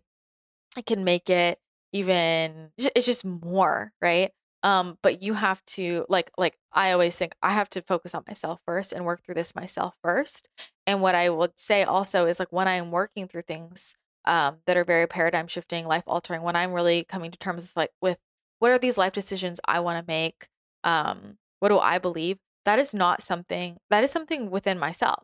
it 0.78 0.86
can 0.86 1.04
make 1.04 1.30
it 1.30 1.60
even, 1.94 2.72
it's 2.78 3.06
just 3.06 3.26
more, 3.26 3.94
right? 4.02 4.32
Um, 4.66 4.98
but 5.04 5.22
you 5.22 5.36
have 5.36 5.64
to 5.66 6.08
like 6.10 6.32
like 6.40 6.58
I 6.74 6.92
always 6.92 7.16
think 7.16 7.36
I 7.44 7.52
have 7.52 7.70
to 7.70 7.84
focus 7.84 8.16
on 8.16 8.24
myself 8.28 8.60
first 8.66 8.94
and 8.94 9.06
work 9.06 9.24
through 9.24 9.36
this 9.36 9.54
myself 9.54 9.96
first. 10.02 10.50
And 10.88 11.04
what 11.04 11.14
I 11.14 11.30
would 11.30 11.52
say 11.60 11.84
also 11.84 12.26
is 12.26 12.40
like 12.40 12.52
when 12.52 12.68
I 12.68 12.78
am 12.78 12.90
working 12.90 13.28
through 13.28 13.44
things 13.44 13.96
um, 14.28 14.58
that 14.66 14.78
are 14.78 14.84
very 14.84 15.08
paradigm 15.08 15.48
shifting, 15.48 15.86
life 15.86 16.04
altering. 16.08 16.42
When 16.42 16.56
I'm 16.56 16.74
really 16.74 17.04
coming 17.04 17.32
to 17.32 17.38
terms 17.38 17.74
like 17.76 17.92
with 18.02 18.18
what 18.60 18.72
are 18.72 18.78
these 18.78 18.98
life 18.98 19.14
decisions 19.14 19.60
I 19.66 19.80
want 19.80 20.00
to 20.00 20.12
make? 20.12 20.48
Um, 20.84 21.38
what 21.60 21.70
do 21.70 21.80
I 21.80 21.98
believe? 21.98 22.38
That 22.66 22.80
is 22.80 22.94
not 22.94 23.22
something 23.22 23.78
that 23.90 24.04
is 24.04 24.12
something 24.12 24.50
within 24.50 24.80
myself. 24.80 25.24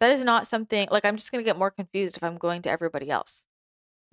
That 0.00 0.10
is 0.10 0.24
not 0.24 0.46
something 0.46 0.88
like 0.90 1.04
I'm 1.04 1.16
just 1.16 1.30
going 1.30 1.44
to 1.44 1.48
get 1.48 1.58
more 1.58 1.70
confused 1.70 2.16
if 2.16 2.24
I'm 2.24 2.36
going 2.36 2.62
to 2.62 2.70
everybody 2.70 3.10
else 3.10 3.46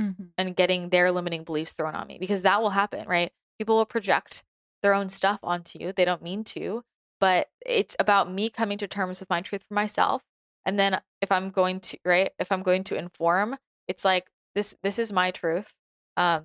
mm-hmm. 0.01 0.25
and 0.37 0.55
getting 0.55 0.89
their 0.89 1.11
limiting 1.11 1.43
beliefs 1.43 1.73
thrown 1.73 1.95
on 1.95 2.07
me 2.07 2.17
because 2.19 2.43
that 2.43 2.61
will 2.61 2.71
happen, 2.71 3.07
right? 3.07 3.31
People 3.57 3.77
will 3.77 3.85
project 3.85 4.43
their 4.81 4.93
own 4.93 5.09
stuff 5.09 5.39
onto 5.43 5.79
you. 5.79 5.91
They 5.91 6.05
don't 6.05 6.21
mean 6.21 6.43
to, 6.45 6.83
but 7.19 7.49
it's 7.65 7.95
about 7.99 8.31
me 8.31 8.49
coming 8.49 8.77
to 8.77 8.87
terms 8.87 9.19
with 9.19 9.29
my 9.29 9.41
truth 9.41 9.65
for 9.67 9.73
myself. 9.73 10.23
And 10.65 10.79
then 10.79 11.01
if 11.21 11.31
I'm 11.31 11.49
going 11.49 11.79
to, 11.81 11.97
right, 12.05 12.31
if 12.39 12.51
I'm 12.51 12.63
going 12.63 12.83
to 12.85 12.97
inform 12.97 13.57
it's 13.89 14.05
like 14.05 14.27
this 14.55 14.75
this 14.83 14.97
is 14.97 15.11
my 15.11 15.31
truth 15.31 15.73
um 16.15 16.43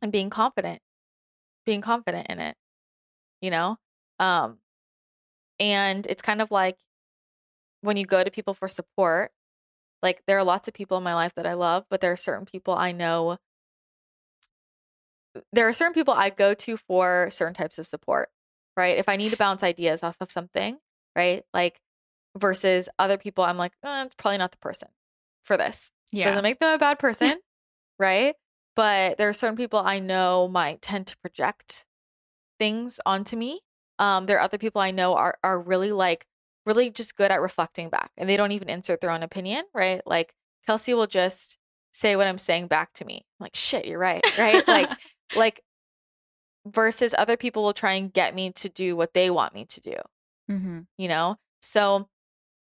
and 0.00 0.12
being 0.12 0.30
confident 0.30 0.80
being 1.66 1.80
confident 1.80 2.28
in 2.28 2.38
it 2.38 2.56
you 3.40 3.50
know? 3.50 3.78
Um 4.18 4.58
and 5.58 6.06
it's 6.06 6.22
kind 6.22 6.40
of 6.40 6.50
like 6.50 6.78
when 7.80 7.96
you 7.96 8.06
go 8.06 8.22
to 8.22 8.30
people 8.30 8.54
for 8.54 8.68
support 8.68 9.32
like 10.02 10.22
there 10.26 10.38
are 10.38 10.44
lots 10.44 10.68
of 10.68 10.74
people 10.74 10.96
in 10.98 11.04
my 11.04 11.14
life 11.14 11.34
that 11.34 11.46
I 11.46 11.54
love 11.54 11.84
but 11.90 12.00
there 12.00 12.12
are 12.12 12.16
certain 12.16 12.46
people 12.46 12.74
I 12.74 12.92
know 12.92 13.38
there 15.52 15.68
are 15.68 15.72
certain 15.72 15.94
people 15.94 16.14
I 16.14 16.30
go 16.30 16.54
to 16.54 16.76
for 16.76 17.28
certain 17.30 17.54
types 17.54 17.78
of 17.78 17.86
support 17.86 18.28
right? 18.76 18.98
If 18.98 19.08
I 19.08 19.16
need 19.16 19.30
to 19.30 19.36
bounce 19.36 19.62
ideas 19.62 20.02
off 20.02 20.16
of 20.20 20.30
something 20.30 20.78
right? 21.16 21.44
Like 21.54 21.80
versus 22.36 22.88
other 22.98 23.16
people 23.16 23.44
I'm 23.44 23.56
like 23.58 23.72
oh, 23.82 24.04
it's 24.04 24.14
probably 24.14 24.38
not 24.38 24.52
the 24.52 24.58
person 24.58 24.88
for 25.42 25.56
this 25.56 25.92
yeah. 26.12 26.26
Doesn't 26.26 26.42
make 26.42 26.58
them 26.58 26.74
a 26.74 26.78
bad 26.78 26.98
person, 26.98 27.34
right? 27.98 28.34
But 28.76 29.18
there 29.18 29.28
are 29.28 29.34
certain 29.34 29.56
people 29.56 29.78
I 29.78 29.98
know 29.98 30.48
might 30.48 30.82
tend 30.82 31.06
to 31.08 31.18
project 31.18 31.86
things 32.58 33.00
onto 33.06 33.36
me. 33.36 33.60
Um, 33.98 34.26
there 34.26 34.38
are 34.38 34.42
other 34.42 34.58
people 34.58 34.80
I 34.80 34.90
know 34.90 35.14
are 35.14 35.36
are 35.44 35.60
really 35.60 35.92
like 35.92 36.26
really 36.66 36.90
just 36.90 37.16
good 37.16 37.30
at 37.30 37.40
reflecting 37.40 37.88
back 37.88 38.10
and 38.16 38.28
they 38.28 38.36
don't 38.36 38.52
even 38.52 38.68
insert 38.68 39.00
their 39.00 39.10
own 39.10 39.22
opinion, 39.22 39.64
right? 39.74 40.02
Like 40.06 40.34
Kelsey 40.66 40.94
will 40.94 41.06
just 41.06 41.58
say 41.92 42.16
what 42.16 42.26
I'm 42.26 42.38
saying 42.38 42.68
back 42.68 42.92
to 42.94 43.04
me. 43.04 43.24
I'm 43.38 43.44
like, 43.44 43.56
shit, 43.56 43.86
you're 43.86 43.98
right. 43.98 44.24
Right. 44.38 44.66
like, 44.68 44.90
like 45.36 45.60
versus 46.66 47.14
other 47.16 47.36
people 47.36 47.62
will 47.62 47.72
try 47.72 47.94
and 47.94 48.12
get 48.12 48.34
me 48.34 48.52
to 48.52 48.68
do 48.68 48.96
what 48.96 49.14
they 49.14 49.30
want 49.30 49.54
me 49.54 49.64
to 49.66 49.80
do. 49.80 49.96
Mm-hmm. 50.50 50.80
You 50.98 51.08
know? 51.08 51.36
So 51.60 52.08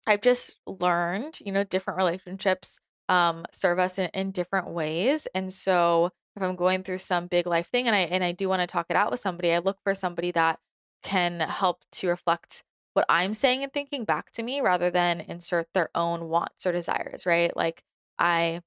I've 0.07 0.21
just 0.21 0.57
learned, 0.67 1.39
you 1.45 1.53
know, 1.53 1.65
different 1.65 1.99
relationships 1.99 2.81
um, 3.09 3.45
serve 3.53 3.79
us 3.79 3.99
in, 3.99 4.11
in 4.15 4.31
different 4.31 4.69
ways. 4.69 5.27
And 5.35 5.53
so 5.53 6.11
if 6.37 6.43
I'm 6.43 6.57
going 6.57 6.83
through 6.83 6.99
some 6.99 7.27
big 7.27 7.47
life 7.47 7.69
thing 7.69 7.87
and 7.87 7.97
I 7.97 8.01
and 8.01 8.23
I 8.23 8.33
do 8.33 8.49
want 8.49 8.61
to 8.61 8.67
talk 8.67 8.87
it 8.91 8.97
out 8.97 9.11
with 9.11 9.21
somebody, 9.21 9.53
I 9.53 9.59
look 9.59 9.79
for 9.83 9.95
somebody 9.95 10.31
that 10.33 10.59
can 11.03 11.41
help 11.41 11.83
to 11.93 12.09
reflect 12.09 12.63
what 12.95 13.07
I'm 13.09 13.35
saying 13.35 13.63
and 13.63 13.73
thinking 13.73 14.05
back 14.05 14.33
to 14.33 14.43
me 14.43 14.61
rather 14.61 14.91
than 14.91 15.21
insert 15.21 15.69
their 15.75 15.91
own 15.95 16.29
wants 16.29 16.67
or 16.67 16.73
desires, 16.73 17.27
right? 17.27 17.57
Like 17.57 17.83
I 18.19 18.63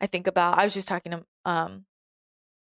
I 0.00 0.06
think 0.06 0.26
about 0.26 0.58
I 0.58 0.64
was 0.64 0.74
just 0.74 0.88
talking 0.88 1.12
to 1.12 1.24
um 1.44 1.86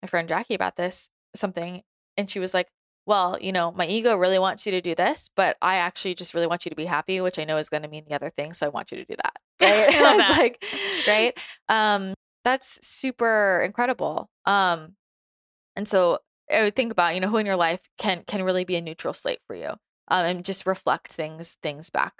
my 0.03 0.09
friend 0.09 0.29
Jackie 0.29 0.55
about 0.55 0.76
this 0.76 1.09
something 1.35 1.83
and 2.16 2.31
she 2.31 2.41
was 2.41 2.55
like, 2.55 2.68
well, 3.07 3.39
you 3.41 3.53
know, 3.53 3.72
my 3.72 3.87
ego 3.87 4.16
really 4.16 4.39
wants 4.39 4.66
you 4.66 4.72
to 4.72 4.81
do 4.81 4.95
this, 4.95 5.31
but 5.35 5.57
I 5.62 5.76
actually 5.76 6.14
just 6.14 6.35
really 6.35 6.47
want 6.47 6.66
you 6.66 6.70
to 6.70 6.76
be 6.76 6.85
happy, 6.85 7.20
which 7.20 7.39
I 7.39 7.45
know 7.45 7.57
is 7.57 7.68
going 7.70 7.83
to 7.83 7.89
mean 7.89 8.05
the 8.09 8.14
other 8.14 8.31
thing. 8.31 8.53
So 8.53 8.66
I 8.66 8.68
want 8.70 8.93
you 8.93 8.99
to 8.99 9.05
do 9.05 9.16
that. 9.16 9.37
Right. 9.61 9.94
I 9.94 10.16
was 10.16 10.38
like, 10.38 10.64
right. 11.06 11.38
Um, 11.68 12.14
that's 12.44 12.78
super 12.86 13.62
incredible. 13.64 14.30
Um, 14.46 14.94
and 15.76 15.86
so 15.86 16.18
I 16.50 16.62
would 16.62 16.76
think 16.76 16.92
about, 16.92 17.14
you 17.14 17.20
know, 17.20 17.28
who 17.28 17.36
in 17.36 17.46
your 17.46 17.56
life 17.56 17.82
can 17.98 18.24
can 18.26 18.42
really 18.42 18.64
be 18.64 18.76
a 18.76 18.80
neutral 18.80 19.14
slate 19.14 19.40
for 19.46 19.54
you. 19.54 19.70
Um, 20.11 20.24
and 20.24 20.44
just 20.44 20.66
reflect 20.66 21.12
things, 21.12 21.59
things 21.62 21.90
back, 21.90 22.14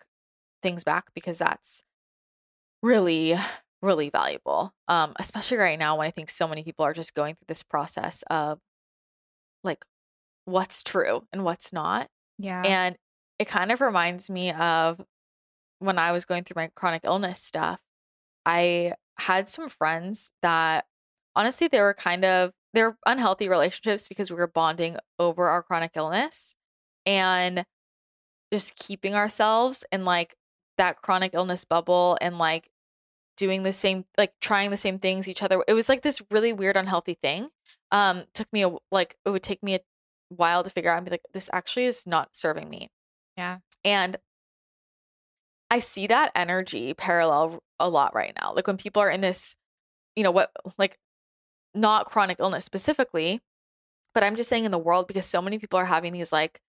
things 0.63 0.85
back, 0.85 1.07
because 1.15 1.39
that's 1.39 1.83
really, 2.83 3.35
really 3.81 4.11
valuable. 4.11 4.75
Um, 4.89 5.15
especially 5.19 5.57
right 5.57 5.79
now 5.79 5.97
when 5.97 6.07
I 6.07 6.11
think 6.11 6.29
so 6.31 6.47
many 6.47 6.63
people 6.63 6.85
are 6.85 6.93
just 6.93 7.15
going 7.15 7.35
through 7.35 7.47
this 7.49 7.63
process 7.63 8.23
of 8.29 8.59
like 9.65 9.85
what's 10.45 10.83
true 10.83 11.23
and 11.33 11.45
what's 11.45 11.73
not. 11.73 12.09
Yeah. 12.39 12.63
And 12.63 12.97
it 13.39 13.47
kind 13.47 13.73
of 13.73 13.81
reminds 13.81 14.29
me 14.29 14.53
of 14.53 15.01
when 15.79 15.99
I 15.99 16.13
was 16.13 16.25
going 16.25 16.45
through 16.45 16.61
my 16.61 16.71
chronic 16.75 17.03
illness 17.05 17.41
stuff. 17.41 17.81
I 18.47 18.95
had 19.19 19.49
some 19.49 19.69
friends 19.69 20.33
that 20.43 20.87
honestly 21.35 21.69
they 21.69 21.81
were 21.81 21.95
kind 21.95 22.25
of 22.25 22.53
they're 22.75 22.97
unhealthy 23.07 23.49
relationships 23.49 24.09
because 24.09 24.31
we 24.31 24.37
were 24.37 24.47
bonding 24.47 24.97
over 25.19 25.49
our 25.49 25.63
chronic 25.63 25.93
illness 25.95 26.55
and 27.07 27.65
just 28.53 28.77
keeping 28.77 29.15
ourselves 29.15 29.85
in 29.91 30.05
like 30.05 30.35
that 30.77 31.03
chronic 31.03 31.35
illness 31.35 31.65
bubble 31.65 32.17
and 32.21 32.39
like 32.39 32.71
doing 33.37 33.63
the 33.63 33.73
same 33.73 34.05
like 34.17 34.33
trying 34.41 34.71
the 34.71 34.77
same 34.77 34.99
things 34.99 35.29
each 35.29 35.43
other 35.43 35.63
it 35.67 35.73
was 35.73 35.89
like 35.89 36.03
this 36.03 36.21
really 36.31 36.53
weird 36.53 36.77
unhealthy 36.77 37.17
thing 37.23 37.49
um 37.93 38.23
took 38.35 38.53
me 38.53 38.65
a 38.65 38.71
like 38.91 39.17
it 39.25 39.31
would 39.31 39.43
take 39.43 39.63
me 39.63 39.75
a 39.75 39.81
while 40.29 40.63
to 40.63 40.71
figure 40.71 40.91
out 40.91 40.99
and 40.99 41.05
be 41.05 41.11
like, 41.11 41.27
this 41.33 41.51
actually 41.53 41.87
is 41.87 42.07
not 42.07 42.37
serving 42.37 42.69
me. 42.69 42.91
Yeah. 43.37 43.59
And 43.85 44.19
I 45.71 45.79
see 45.81 46.07
that 46.07 46.33
energy 46.35 46.95
parallel 46.95 47.63
a 47.79 47.89
lot 47.89 48.15
right 48.15 48.33
now. 48.41 48.53
Like 48.55 48.67
when 48.67 48.77
people 48.77 49.03
are 49.03 49.11
in 49.11 49.21
this, 49.21 49.55
you 50.17 50.23
know, 50.23 50.31
what, 50.31 50.51
like 50.79 50.99
not 51.75 52.07
chronic 52.07 52.39
illness 52.41 52.65
specifically, 52.65 53.41
but 54.15 54.25
I'm 54.25 54.37
just 54.37 54.49
saying 54.49 54.65
in 54.65 54.71
the 54.71 54.79
world 54.79 55.07
because 55.07 55.27
so 55.27 55.43
many 55.43 55.59
people 55.59 55.79
are 55.79 55.85
having 55.85 56.13
these 56.13 56.33
like 56.33 56.61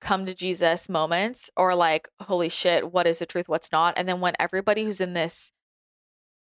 come 0.00 0.26
to 0.26 0.34
Jesus 0.34 0.88
moments 0.88 1.50
or 1.56 1.74
like, 1.74 2.08
holy 2.22 2.48
shit, 2.48 2.92
what 2.92 3.06
is 3.06 3.20
the 3.20 3.26
truth? 3.26 3.48
What's 3.48 3.72
not? 3.72 3.94
And 3.96 4.08
then 4.08 4.20
when 4.20 4.34
everybody 4.40 4.84
who's 4.84 5.00
in 5.00 5.12
this 5.12 5.52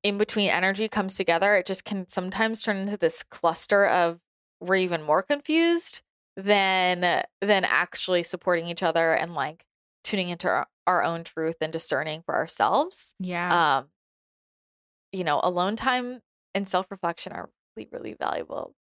in 0.02 0.18
between 0.18 0.50
energy 0.50 0.88
comes 0.88 1.16
together, 1.16 1.56
it 1.56 1.66
just 1.66 1.84
can 1.84 2.06
sometimes 2.08 2.62
turn 2.62 2.76
into 2.76 2.96
this 2.96 3.22
cluster 3.22 3.86
of 3.86 4.20
we're 4.60 4.76
even 4.76 5.02
more 5.02 5.22
confused 5.22 6.02
than 6.36 7.00
than 7.40 7.64
actually 7.64 8.22
supporting 8.22 8.66
each 8.66 8.82
other 8.82 9.14
and 9.14 9.34
like 9.34 9.64
tuning 10.06 10.28
into 10.28 10.48
our, 10.48 10.66
our 10.86 11.02
own 11.02 11.24
truth 11.24 11.56
and 11.60 11.72
discerning 11.72 12.22
for 12.24 12.34
ourselves. 12.34 13.14
Yeah. 13.18 13.78
Um 13.78 13.88
you 15.12 15.24
know, 15.24 15.40
alone 15.42 15.76
time 15.76 16.20
and 16.54 16.68
self-reflection 16.68 17.32
are 17.32 17.50
really 17.76 17.88
really 17.92 18.16
valuable. 18.18 18.74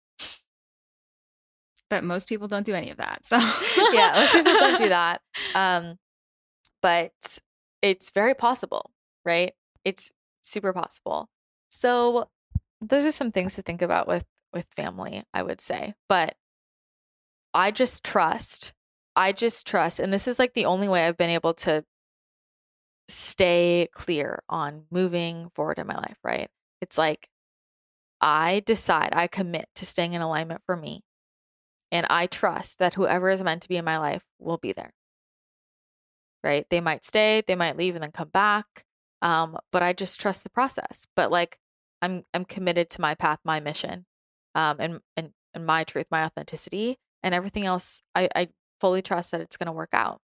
But 1.90 2.04
most 2.04 2.28
people 2.30 2.48
don't 2.48 2.66
do 2.66 2.74
any 2.74 2.90
of 2.90 2.98
that. 2.98 3.26
So 3.26 3.38
yeah, 3.92 4.14
most 4.16 4.34
people 4.34 4.54
don't 4.54 4.78
do 4.78 4.90
that. 4.90 5.22
Um 5.54 5.98
but 6.82 7.12
it's 7.82 8.12
very 8.12 8.36
possible, 8.36 8.92
right? 9.26 9.54
It's 9.84 10.12
super 10.42 10.74
possible. 10.74 11.30
So 11.70 12.30
those 12.82 13.06
are 13.06 13.12
some 13.12 13.32
things 13.32 13.56
to 13.56 13.62
think 13.62 13.82
about 13.82 14.08
with 14.08 14.26
with 14.54 14.68
family, 14.76 15.24
I 15.34 15.44
would 15.44 15.60
say. 15.60 15.96
But 16.08 16.36
I 17.54 17.72
just 17.72 18.04
trust. 18.04 18.74
I 19.16 19.32
just 19.32 19.66
trust. 19.66 20.00
And 20.00 20.12
this 20.12 20.28
is 20.28 20.40
like 20.40 20.54
the 20.54 20.66
only 20.66 20.88
way 20.88 21.06
I've 21.06 21.18
been 21.18 21.30
able 21.30 21.54
to 21.56 21.84
stay 23.08 23.88
clear 23.94 24.42
on 24.50 24.86
moving 24.92 25.50
forward 25.54 25.80
in 25.80 25.88
my 25.88 25.96
life, 25.96 26.18
right? 26.24 26.50
It's 26.82 26.98
like 26.98 27.30
I 28.22 28.64
decide, 28.66 29.10
I 29.14 29.28
commit 29.28 29.68
to 29.76 29.86
staying 29.86 30.14
in 30.14 30.22
alignment 30.22 30.62
for 30.66 30.76
me. 30.76 31.04
And 31.92 32.08
I 32.10 32.28
trust 32.28 32.80
that 32.80 32.96
whoever 32.96 33.30
is 33.30 33.44
meant 33.44 33.62
to 33.62 33.70
be 33.70 33.78
in 33.78 33.86
my 33.86 33.98
life 33.98 34.24
will 34.40 34.58
be 34.58 34.74
there. 34.74 34.94
Right? 36.44 36.66
They 36.70 36.82
might 36.82 37.06
stay, 37.06 37.44
they 37.46 37.56
might 37.56 37.78
leave 37.78 37.96
and 37.96 38.04
then 38.04 38.12
come 38.12 38.30
back. 38.30 38.86
Um, 39.22 39.58
but 39.72 39.82
I 39.82 39.94
just 39.94 40.20
trust 40.20 40.44
the 40.44 40.50
process. 40.50 41.08
But 41.16 41.32
like 41.32 41.58
I'm 42.02 42.24
I'm 42.34 42.46
committed 42.46 42.90
to 42.92 43.02
my 43.02 43.16
path, 43.16 43.40
my 43.44 43.60
mission, 43.60 44.06
um, 44.54 44.78
and 44.80 45.00
and 45.18 45.32
and 45.54 45.66
my 45.66 45.84
truth, 45.84 46.06
my 46.12 46.24
authenticity, 46.24 46.98
and 47.24 47.34
everything 47.34 47.66
else. 47.66 48.02
I 48.14 48.30
I 48.36 48.50
fully 48.80 49.02
trust 49.02 49.32
that 49.32 49.42
it's 49.42 49.58
going 49.58 49.68
to 49.68 49.72
work 49.72 49.94
out. 49.94 50.20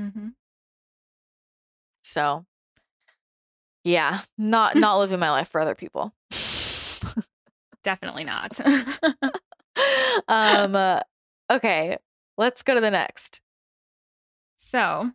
Mm-hmm. 0.00 0.28
So, 2.02 2.46
yeah, 3.84 4.20
not 4.36 4.76
not 4.76 4.98
living 4.98 5.18
my 5.18 5.30
life 5.30 5.48
for 5.48 5.60
other 5.60 5.74
people. 5.74 6.14
Definitely 7.84 8.24
not. 8.24 8.58
um. 10.28 10.74
Uh, 10.74 11.00
okay, 11.50 11.96
let's 12.36 12.62
go 12.62 12.74
to 12.74 12.80
the 12.80 12.90
next. 12.90 13.40
So, 14.56 15.12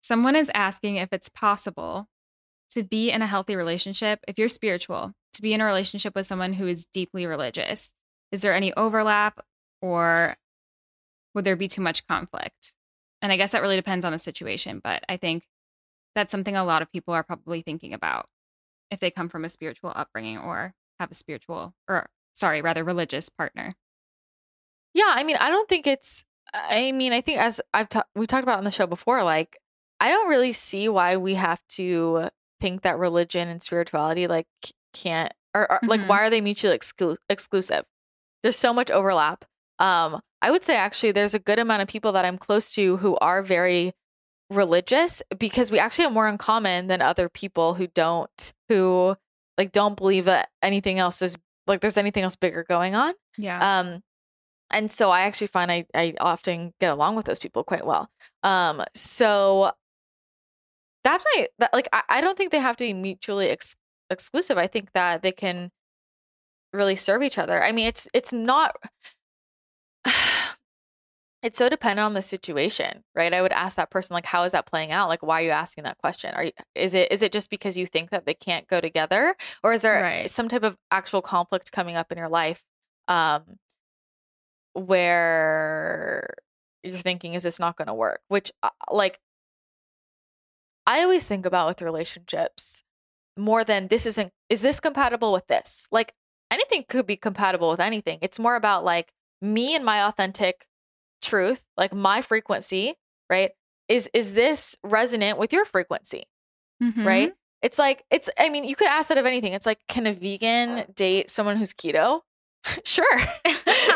someone 0.00 0.36
is 0.36 0.50
asking 0.54 0.96
if 0.96 1.12
it's 1.12 1.28
possible 1.28 2.08
to 2.70 2.82
be 2.82 3.10
in 3.10 3.22
a 3.22 3.26
healthy 3.26 3.56
relationship 3.56 4.20
if 4.28 4.38
you're 4.38 4.48
spiritual, 4.48 5.12
to 5.34 5.42
be 5.42 5.52
in 5.52 5.60
a 5.60 5.64
relationship 5.64 6.14
with 6.14 6.26
someone 6.26 6.54
who 6.54 6.66
is 6.66 6.86
deeply 6.86 7.26
religious. 7.26 7.94
Is 8.32 8.42
there 8.42 8.54
any 8.54 8.72
overlap 8.74 9.40
or 9.82 10.36
would 11.34 11.44
there 11.44 11.56
be 11.56 11.68
too 11.68 11.82
much 11.82 12.06
conflict? 12.06 12.74
And 13.22 13.32
I 13.32 13.36
guess 13.36 13.52
that 13.52 13.62
really 13.62 13.76
depends 13.76 14.04
on 14.04 14.12
the 14.12 14.18
situation, 14.18 14.80
but 14.82 15.04
I 15.08 15.16
think 15.16 15.44
that's 16.14 16.32
something 16.32 16.56
a 16.56 16.64
lot 16.64 16.82
of 16.82 16.90
people 16.90 17.14
are 17.14 17.22
probably 17.22 17.62
thinking 17.62 17.94
about 17.94 18.26
if 18.90 19.00
they 19.00 19.10
come 19.10 19.28
from 19.28 19.44
a 19.44 19.48
spiritual 19.48 19.92
upbringing 19.94 20.38
or 20.38 20.74
have 20.98 21.10
a 21.10 21.14
spiritual 21.14 21.74
or 21.88 22.08
sorry, 22.32 22.62
rather 22.62 22.84
religious 22.84 23.28
partner. 23.28 23.74
Yeah, 24.94 25.12
I 25.14 25.22
mean, 25.22 25.36
I 25.36 25.50
don't 25.50 25.68
think 25.68 25.86
it's 25.86 26.24
I 26.52 26.92
mean, 26.92 27.12
I 27.12 27.20
think 27.20 27.38
as 27.38 27.60
I've 27.72 27.88
ta- 27.88 28.04
we 28.16 28.26
talked 28.26 28.42
about 28.42 28.58
on 28.58 28.64
the 28.64 28.70
show 28.70 28.86
before 28.86 29.22
like 29.22 29.56
I 30.00 30.10
don't 30.10 30.28
really 30.28 30.52
see 30.52 30.88
why 30.88 31.16
we 31.16 31.34
have 31.34 31.62
to 31.70 32.28
think 32.60 32.82
that 32.82 32.98
religion 32.98 33.48
and 33.48 33.62
spirituality 33.62 34.26
like 34.26 34.46
can't 34.92 35.32
or, 35.54 35.70
or 35.70 35.76
mm-hmm. 35.76 35.88
like 35.88 36.08
why 36.08 36.20
are 36.20 36.30
they 36.30 36.40
mutually 36.40 36.76
exclu- 36.76 37.18
exclusive? 37.28 37.84
There's 38.42 38.56
so 38.56 38.72
much 38.72 38.90
overlap. 38.90 39.44
Um 39.78 40.20
I 40.42 40.50
would 40.50 40.64
say 40.64 40.76
actually 40.76 41.12
there's 41.12 41.34
a 41.34 41.38
good 41.38 41.58
amount 41.58 41.82
of 41.82 41.88
people 41.88 42.12
that 42.12 42.24
I'm 42.24 42.38
close 42.38 42.70
to 42.72 42.96
who 42.98 43.16
are 43.18 43.42
very 43.42 43.92
religious 44.50 45.22
because 45.38 45.70
we 45.70 45.78
actually 45.78 46.04
have 46.04 46.12
more 46.12 46.28
in 46.28 46.38
common 46.38 46.88
than 46.88 47.00
other 47.00 47.28
people 47.28 47.74
who 47.74 47.86
don't 47.86 48.52
who 48.68 49.16
like 49.56 49.72
don't 49.72 49.96
believe 49.96 50.24
that 50.24 50.48
anything 50.62 50.98
else 50.98 51.22
is 51.22 51.36
like 51.66 51.80
there's 51.80 51.98
anything 51.98 52.24
else 52.24 52.36
bigger 52.36 52.64
going 52.68 52.94
on. 52.94 53.14
Yeah. 53.38 53.80
Um 53.80 54.02
and 54.72 54.90
so 54.90 55.10
I 55.10 55.22
actually 55.22 55.48
find 55.48 55.70
I 55.70 55.86
I 55.94 56.14
often 56.20 56.72
get 56.80 56.90
along 56.90 57.16
with 57.16 57.26
those 57.26 57.38
people 57.38 57.62
quite 57.62 57.86
well. 57.86 58.10
Um 58.42 58.82
so 58.94 59.72
that's 61.04 61.24
my 61.34 61.48
that 61.58 61.72
like 61.72 61.88
I, 61.92 62.02
I 62.08 62.20
don't 62.20 62.36
think 62.36 62.50
they 62.50 62.58
have 62.58 62.76
to 62.78 62.84
be 62.84 62.92
mutually 62.92 63.50
ex- 63.50 63.76
exclusive. 64.10 64.58
I 64.58 64.66
think 64.66 64.92
that 64.92 65.22
they 65.22 65.32
can 65.32 65.70
really 66.72 66.96
serve 66.96 67.22
each 67.22 67.38
other. 67.38 67.62
I 67.62 67.72
mean, 67.72 67.86
it's 67.86 68.08
it's 68.12 68.32
not 68.32 68.76
it's 71.42 71.56
so 71.56 71.68
dependent 71.68 72.04
on 72.04 72.14
the 72.14 72.22
situation, 72.22 73.02
right? 73.14 73.32
I 73.32 73.40
would 73.40 73.52
ask 73.52 73.76
that 73.76 73.90
person 73.90 74.14
like 74.14 74.26
how 74.26 74.44
is 74.44 74.52
that 74.52 74.66
playing 74.66 74.92
out? 74.92 75.08
Like 75.08 75.22
why 75.22 75.42
are 75.42 75.44
you 75.46 75.50
asking 75.50 75.84
that 75.84 75.98
question? 75.98 76.34
Are 76.34 76.44
you 76.44 76.52
is 76.74 76.94
it 76.94 77.10
is 77.10 77.22
it 77.22 77.32
just 77.32 77.50
because 77.50 77.78
you 77.78 77.86
think 77.86 78.10
that 78.10 78.26
they 78.26 78.34
can't 78.34 78.66
go 78.68 78.80
together 78.80 79.34
or 79.62 79.72
is 79.72 79.82
there 79.82 80.02
right. 80.02 80.30
some 80.30 80.48
type 80.48 80.62
of 80.62 80.76
actual 80.90 81.22
conflict 81.22 81.72
coming 81.72 81.96
up 81.96 82.12
in 82.12 82.18
your 82.18 82.28
life 82.28 82.62
um 83.08 83.42
where 84.74 86.34
you're 86.82 86.98
thinking 86.98 87.34
is 87.34 87.42
this 87.42 87.58
not 87.58 87.76
going 87.76 87.88
to 87.88 87.94
work? 87.94 88.20
Which 88.28 88.52
uh, 88.62 88.70
like 88.90 89.18
I 90.86 91.02
always 91.02 91.26
think 91.26 91.46
about 91.46 91.68
with 91.68 91.82
relationships 91.82 92.82
more 93.36 93.64
than 93.64 93.88
this 93.88 94.06
isn't 94.06 94.32
is 94.48 94.62
this 94.62 94.80
compatible 94.80 95.32
with 95.32 95.46
this? 95.46 95.88
Like 95.90 96.12
anything 96.50 96.84
could 96.88 97.06
be 97.06 97.16
compatible 97.16 97.70
with 97.70 97.80
anything. 97.80 98.18
It's 98.20 98.38
more 98.38 98.56
about 98.56 98.84
like 98.84 99.12
me 99.40 99.74
and 99.74 99.84
my 99.84 100.04
authentic 100.06 100.66
truth, 101.20 101.64
like 101.76 101.94
my 101.94 102.22
frequency, 102.22 102.94
right? 103.28 103.50
Is 103.88 104.08
is 104.14 104.34
this 104.34 104.76
resonant 104.82 105.38
with 105.38 105.52
your 105.52 105.64
frequency? 105.64 106.24
Mm-hmm. 106.82 107.06
Right? 107.06 107.32
It's 107.62 107.78
like 107.78 108.04
it's 108.10 108.30
I 108.38 108.48
mean, 108.48 108.64
you 108.64 108.76
could 108.76 108.88
ask 108.88 109.08
that 109.08 109.18
of 109.18 109.26
anything. 109.26 109.52
It's 109.52 109.66
like 109.66 109.78
can 109.88 110.06
a 110.06 110.12
vegan 110.12 110.86
date 110.94 111.30
someone 111.30 111.56
who's 111.56 111.72
keto? 111.72 112.20
sure. 112.84 113.04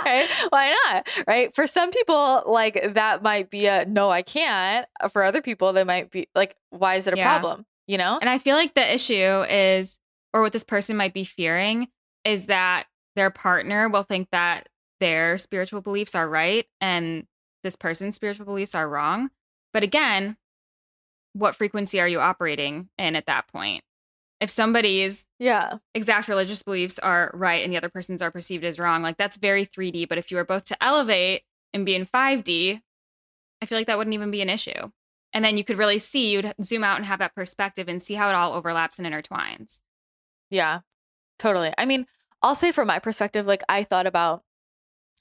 right? 0.05 0.29
Why 0.51 0.75
not? 0.87 1.09
Right? 1.27 1.55
For 1.55 1.67
some 1.67 1.91
people 1.91 2.43
like 2.47 2.95
that 2.95 3.23
might 3.23 3.51
be 3.51 3.67
a 3.67 3.85
no, 3.87 4.11
I 4.11 4.23
can't. 4.23 4.87
For 5.11 5.23
other 5.23 5.43
people 5.43 5.73
that 5.75 5.87
might 5.87 6.11
be 6.11 6.29
like 6.35 6.57
why 6.71 6.97
is 6.97 7.07
it 7.07 7.15
a 7.15 7.17
yeah. 7.17 7.39
problem? 7.39 7.65
You 7.87 7.99
know? 7.99 8.19
And 8.21 8.31
I 8.31 8.39
feel 8.39 8.57
like 8.57 8.75
the 8.75 8.95
issue 8.95 9.45
is 9.49 9.99
or 10.33 10.43
what 10.43 10.53
this 10.53 10.65
person 10.65 10.97
might 10.97 11.15
be 11.15 11.25
fearing 11.25 11.89
is 12.25 12.47
that 12.47 12.87
their 13.17 13.31
partner 13.31 13.89
will 13.89 14.03
think 14.03 14.29
that 14.33 14.69
their 15.05 15.37
spiritual 15.37 15.83
beliefs 15.83 16.15
are 16.15 16.27
right 16.27 16.67
and 16.81 17.27
this 17.63 17.77
person's 17.77 18.15
spiritual 18.15 18.47
beliefs 18.47 18.75
are 18.75 18.89
wrong. 18.89 19.29
But 19.75 19.83
again, 19.83 20.39
what 21.35 21.57
frequency 21.57 22.01
are 22.01 22.09
you 22.09 22.21
operating 22.21 22.89
in 22.97 23.15
at 23.15 23.27
that 23.27 23.47
point? 23.49 23.85
If 24.41 24.49
somebody's 24.49 25.27
yeah 25.39 25.75
exact 25.95 26.27
religious 26.27 26.63
beliefs 26.63 26.99
are 26.99 27.31
right 27.35 27.63
and 27.63 27.71
the 27.71 27.77
other 27.77 27.91
person's 27.91 28.23
are 28.23 28.31
perceived 28.31 28.65
as 28.65 28.79
wrong, 28.79 29.03
like 29.03 29.19
that's 29.19 29.37
very 29.37 29.67
3D. 29.67 30.09
But 30.09 30.17
if 30.17 30.31
you 30.31 30.39
were 30.39 30.45
both 30.45 30.65
to 30.65 30.83
elevate 30.83 31.43
and 31.75 31.85
be 31.85 31.95
in 31.95 32.07
5D, 32.07 32.81
I 33.61 33.67
feel 33.67 33.77
like 33.77 33.87
that 33.87 33.99
wouldn't 33.99 34.15
even 34.15 34.31
be 34.31 34.41
an 34.41 34.49
issue. 34.49 34.91
And 35.35 35.45
then 35.45 35.59
you 35.59 35.65
could 35.65 35.77
really 35.77 35.99
see, 35.99 36.31
you'd 36.31 36.55
zoom 36.63 36.83
out 36.83 36.97
and 36.97 37.05
have 37.05 37.19
that 37.19 37.35
perspective 37.35 37.89
and 37.89 38.03
see 38.03 38.15
how 38.15 38.31
it 38.31 38.35
all 38.35 38.55
overlaps 38.55 38.99
and 38.99 39.07
intertwines. 39.07 39.83
Yeah, 40.49 40.81
totally. 41.39 41.75
I 41.77 41.85
mean, 41.85 42.07
I'll 42.41 42.55
say 42.55 42.73
from 42.73 42.87
my 42.87 43.01
perspective, 43.01 43.45
like 43.45 43.63
I 43.69 43.85
thought 43.85 44.07
about 44.07 44.45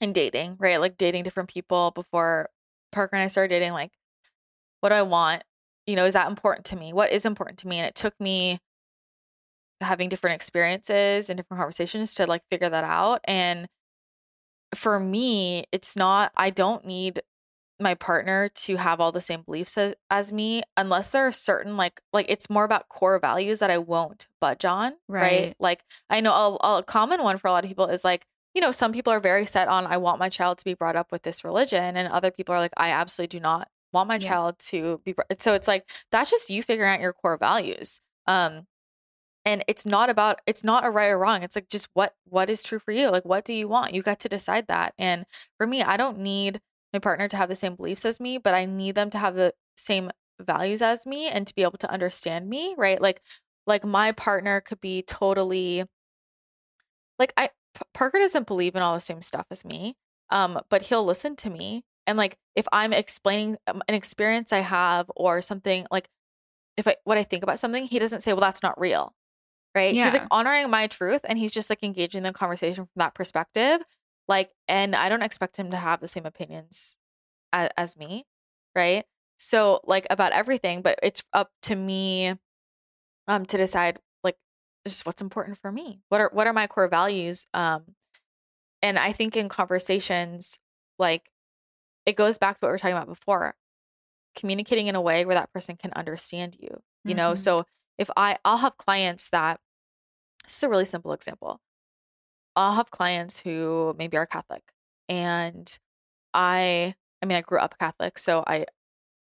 in 0.04 0.12
dating, 0.12 0.56
right? 0.60 0.80
Like 0.80 0.96
dating 0.96 1.24
different 1.24 1.48
people 1.48 1.90
before 1.90 2.50
Parker 2.92 3.16
and 3.16 3.24
I 3.24 3.26
started 3.26 3.48
dating, 3.48 3.72
like, 3.72 3.90
what 4.80 4.90
do 4.90 4.94
I 4.94 5.02
want? 5.02 5.42
You 5.86 5.96
know, 5.96 6.04
is 6.04 6.12
that 6.12 6.28
important 6.28 6.66
to 6.66 6.76
me? 6.76 6.92
What 6.92 7.10
is 7.10 7.24
important 7.24 7.58
to 7.60 7.68
me? 7.68 7.78
And 7.78 7.86
it 7.86 7.94
took 7.94 8.14
me 8.20 8.60
having 9.80 10.08
different 10.08 10.36
experiences 10.36 11.28
and 11.28 11.36
different 11.36 11.58
conversations 11.58 12.14
to 12.14 12.26
like 12.26 12.42
figure 12.50 12.68
that 12.68 12.84
out. 12.84 13.20
And 13.24 13.66
for 14.74 15.00
me, 15.00 15.64
it's 15.72 15.96
not, 15.96 16.32
I 16.36 16.50
don't 16.50 16.86
need 16.86 17.22
my 17.80 17.94
partner 17.94 18.50
to 18.50 18.76
have 18.76 19.00
all 19.00 19.10
the 19.10 19.20
same 19.20 19.42
beliefs 19.42 19.76
as, 19.76 19.94
as 20.10 20.32
me 20.32 20.62
unless 20.76 21.10
there 21.10 21.26
are 21.26 21.32
certain 21.32 21.76
like 21.76 22.00
like 22.12 22.24
it's 22.28 22.48
more 22.48 22.62
about 22.62 22.88
core 22.88 23.18
values 23.18 23.58
that 23.58 23.68
I 23.68 23.78
won't 23.78 24.28
budge 24.40 24.64
on 24.64 24.92
right, 25.08 25.20
right? 25.20 25.56
like 25.58 25.82
I 26.08 26.20
know 26.20 26.32
a, 26.32 26.78
a 26.78 26.82
common 26.84 27.24
one 27.24 27.36
for 27.36 27.48
a 27.48 27.50
lot 27.50 27.64
of 27.64 27.68
people 27.68 27.86
is 27.86 28.04
like 28.04 28.24
you 28.54 28.60
know, 28.60 28.70
some 28.70 28.92
people 28.92 29.12
are 29.12 29.20
very 29.20 29.46
set 29.46 29.68
on, 29.68 29.86
I 29.86 29.96
want 29.96 30.18
my 30.18 30.28
child 30.28 30.58
to 30.58 30.64
be 30.64 30.74
brought 30.74 30.96
up 30.96 31.10
with 31.10 31.22
this 31.22 31.44
religion. 31.44 31.96
And 31.96 32.08
other 32.08 32.30
people 32.30 32.54
are 32.54 32.60
like, 32.60 32.72
I 32.76 32.90
absolutely 32.90 33.38
do 33.38 33.42
not 33.42 33.68
want 33.92 34.08
my 34.08 34.14
yeah. 34.14 34.28
child 34.28 34.58
to 34.70 35.00
be. 35.04 35.14
So 35.38 35.54
it's 35.54 35.68
like, 35.68 35.88
that's 36.10 36.30
just 36.30 36.50
you 36.50 36.62
figuring 36.62 36.90
out 36.90 37.00
your 37.00 37.12
core 37.12 37.36
values. 37.36 38.00
Um, 38.26 38.66
and 39.44 39.62
it's 39.68 39.84
not 39.84 40.08
about, 40.08 40.40
it's 40.46 40.64
not 40.64 40.86
a 40.86 40.90
right 40.90 41.10
or 41.10 41.18
wrong. 41.18 41.42
It's 41.42 41.56
like, 41.56 41.68
just 41.68 41.88
what, 41.94 42.14
what 42.24 42.48
is 42.48 42.62
true 42.62 42.78
for 42.78 42.92
you? 42.92 43.10
Like, 43.10 43.24
what 43.24 43.44
do 43.44 43.52
you 43.52 43.68
want? 43.68 43.92
You 43.92 44.02
got 44.02 44.20
to 44.20 44.28
decide 44.28 44.68
that. 44.68 44.94
And 44.98 45.26
for 45.58 45.66
me, 45.66 45.82
I 45.82 45.96
don't 45.96 46.18
need 46.18 46.60
my 46.92 47.00
partner 47.00 47.28
to 47.28 47.36
have 47.36 47.48
the 47.48 47.54
same 47.54 47.74
beliefs 47.74 48.04
as 48.04 48.20
me, 48.20 48.38
but 48.38 48.54
I 48.54 48.64
need 48.64 48.94
them 48.94 49.10
to 49.10 49.18
have 49.18 49.34
the 49.34 49.52
same 49.76 50.10
values 50.40 50.80
as 50.80 51.06
me 51.06 51.28
and 51.28 51.46
to 51.46 51.54
be 51.54 51.62
able 51.62 51.78
to 51.78 51.90
understand 51.90 52.48
me, 52.48 52.74
right? 52.78 53.00
Like, 53.02 53.20
like 53.66 53.84
my 53.84 54.12
partner 54.12 54.60
could 54.60 54.80
be 54.80 55.02
totally 55.02 55.84
like 57.18 57.32
I 57.36 57.50
Parker 57.92 58.18
doesn't 58.18 58.46
believe 58.46 58.74
in 58.74 58.82
all 58.82 58.94
the 58.94 59.00
same 59.00 59.22
stuff 59.22 59.46
as 59.50 59.64
me, 59.64 59.96
um, 60.30 60.60
but 60.68 60.82
he'll 60.82 61.04
listen 61.04 61.36
to 61.36 61.50
me. 61.50 61.84
And 62.06 62.18
like 62.18 62.36
if 62.54 62.66
I'm 62.72 62.92
explaining 62.92 63.56
um, 63.66 63.82
an 63.88 63.94
experience 63.94 64.52
I 64.52 64.58
have 64.58 65.10
or 65.16 65.40
something 65.42 65.86
like 65.90 66.08
if 66.76 66.86
I 66.86 66.96
what 67.04 67.18
I 67.18 67.22
think 67.22 67.42
about 67.42 67.58
something, 67.58 67.86
he 67.86 67.98
doesn't 67.98 68.20
say, 68.20 68.32
"Well, 68.32 68.40
that's 68.40 68.62
not 68.62 68.78
real." 68.78 69.14
Right? 69.74 69.94
Yeah. 69.94 70.04
He's 70.04 70.14
like 70.14 70.26
honoring 70.30 70.70
my 70.70 70.86
truth 70.86 71.22
and 71.24 71.38
he's 71.38 71.52
just 71.52 71.70
like 71.70 71.82
engaging 71.82 72.22
the 72.22 72.32
conversation 72.32 72.84
from 72.84 72.92
that 72.96 73.14
perspective. 73.14 73.82
Like 74.28 74.50
and 74.68 74.94
I 74.94 75.08
don't 75.08 75.22
expect 75.22 75.56
him 75.56 75.70
to 75.70 75.76
have 75.76 76.00
the 76.00 76.08
same 76.08 76.26
opinions 76.26 76.96
as, 77.52 77.70
as 77.76 77.96
me, 77.96 78.24
right? 78.74 79.04
So 79.36 79.80
like 79.84 80.06
about 80.10 80.32
everything, 80.32 80.82
but 80.82 80.98
it's 81.02 81.22
up 81.32 81.50
to 81.62 81.74
me 81.76 82.34
um 83.28 83.46
to 83.46 83.56
decide 83.56 83.98
just 84.86 85.06
what's 85.06 85.22
important 85.22 85.58
for 85.58 85.72
me. 85.72 86.00
What 86.08 86.20
are 86.20 86.30
what 86.32 86.46
are 86.46 86.52
my 86.52 86.66
core 86.66 86.88
values? 86.88 87.46
Um, 87.54 87.94
and 88.82 88.98
I 88.98 89.12
think 89.12 89.36
in 89.36 89.48
conversations, 89.48 90.58
like 90.98 91.30
it 92.06 92.16
goes 92.16 92.38
back 92.38 92.58
to 92.58 92.66
what 92.66 92.68
we 92.68 92.72
were 92.72 92.78
talking 92.78 92.96
about 92.96 93.08
before, 93.08 93.54
communicating 94.36 94.86
in 94.88 94.94
a 94.94 95.00
way 95.00 95.24
where 95.24 95.34
that 95.34 95.52
person 95.52 95.76
can 95.76 95.92
understand 95.94 96.56
you. 96.60 96.82
You 97.04 97.10
mm-hmm. 97.10 97.16
know, 97.16 97.34
so 97.34 97.64
if 97.98 98.10
I 98.16 98.38
I'll 98.44 98.58
have 98.58 98.76
clients 98.76 99.30
that 99.30 99.60
This 100.44 100.58
is 100.58 100.62
a 100.62 100.68
really 100.68 100.84
simple 100.84 101.12
example. 101.12 101.60
I'll 102.56 102.74
have 102.74 102.90
clients 102.90 103.40
who 103.40 103.94
maybe 103.98 104.16
are 104.16 104.26
Catholic 104.26 104.62
and 105.08 105.78
I 106.34 106.94
I 107.22 107.26
mean 107.26 107.36
I 107.38 107.40
grew 107.40 107.58
up 107.58 107.78
Catholic, 107.78 108.18
so 108.18 108.44
I 108.46 108.66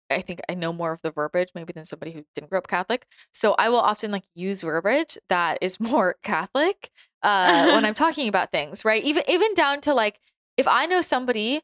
I 0.10 0.22
think 0.22 0.42
I 0.50 0.54
know 0.54 0.72
more 0.74 0.92
of 0.92 1.02
the 1.02 1.12
verbiage 1.12 1.50
maybe 1.54 1.74
than 1.74 1.86
somebody 1.86 2.12
who 2.12 2.24
didn't 2.36 2.50
grow 2.50 2.60
up 2.60 2.68
Catholic. 2.68 3.06
So 3.34 3.56
I 3.58 3.70
will 3.70 3.80
often 3.80 4.12
like 4.12 4.24
use 4.36 4.62
verbiage 4.62 5.18
that 5.30 5.58
is 5.62 5.80
more 5.82 6.16
Catholic 6.24 6.90
uh, 7.24 7.70
when 7.70 7.86
I'm 7.86 7.94
talking 8.06 8.28
about 8.28 8.52
things, 8.52 8.86
right? 8.86 9.04
Even 9.04 9.24
even 9.28 9.54
down 9.54 9.82
to 9.82 9.94
like 9.94 10.20
if 10.58 10.68
I 10.68 10.86
know 10.86 11.02
somebody 11.02 11.62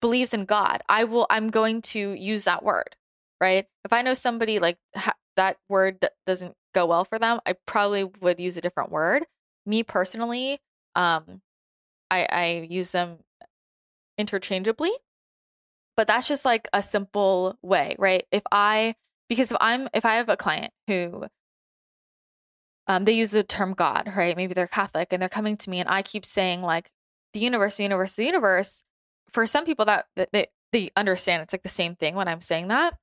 believes 0.00 0.34
in 0.34 0.44
God, 0.44 0.82
I 0.88 1.04
will 1.04 1.26
I'm 1.30 1.48
going 1.48 1.82
to 1.82 2.12
use 2.12 2.44
that 2.44 2.62
word, 2.62 2.96
right? 3.40 3.66
If 3.84 3.92
I 3.92 4.02
know 4.02 4.14
somebody 4.14 4.58
like 4.58 4.78
ha- 4.94 5.14
that 5.36 5.58
word 5.68 6.00
d- 6.00 6.08
doesn't 6.26 6.54
go 6.74 6.86
well 6.86 7.04
for 7.04 7.18
them, 7.18 7.40
I 7.46 7.54
probably 7.66 8.04
would 8.04 8.40
use 8.40 8.56
a 8.56 8.60
different 8.60 8.90
word. 8.90 9.24
Me 9.64 9.82
personally, 9.82 10.60
um, 10.94 11.40
I 12.10 12.26
I 12.30 12.66
use 12.68 12.92
them 12.92 13.18
interchangeably 14.18 14.92
but 15.96 16.06
that's 16.06 16.28
just 16.28 16.44
like 16.44 16.68
a 16.72 16.82
simple 16.82 17.58
way, 17.62 17.96
right? 17.98 18.26
If 18.30 18.42
I 18.52 18.94
because 19.28 19.50
if 19.50 19.56
I'm 19.60 19.88
if 19.94 20.04
I 20.04 20.16
have 20.16 20.28
a 20.28 20.36
client 20.36 20.72
who 20.86 21.26
um 22.86 23.04
they 23.04 23.12
use 23.12 23.30
the 23.30 23.42
term 23.42 23.74
God, 23.74 24.12
right? 24.16 24.36
Maybe 24.36 24.54
they're 24.54 24.66
Catholic 24.66 25.08
and 25.12 25.20
they're 25.20 25.28
coming 25.28 25.56
to 25.58 25.70
me 25.70 25.80
and 25.80 25.88
I 25.88 26.02
keep 26.02 26.24
saying 26.24 26.62
like 26.62 26.90
the 27.32 27.40
universe, 27.40 27.78
the 27.78 27.84
universe, 27.84 28.14
the 28.14 28.24
universe. 28.24 28.84
For 29.32 29.46
some 29.46 29.64
people 29.64 29.84
that, 29.86 30.06
that 30.16 30.30
they 30.32 30.46
they 30.72 30.90
understand 30.96 31.42
it's 31.42 31.52
like 31.52 31.62
the 31.62 31.68
same 31.68 31.96
thing 31.96 32.14
when 32.14 32.28
I'm 32.28 32.40
saying 32.40 32.68
that. 32.68 32.98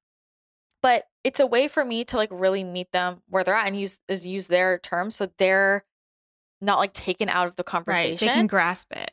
But 0.81 1.05
it's 1.23 1.39
a 1.39 1.47
way 1.47 1.67
for 1.67 1.85
me 1.85 2.03
to 2.05 2.17
like 2.17 2.29
really 2.31 2.63
meet 2.63 2.91
them 2.91 3.21
where 3.29 3.43
they're 3.43 3.55
at 3.55 3.67
and 3.67 3.79
use 3.79 3.99
is 4.07 4.27
use 4.27 4.47
their 4.47 4.77
terms 4.77 5.15
so 5.15 5.29
they're 5.37 5.85
not 6.61 6.79
like 6.79 6.93
taken 6.93 7.29
out 7.29 7.47
of 7.47 7.55
the 7.55 7.63
conversation. 7.63 8.11
Right. 8.11 8.19
They 8.19 8.27
can 8.27 8.47
grasp 8.47 8.91
it. 8.93 9.11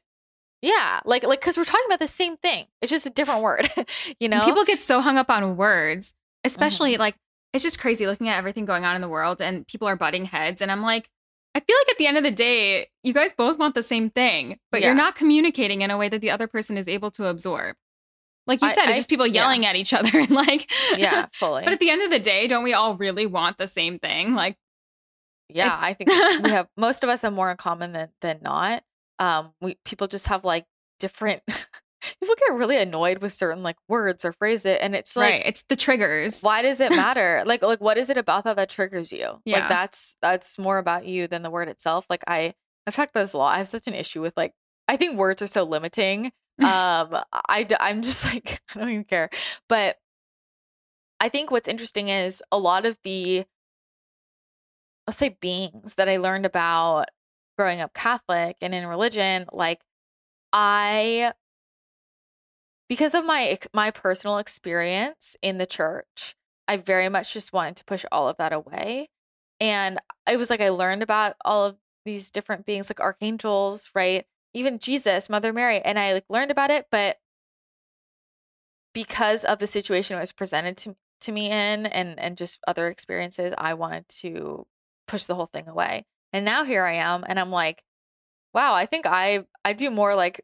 Yeah, 0.62 1.00
like 1.04 1.24
like 1.24 1.40
because 1.40 1.56
we're 1.56 1.64
talking 1.64 1.86
about 1.86 2.00
the 2.00 2.08
same 2.08 2.36
thing. 2.36 2.66
It's 2.82 2.90
just 2.90 3.06
a 3.06 3.10
different 3.10 3.42
word, 3.42 3.70
you 4.20 4.28
know. 4.28 4.38
And 4.38 4.44
people 4.44 4.64
get 4.64 4.82
so 4.82 5.00
hung 5.00 5.16
up 5.16 5.30
on 5.30 5.56
words, 5.56 6.14
especially 6.44 6.92
mm-hmm. 6.92 7.00
like 7.00 7.16
it's 7.54 7.64
just 7.64 7.80
crazy 7.80 8.06
looking 8.06 8.28
at 8.28 8.36
everything 8.36 8.66
going 8.66 8.84
on 8.84 8.94
in 8.94 9.00
the 9.00 9.08
world, 9.08 9.40
and 9.40 9.66
people 9.66 9.88
are 9.88 9.96
butting 9.96 10.26
heads, 10.26 10.60
and 10.60 10.70
I'm 10.70 10.82
like, 10.82 11.08
I 11.54 11.60
feel 11.60 11.76
like 11.80 11.88
at 11.90 11.98
the 11.98 12.06
end 12.06 12.18
of 12.18 12.24
the 12.24 12.30
day, 12.30 12.88
you 13.02 13.12
guys 13.12 13.32
both 13.32 13.58
want 13.58 13.74
the 13.74 13.82
same 13.82 14.10
thing, 14.10 14.58
but 14.70 14.80
yeah. 14.80 14.88
you're 14.88 14.96
not 14.96 15.14
communicating 15.14 15.80
in 15.80 15.90
a 15.90 15.96
way 15.96 16.08
that 16.08 16.20
the 16.20 16.30
other 16.30 16.46
person 16.46 16.76
is 16.76 16.86
able 16.86 17.10
to 17.12 17.26
absorb. 17.26 17.76
Like 18.46 18.62
you 18.62 18.68
said, 18.70 18.86
I, 18.86 18.88
it's 18.90 18.98
just 18.98 19.08
people 19.08 19.26
yelling 19.26 19.62
yeah. 19.62 19.70
at 19.70 19.76
each 19.76 19.92
other 19.94 20.10
and 20.18 20.30
like, 20.30 20.70
yeah, 20.96 21.26
fully. 21.32 21.64
but 21.64 21.72
at 21.72 21.80
the 21.80 21.90
end 21.90 22.02
of 22.02 22.10
the 22.10 22.18
day, 22.18 22.46
don't 22.46 22.64
we 22.64 22.74
all 22.74 22.96
really 22.96 23.26
want 23.26 23.58
the 23.58 23.66
same 23.66 23.98
thing? 23.98 24.34
Like, 24.34 24.56
yeah, 25.48 25.76
I 25.78 25.94
think 25.94 26.10
we 26.44 26.50
have 26.50 26.68
most 26.76 27.02
of 27.02 27.10
us 27.10 27.22
have 27.22 27.32
more 27.32 27.50
in 27.50 27.56
common 27.56 27.92
than 27.92 28.10
than 28.20 28.40
not 28.42 28.82
um 29.20 29.52
we 29.60 29.76
people 29.84 30.08
just 30.08 30.26
have 30.26 30.44
like 30.44 30.64
different 30.98 31.42
people 32.00 32.34
get 32.48 32.54
really 32.54 32.76
annoyed 32.76 33.22
with 33.22 33.32
certain 33.32 33.62
like 33.62 33.76
words 33.88 34.24
or 34.24 34.32
phrases 34.32 34.78
and 34.80 34.94
it's 34.94 35.16
like 35.16 35.32
right. 35.32 35.42
it's 35.44 35.62
the 35.68 35.76
triggers. 35.76 36.40
why 36.40 36.62
does 36.62 36.80
it 36.80 36.90
matter? 36.96 37.42
Like 37.46 37.62
like 37.62 37.80
what 37.80 37.98
is 37.98 38.10
it 38.10 38.16
about 38.16 38.44
that 38.44 38.56
that 38.56 38.70
triggers 38.70 39.12
you? 39.12 39.40
Yeah. 39.44 39.60
like 39.60 39.68
that's 39.68 40.16
that's 40.22 40.58
more 40.58 40.78
about 40.78 41.06
you 41.06 41.26
than 41.26 41.42
the 41.42 41.50
word 41.50 41.68
itself. 41.68 42.06
Like 42.10 42.24
i 42.26 42.54
i've 42.86 42.94
talked 42.94 43.12
about 43.12 43.22
this 43.22 43.34
a 43.34 43.38
lot. 43.38 43.54
I 43.54 43.58
have 43.58 43.68
such 43.68 43.86
an 43.86 43.94
issue 43.94 44.22
with 44.22 44.34
like 44.36 44.52
i 44.88 44.96
think 44.96 45.16
words 45.16 45.42
are 45.42 45.46
so 45.46 45.64
limiting. 45.64 46.32
Um 46.60 47.16
i 47.48 47.66
i'm 47.80 48.02
just 48.02 48.24
like 48.26 48.60
i 48.74 48.80
don't 48.80 48.88
even 48.90 49.04
care. 49.04 49.30
But 49.68 49.96
i 51.18 51.28
think 51.28 51.50
what's 51.50 51.68
interesting 51.68 52.08
is 52.08 52.42
a 52.50 52.58
lot 52.58 52.84
of 52.86 52.98
the 53.04 53.44
I'll 55.06 55.12
say 55.12 55.36
beings 55.40 55.94
that 55.94 56.08
i 56.08 56.18
learned 56.18 56.44
about 56.46 57.08
growing 57.60 57.82
up 57.82 57.92
Catholic 57.92 58.56
and 58.62 58.74
in 58.74 58.86
religion, 58.86 59.44
like 59.52 59.82
I 60.50 61.34
because 62.88 63.14
of 63.14 63.26
my 63.26 63.58
my 63.74 63.90
personal 63.90 64.38
experience 64.38 65.36
in 65.42 65.58
the 65.58 65.66
church, 65.66 66.34
I 66.66 66.78
very 66.78 67.10
much 67.10 67.34
just 67.34 67.52
wanted 67.52 67.76
to 67.76 67.84
push 67.84 68.06
all 68.10 68.30
of 68.30 68.38
that 68.38 68.54
away. 68.54 69.10
And 69.60 69.98
it 70.26 70.38
was 70.38 70.48
like 70.48 70.62
I 70.62 70.70
learned 70.70 71.02
about 71.02 71.36
all 71.44 71.66
of 71.66 71.76
these 72.06 72.30
different 72.30 72.64
beings 72.64 72.88
like 72.88 72.98
archangels, 72.98 73.90
right? 73.94 74.24
Even 74.54 74.78
Jesus, 74.78 75.28
Mother 75.28 75.52
Mary, 75.52 75.82
and 75.82 75.98
I 75.98 76.14
like 76.14 76.24
learned 76.30 76.50
about 76.50 76.70
it, 76.70 76.86
but 76.90 77.18
because 78.94 79.44
of 79.44 79.58
the 79.58 79.66
situation 79.66 80.16
it 80.16 80.20
was 80.20 80.32
presented 80.32 80.78
to 80.78 80.96
to 81.20 81.32
me 81.32 81.50
in 81.50 81.84
and 81.84 82.18
and 82.18 82.38
just 82.38 82.58
other 82.66 82.88
experiences, 82.88 83.52
I 83.58 83.74
wanted 83.74 84.08
to 84.20 84.66
push 85.06 85.24
the 85.26 85.34
whole 85.34 85.44
thing 85.44 85.68
away. 85.68 86.06
And 86.32 86.44
now 86.44 86.64
here 86.64 86.84
I 86.84 86.94
am 86.94 87.24
and 87.26 87.38
I'm 87.38 87.50
like, 87.50 87.82
wow, 88.54 88.74
I 88.74 88.86
think 88.86 89.06
I 89.06 89.44
I 89.64 89.72
do 89.72 89.90
more 89.90 90.14
like 90.14 90.40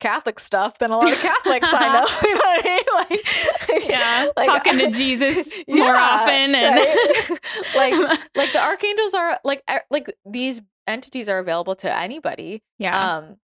Catholic 0.00 0.38
stuff 0.38 0.78
than 0.78 0.90
a 0.90 0.96
lot 0.96 1.12
of 1.12 1.18
Catholics 1.18 1.68
I 1.72 1.92
know. 1.92 2.06
you 2.22 2.34
know 2.34 2.40
what 2.40 2.64
I 2.64 3.08
mean? 3.08 3.78
Like, 3.78 3.88
yeah, 3.88 4.26
like, 4.36 4.46
talking 4.46 4.78
to 4.78 4.90
Jesus 4.90 5.52
yeah, 5.68 5.76
more 5.76 5.94
often, 5.94 6.54
and 6.54 6.76
right? 6.76 7.38
like 7.76 8.20
like 8.34 8.52
the 8.52 8.60
archangels 8.60 9.14
are 9.14 9.38
like 9.44 9.62
like 9.90 10.12
these 10.24 10.60
entities 10.86 11.28
are 11.28 11.38
available 11.38 11.76
to 11.76 11.96
anybody. 11.96 12.62
Yeah. 12.78 13.16
Um. 13.16 13.36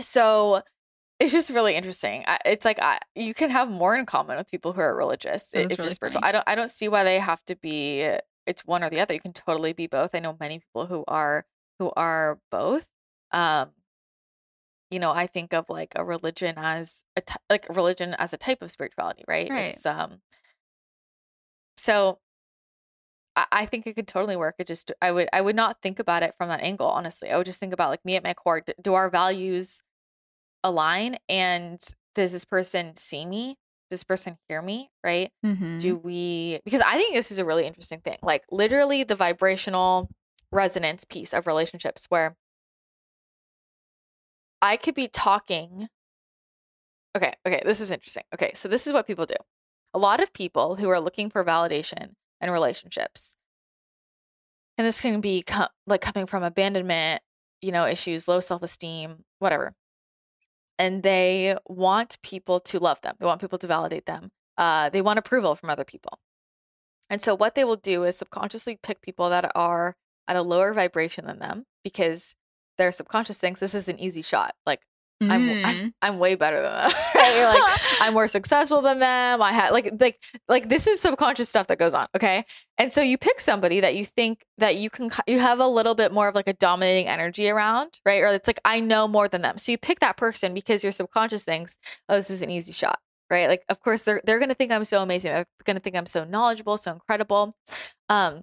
So 0.00 0.62
it's 1.20 1.32
just 1.32 1.50
really 1.50 1.74
interesting. 1.74 2.24
It's 2.44 2.64
like 2.64 2.80
I, 2.80 2.98
you 3.14 3.34
can 3.34 3.50
have 3.50 3.70
more 3.70 3.94
in 3.94 4.06
common 4.06 4.36
with 4.36 4.50
people 4.50 4.72
who 4.72 4.80
are 4.80 4.96
religious 4.96 5.54
if 5.54 5.70
really 5.70 5.84
you're 5.84 5.90
spiritual. 5.92 6.22
Funny. 6.22 6.28
I 6.28 6.32
don't 6.32 6.44
I 6.48 6.54
don't 6.54 6.70
see 6.70 6.88
why 6.88 7.04
they 7.04 7.18
have 7.18 7.44
to 7.44 7.56
be 7.56 8.08
it's 8.46 8.66
one 8.66 8.84
or 8.84 8.90
the 8.90 9.00
other. 9.00 9.14
You 9.14 9.20
can 9.20 9.32
totally 9.32 9.72
be 9.72 9.86
both. 9.86 10.14
I 10.14 10.20
know 10.20 10.36
many 10.38 10.58
people 10.58 10.86
who 10.86 11.04
are 11.08 11.46
who 11.78 11.92
are 11.96 12.38
both. 12.50 12.86
Um, 13.32 13.70
you 14.90 14.98
know, 15.00 15.10
I 15.10 15.26
think 15.26 15.52
of 15.54 15.68
like 15.68 15.92
a 15.96 16.04
religion 16.04 16.54
as 16.56 17.02
a 17.16 17.20
t- 17.20 17.34
like 17.50 17.66
religion 17.68 18.14
as 18.18 18.32
a 18.32 18.36
type 18.36 18.62
of 18.62 18.70
spirituality, 18.70 19.24
right? 19.26 19.50
right? 19.50 19.66
It's 19.70 19.84
um. 19.86 20.20
So, 21.76 22.20
I, 23.34 23.46
I 23.50 23.66
think 23.66 23.86
it 23.86 23.96
could 23.96 24.08
totally 24.08 24.36
work. 24.36 24.56
It 24.58 24.66
just 24.66 24.92
I 25.02 25.10
would 25.10 25.28
I 25.32 25.40
would 25.40 25.56
not 25.56 25.82
think 25.82 25.98
about 25.98 26.22
it 26.22 26.34
from 26.38 26.48
that 26.48 26.60
angle. 26.60 26.86
Honestly, 26.86 27.30
I 27.30 27.36
would 27.36 27.46
just 27.46 27.60
think 27.60 27.72
about 27.72 27.90
like 27.90 28.04
me 28.04 28.16
at 28.16 28.24
my 28.24 28.34
core. 28.34 28.62
Do 28.80 28.94
our 28.94 29.10
values 29.10 29.82
align? 30.62 31.16
And 31.28 31.80
does 32.14 32.32
this 32.32 32.44
person 32.44 32.94
see 32.96 33.26
me? 33.26 33.56
This 33.94 34.04
person 34.04 34.36
hear 34.48 34.60
me? 34.60 34.90
Right? 35.04 35.30
Mm-hmm. 35.44 35.78
Do 35.78 35.96
we, 35.96 36.60
because 36.64 36.80
I 36.80 36.96
think 36.96 37.14
this 37.14 37.30
is 37.30 37.38
a 37.38 37.44
really 37.44 37.66
interesting 37.66 38.00
thing. 38.00 38.18
Like, 38.22 38.42
literally, 38.50 39.04
the 39.04 39.14
vibrational 39.14 40.10
resonance 40.50 41.04
piece 41.04 41.32
of 41.32 41.46
relationships 41.46 42.06
where 42.08 42.36
I 44.60 44.76
could 44.76 44.94
be 44.94 45.08
talking. 45.08 45.88
Okay, 47.16 47.34
okay, 47.46 47.62
this 47.64 47.80
is 47.80 47.90
interesting. 47.90 48.24
Okay, 48.34 48.52
so 48.54 48.68
this 48.68 48.86
is 48.86 48.92
what 48.92 49.06
people 49.06 49.26
do. 49.26 49.34
A 49.92 49.98
lot 49.98 50.22
of 50.22 50.32
people 50.32 50.76
who 50.76 50.88
are 50.88 51.00
looking 51.00 51.30
for 51.30 51.44
validation 51.44 52.14
in 52.40 52.50
relationships, 52.50 53.36
and 54.76 54.86
this 54.86 55.00
can 55.00 55.20
be 55.20 55.42
co- 55.42 55.68
like 55.86 56.00
coming 56.00 56.26
from 56.26 56.42
abandonment, 56.42 57.22
you 57.60 57.70
know, 57.70 57.86
issues, 57.86 58.26
low 58.26 58.40
self 58.40 58.62
esteem, 58.62 59.24
whatever 59.38 59.74
and 60.78 61.02
they 61.02 61.56
want 61.66 62.20
people 62.22 62.60
to 62.60 62.78
love 62.78 63.00
them. 63.02 63.16
They 63.18 63.26
want 63.26 63.40
people 63.40 63.58
to 63.58 63.66
validate 63.66 64.06
them. 64.06 64.30
Uh, 64.56 64.88
they 64.88 65.02
want 65.02 65.18
approval 65.18 65.54
from 65.54 65.70
other 65.70 65.84
people. 65.84 66.18
And 67.10 67.20
so, 67.20 67.34
what 67.34 67.54
they 67.54 67.64
will 67.64 67.76
do 67.76 68.04
is 68.04 68.16
subconsciously 68.16 68.78
pick 68.82 69.02
people 69.02 69.28
that 69.30 69.50
are 69.54 69.96
at 70.26 70.36
a 70.36 70.42
lower 70.42 70.72
vibration 70.72 71.26
than 71.26 71.38
them 71.38 71.64
because 71.82 72.34
their 72.78 72.90
subconscious 72.92 73.38
thinks 73.38 73.60
this 73.60 73.74
is 73.74 73.88
an 73.88 73.98
easy 74.00 74.22
shot. 74.22 74.54
Like, 74.66 74.80
Mm. 75.22 75.30
I'm, 75.30 75.64
I'm, 75.64 75.94
I'm 76.02 76.18
way 76.18 76.34
better 76.34 76.60
than 76.60 76.72
them. 76.72 76.90
right? 77.14 77.44
Like 77.44 77.78
I'm 78.00 78.14
more 78.14 78.26
successful 78.26 78.82
than 78.82 78.98
them. 78.98 79.40
I 79.40 79.52
had 79.52 79.70
like 79.70 79.92
like 80.00 80.20
like 80.48 80.68
this 80.68 80.88
is 80.88 81.00
subconscious 81.00 81.48
stuff 81.48 81.68
that 81.68 81.78
goes 81.78 81.94
on. 81.94 82.06
Okay, 82.16 82.44
and 82.78 82.92
so 82.92 83.00
you 83.00 83.16
pick 83.16 83.38
somebody 83.38 83.80
that 83.80 83.94
you 83.94 84.04
think 84.04 84.44
that 84.58 84.76
you 84.76 84.90
can 84.90 85.10
you 85.26 85.38
have 85.38 85.60
a 85.60 85.68
little 85.68 85.94
bit 85.94 86.12
more 86.12 86.26
of 86.26 86.34
like 86.34 86.48
a 86.48 86.52
dominating 86.52 87.06
energy 87.06 87.48
around, 87.48 88.00
right? 88.04 88.22
Or 88.22 88.26
it's 88.26 88.48
like 88.48 88.58
I 88.64 88.80
know 88.80 89.06
more 89.06 89.28
than 89.28 89.42
them. 89.42 89.56
So 89.56 89.72
you 89.72 89.78
pick 89.78 90.00
that 90.00 90.16
person 90.16 90.52
because 90.52 90.82
your 90.82 90.92
subconscious 90.92 91.44
thinks, 91.44 91.78
oh, 92.08 92.16
this 92.16 92.28
is 92.28 92.42
an 92.42 92.50
easy 92.50 92.72
shot, 92.72 92.98
right? 93.30 93.48
Like 93.48 93.62
of 93.68 93.80
course 93.80 94.02
they're 94.02 94.20
they're 94.24 94.40
gonna 94.40 94.54
think 94.54 94.72
I'm 94.72 94.84
so 94.84 95.00
amazing. 95.00 95.32
They're 95.32 95.46
gonna 95.64 95.80
think 95.80 95.96
I'm 95.96 96.06
so 96.06 96.24
knowledgeable, 96.24 96.76
so 96.76 96.92
incredible. 96.92 97.56
Um, 98.08 98.42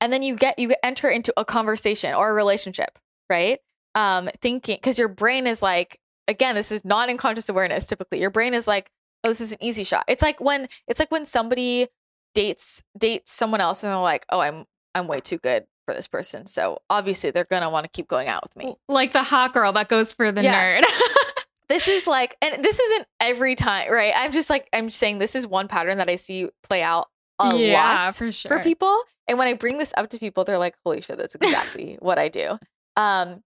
and 0.00 0.12
then 0.12 0.22
you 0.22 0.34
get 0.34 0.58
you 0.58 0.74
enter 0.82 1.08
into 1.08 1.32
a 1.36 1.44
conversation 1.44 2.14
or 2.14 2.30
a 2.30 2.32
relationship, 2.34 2.98
right? 3.28 3.60
Um 3.98 4.28
thinking 4.40 4.76
because 4.76 4.98
your 4.98 5.08
brain 5.08 5.46
is 5.46 5.62
like 5.62 5.98
again 6.28 6.54
this 6.54 6.70
is 6.70 6.84
not 6.84 7.08
in 7.08 7.16
conscious 7.16 7.48
awareness 7.48 7.86
typically 7.86 8.20
your 8.20 8.30
brain 8.30 8.54
is 8.54 8.66
like 8.66 8.90
oh 9.24 9.28
this 9.28 9.40
is 9.40 9.52
an 9.52 9.58
easy 9.62 9.84
shot 9.84 10.04
it's 10.08 10.22
like 10.22 10.40
when 10.40 10.68
it's 10.86 11.00
like 11.00 11.10
when 11.10 11.24
somebody 11.24 11.88
dates 12.34 12.82
dates 12.96 13.32
someone 13.32 13.60
else 13.60 13.82
and 13.82 13.90
they're 13.90 13.98
like 13.98 14.24
oh 14.30 14.40
i'm 14.40 14.64
i'm 14.94 15.06
way 15.06 15.20
too 15.20 15.38
good 15.38 15.64
for 15.86 15.94
this 15.94 16.06
person 16.06 16.46
so 16.46 16.78
obviously 16.90 17.30
they're 17.30 17.44
gonna 17.44 17.70
want 17.70 17.84
to 17.84 17.90
keep 17.90 18.06
going 18.08 18.28
out 18.28 18.42
with 18.42 18.54
me 18.56 18.76
like 18.88 19.12
the 19.12 19.22
hot 19.22 19.52
girl 19.52 19.72
that 19.72 19.88
goes 19.88 20.12
for 20.12 20.30
the 20.30 20.42
yeah. 20.42 20.80
nerd 20.80 20.84
this 21.68 21.88
is 21.88 22.06
like 22.06 22.36
and 22.42 22.62
this 22.62 22.78
isn't 22.78 23.06
every 23.20 23.54
time 23.54 23.90
right 23.90 24.12
i'm 24.16 24.30
just 24.30 24.50
like 24.50 24.68
i'm 24.72 24.90
saying 24.90 25.18
this 25.18 25.34
is 25.34 25.46
one 25.46 25.66
pattern 25.66 25.96
that 25.98 26.10
i 26.10 26.16
see 26.16 26.48
play 26.62 26.82
out 26.82 27.08
a 27.38 27.56
yeah, 27.56 28.04
lot 28.04 28.14
for 28.14 28.32
sure. 28.32 28.50
for 28.50 28.62
people. 28.62 29.02
And 29.26 29.38
when 29.38 29.46
I 29.46 29.54
bring 29.54 29.78
this 29.78 29.92
up 29.96 30.08
to 30.10 30.18
people, 30.18 30.44
they're 30.44 30.58
like, 30.58 30.74
holy 30.84 31.00
shit, 31.00 31.18
that's 31.18 31.34
exactly 31.34 31.98
what 32.00 32.18
I 32.18 32.28
do. 32.28 32.58
Um, 32.96 33.42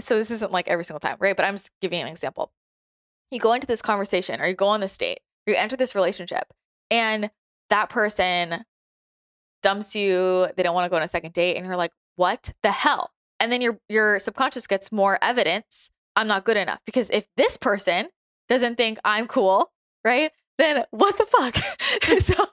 so 0.00 0.16
this 0.16 0.30
isn't 0.30 0.52
like 0.52 0.68
every 0.68 0.84
single 0.84 1.00
time, 1.00 1.16
right? 1.20 1.36
But 1.36 1.44
I'm 1.44 1.54
just 1.54 1.70
giving 1.80 2.00
an 2.00 2.08
example. 2.08 2.52
You 3.30 3.40
go 3.40 3.52
into 3.52 3.66
this 3.66 3.82
conversation 3.82 4.40
or 4.40 4.46
you 4.46 4.54
go 4.54 4.68
on 4.68 4.80
this 4.80 4.96
date, 4.96 5.20
you 5.46 5.54
enter 5.54 5.76
this 5.76 5.94
relationship, 5.94 6.52
and 6.90 7.30
that 7.70 7.90
person 7.90 8.64
dumps 9.62 9.94
you, 9.94 10.48
they 10.56 10.62
don't 10.62 10.74
want 10.74 10.86
to 10.86 10.90
go 10.90 10.96
on 10.96 11.02
a 11.02 11.08
second 11.08 11.32
date, 11.34 11.56
and 11.56 11.66
you're 11.66 11.76
like, 11.76 11.92
what 12.16 12.52
the 12.62 12.72
hell? 12.72 13.10
And 13.40 13.52
then 13.52 13.60
your 13.60 13.78
your 13.88 14.18
subconscious 14.18 14.66
gets 14.66 14.90
more 14.90 15.18
evidence 15.22 15.90
I'm 16.18 16.26
not 16.26 16.44
good 16.44 16.56
enough. 16.56 16.80
Because 16.84 17.08
if 17.10 17.28
this 17.36 17.56
person 17.56 18.08
doesn't 18.48 18.74
think 18.74 18.98
I'm 19.04 19.28
cool, 19.28 19.70
right? 20.04 20.32
Then 20.58 20.84
what 20.90 21.16
the 21.16 21.26
fuck? 21.26 21.56
so 22.20 22.46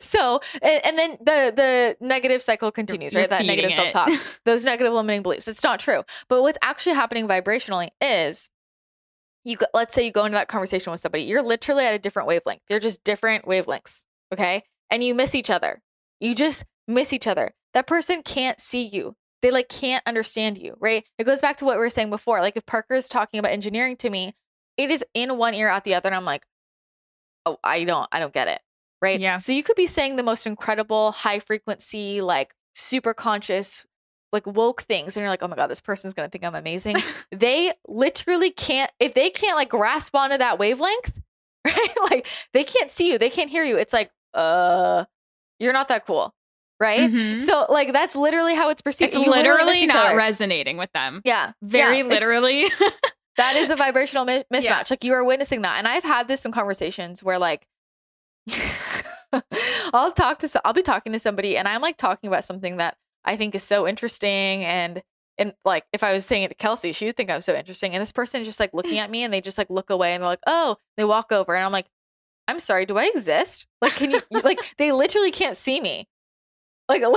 so 0.00 0.40
and, 0.60 0.84
and, 0.84 0.98
then 0.98 1.10
the 1.20 1.52
the 1.54 1.96
negative 2.00 2.42
cycle 2.42 2.70
continues, 2.70 3.14
right? 3.14 3.30
That 3.30 3.46
negative 3.46 3.72
self 3.72 3.90
talk, 3.90 4.10
those 4.44 4.64
negative 4.64 4.92
limiting 4.92 5.22
beliefs. 5.22 5.48
It's 5.48 5.62
not 5.62 5.80
true. 5.80 6.02
But 6.28 6.42
what's 6.42 6.58
actually 6.62 6.96
happening 6.96 7.26
vibrationally 7.26 7.88
is 8.00 8.50
you 9.44 9.56
go, 9.56 9.66
let's 9.74 9.94
say 9.94 10.04
you 10.04 10.12
go 10.12 10.24
into 10.24 10.36
that 10.36 10.48
conversation 10.48 10.90
with 10.90 11.00
somebody, 11.00 11.24
you're 11.24 11.42
literally 11.42 11.84
at 11.84 11.94
a 11.94 11.98
different 11.98 12.28
wavelength. 12.28 12.62
They're 12.68 12.80
just 12.80 13.04
different 13.04 13.44
wavelengths, 13.44 14.06
okay? 14.32 14.64
And 14.90 15.04
you 15.04 15.14
miss 15.14 15.34
each 15.34 15.50
other. 15.50 15.82
You 16.20 16.34
just 16.34 16.64
miss 16.88 17.12
each 17.12 17.26
other. 17.26 17.50
That 17.74 17.86
person 17.86 18.22
can't 18.22 18.60
see 18.60 18.82
you. 18.82 19.16
They 19.42 19.50
like 19.50 19.68
can't 19.68 20.02
understand 20.06 20.56
you, 20.56 20.76
right? 20.80 21.04
It 21.18 21.24
goes 21.24 21.42
back 21.42 21.58
to 21.58 21.66
what 21.66 21.76
we 21.76 21.80
were 21.80 21.90
saying 21.90 22.10
before. 22.10 22.40
Like 22.40 22.56
if 22.56 22.64
Parker 22.64 22.94
is 22.94 23.08
talking 23.08 23.38
about 23.38 23.52
engineering 23.52 23.96
to 23.98 24.08
me, 24.08 24.34
it 24.78 24.90
is 24.90 25.04
in 25.12 25.36
one 25.36 25.54
ear 25.54 25.68
out 25.68 25.84
the 25.84 25.94
other 25.94 26.08
and 26.08 26.16
I'm 26.16 26.24
like, 26.24 26.44
"Oh, 27.46 27.58
I 27.64 27.84
don't 27.84 28.08
I 28.12 28.20
don't 28.20 28.32
get 28.32 28.48
it." 28.48 28.60
Right? 29.02 29.20
Yeah. 29.20 29.36
So 29.36 29.52
you 29.52 29.62
could 29.62 29.76
be 29.76 29.86
saying 29.86 30.16
the 30.16 30.22
most 30.22 30.46
incredible 30.46 31.12
high 31.12 31.38
frequency 31.38 32.20
like 32.20 32.54
super 32.74 33.14
conscious 33.14 33.86
like 34.32 34.46
woke 34.46 34.82
things 34.82 35.16
and 35.16 35.22
you're 35.22 35.30
like, 35.30 35.42
"Oh 35.42 35.48
my 35.48 35.56
god, 35.56 35.68
this 35.68 35.80
person's 35.80 36.12
going 36.14 36.26
to 36.28 36.30
think 36.30 36.44
I'm 36.44 36.54
amazing." 36.54 36.96
they 37.30 37.72
literally 37.86 38.50
can't 38.50 38.90
if 38.98 39.14
they 39.14 39.30
can't 39.30 39.56
like 39.56 39.68
grasp 39.68 40.14
onto 40.16 40.36
that 40.38 40.58
wavelength, 40.58 41.22
right? 41.64 41.88
like 42.10 42.26
they 42.52 42.64
can't 42.64 42.90
see 42.90 43.12
you, 43.12 43.18
they 43.18 43.30
can't 43.30 43.48
hear 43.50 43.62
you. 43.64 43.76
It's 43.76 43.92
like, 43.92 44.10
"Uh, 44.34 45.04
you're 45.60 45.72
not 45.72 45.88
that 45.88 46.06
cool." 46.06 46.34
Right? 46.80 47.08
Mhm. 47.08 47.40
So 47.40 47.66
like 47.68 47.92
that's 47.92 48.16
literally 48.16 48.54
how 48.56 48.70
it's 48.70 48.82
perceived. 48.82 49.14
It's 49.14 49.26
literally 49.26 49.82
miss 49.82 49.94
not 49.94 50.06
other. 50.06 50.16
resonating 50.16 50.76
with 50.76 50.90
them. 50.92 51.22
Yeah. 51.24 51.52
Very 51.62 51.98
yeah, 51.98 52.04
literally. 52.04 52.64
that 53.36 53.56
is 53.56 53.70
a 53.70 53.76
vibrational 53.76 54.24
mi- 54.24 54.44
mismatch. 54.52 54.64
Yeah. 54.64 54.84
Like 54.90 55.04
you 55.04 55.12
are 55.14 55.24
witnessing 55.24 55.62
that. 55.62 55.78
And 55.78 55.88
I've 55.88 56.04
had 56.04 56.28
this 56.28 56.44
in 56.44 56.52
conversations 56.52 57.22
where 57.22 57.38
like 57.38 57.66
I'll 59.92 60.12
talk 60.12 60.38
to 60.40 60.60
I'll 60.64 60.72
be 60.72 60.82
talking 60.82 61.12
to 61.12 61.18
somebody 61.18 61.56
and 61.56 61.66
I'm 61.66 61.80
like 61.80 61.96
talking 61.96 62.28
about 62.28 62.44
something 62.44 62.76
that 62.76 62.96
I 63.24 63.36
think 63.36 63.54
is 63.54 63.62
so 63.62 63.88
interesting 63.88 64.64
and 64.64 65.02
and 65.36 65.52
like 65.64 65.84
if 65.92 66.02
I 66.02 66.12
was 66.12 66.24
saying 66.24 66.44
it 66.44 66.48
to 66.48 66.54
Kelsey, 66.54 66.92
she 66.92 67.06
would 67.06 67.16
think 67.16 67.30
I'm 67.30 67.40
so 67.40 67.54
interesting. 67.54 67.92
And 67.92 68.00
this 68.00 68.12
person 68.12 68.40
is 68.40 68.46
just 68.46 68.60
like 68.60 68.72
looking 68.72 68.98
at 68.98 69.10
me 69.10 69.24
and 69.24 69.34
they 69.34 69.40
just 69.40 69.58
like 69.58 69.70
look 69.70 69.90
away 69.90 70.14
and 70.14 70.22
they're 70.22 70.30
like, 70.30 70.38
oh, 70.46 70.76
they 70.96 71.04
walk 71.04 71.32
over 71.32 71.56
and 71.56 71.64
I'm 71.64 71.72
like, 71.72 71.86
I'm 72.46 72.60
sorry, 72.60 72.86
do 72.86 72.98
I 72.98 73.06
exist? 73.06 73.66
Like, 73.80 73.96
can 73.96 74.10
you 74.10 74.20
like 74.30 74.58
they 74.78 74.92
literally 74.92 75.30
can't 75.30 75.56
see 75.56 75.80
me. 75.80 76.06
Like 76.88 77.02
and 77.02 77.14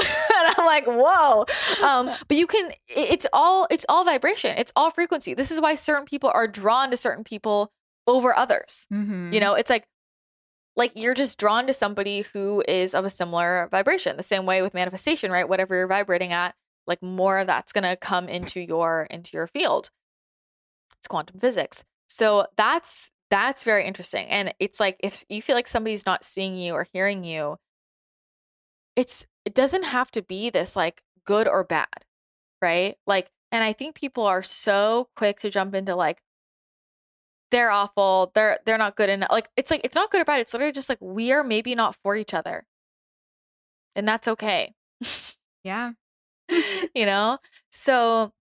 I'm 0.57 0.65
like, 0.65 0.85
whoa. 0.87 1.45
Um, 1.85 2.11
but 2.27 2.37
you 2.37 2.47
can 2.47 2.71
it- 2.87 3.09
it's 3.11 3.27
all 3.33 3.67
it's 3.69 3.85
all 3.89 4.05
vibration. 4.05 4.55
It's 4.57 4.71
all 4.75 4.91
frequency. 4.91 5.33
This 5.33 5.51
is 5.51 5.59
why 5.59 5.75
certain 5.75 6.05
people 6.05 6.31
are 6.33 6.47
drawn 6.47 6.91
to 6.91 6.97
certain 6.97 7.23
people 7.23 7.71
over 8.07 8.35
others. 8.35 8.87
Mhm. 8.91 9.33
You 9.33 9.39
know, 9.39 9.53
it's 9.55 9.69
like 9.69 9.85
like 10.77 10.91
you're 10.95 11.13
just 11.15 11.39
drawn 11.39 11.67
to 11.67 11.73
somebody 11.73 12.21
who 12.33 12.63
is 12.67 12.93
of 12.93 13.03
a 13.03 13.09
similar 13.09 13.67
vibration. 13.71 14.15
The 14.15 14.23
same 14.23 14.45
way 14.45 14.61
with 14.61 14.73
manifestation, 14.73 15.31
right? 15.31 15.49
Whatever 15.49 15.75
you're 15.75 15.87
vibrating 15.87 16.31
at, 16.31 16.53
like 16.85 17.01
more 17.01 17.39
of 17.39 17.47
that's 17.47 17.73
going 17.73 17.83
to 17.83 17.95
come 17.97 18.29
into 18.29 18.61
your 18.61 19.07
into 19.09 19.31
your 19.35 19.47
field. 19.47 19.89
It's 20.99 21.07
quantum 21.07 21.39
physics. 21.39 21.83
So 22.07 22.45
that's 22.55 23.09
that's 23.29 23.63
very 23.65 23.83
interesting. 23.83 24.27
And 24.27 24.53
it's 24.59 24.79
like 24.79 24.95
if 25.03 25.23
you 25.27 25.41
feel 25.41 25.55
like 25.55 25.67
somebody's 25.67 26.05
not 26.05 26.23
seeing 26.23 26.55
you 26.57 26.73
or 26.73 26.87
hearing 26.93 27.23
you, 27.25 27.57
it's 28.95 29.25
it 29.47 29.53
doesn't 29.53 29.83
have 29.83 30.11
to 30.11 30.21
be 30.21 30.49
this 30.49 30.75
like 30.75 31.01
good 31.25 31.47
or 31.47 31.63
bad, 31.63 32.03
right? 32.61 32.97
Like 33.07 33.31
and 33.49 33.63
I 33.63 33.71
think 33.71 33.95
people 33.95 34.25
are 34.25 34.43
so 34.43 35.07
quick 35.15 35.39
to 35.39 35.49
jump 35.49 35.73
into 35.73 35.95
like 35.95 36.21
they're 37.49 37.71
awful, 37.71 38.33
they're 38.35 38.59
they're 38.65 38.77
not 38.77 38.97
good 38.97 39.09
enough. 39.09 39.31
Like 39.31 39.47
it's 39.55 39.71
like 39.71 39.79
it's 39.85 39.95
not 39.95 40.11
good 40.11 40.19
or 40.19 40.25
bad. 40.25 40.41
It's 40.41 40.53
literally 40.53 40.73
just 40.73 40.89
like 40.89 40.97
we 40.99 41.31
are 41.31 41.45
maybe 41.45 41.75
not 41.75 41.95
for 41.95 42.17
each 42.17 42.33
other. 42.33 42.65
And 43.95 44.05
that's 44.05 44.27
okay. 44.27 44.73
yeah. 45.63 45.93
you 46.93 47.05
know? 47.05 47.37
So 47.71 48.33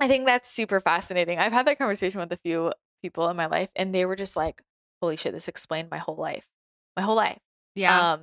I 0.00 0.08
think 0.08 0.24
that's 0.24 0.50
super 0.50 0.80
fascinating. 0.80 1.38
I've 1.38 1.52
had 1.52 1.66
that 1.66 1.78
conversation 1.78 2.18
with 2.18 2.32
a 2.32 2.38
few 2.38 2.72
people 3.02 3.28
in 3.28 3.36
my 3.36 3.44
life 3.44 3.68
and 3.76 3.94
they 3.94 4.06
were 4.06 4.16
just 4.16 4.38
like, 4.38 4.62
holy 5.02 5.18
shit, 5.18 5.34
this 5.34 5.48
explained 5.48 5.90
my 5.90 5.98
whole 5.98 6.16
life. 6.16 6.48
My 6.96 7.02
whole 7.02 7.16
life. 7.16 7.40
Yeah. 7.74 8.12
Um 8.12 8.20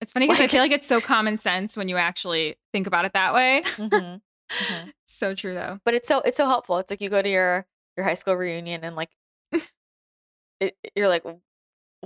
it's 0.00 0.12
funny 0.12 0.26
because 0.26 0.38
like- 0.40 0.50
I 0.50 0.52
feel 0.52 0.60
like 0.62 0.72
it's 0.72 0.86
so 0.86 1.00
common 1.00 1.36
sense 1.38 1.76
when 1.76 1.88
you 1.88 1.96
actually 1.96 2.56
think 2.72 2.86
about 2.86 3.04
it 3.04 3.12
that 3.14 3.34
way. 3.34 3.62
mhm, 3.76 4.20
mhm. 4.52 4.92
so 5.06 5.34
true 5.34 5.54
though. 5.54 5.78
But 5.84 5.94
it's 5.94 6.08
so 6.08 6.20
it's 6.20 6.36
so 6.36 6.46
helpful. 6.46 6.78
It's 6.78 6.90
like 6.90 7.00
you 7.00 7.10
go 7.10 7.22
to 7.22 7.28
your 7.28 7.66
your 7.96 8.04
high 8.04 8.14
school 8.14 8.34
reunion 8.34 8.82
and 8.84 8.96
like 8.96 9.10
it, 10.60 10.76
you're 10.94 11.08
like 11.08 11.24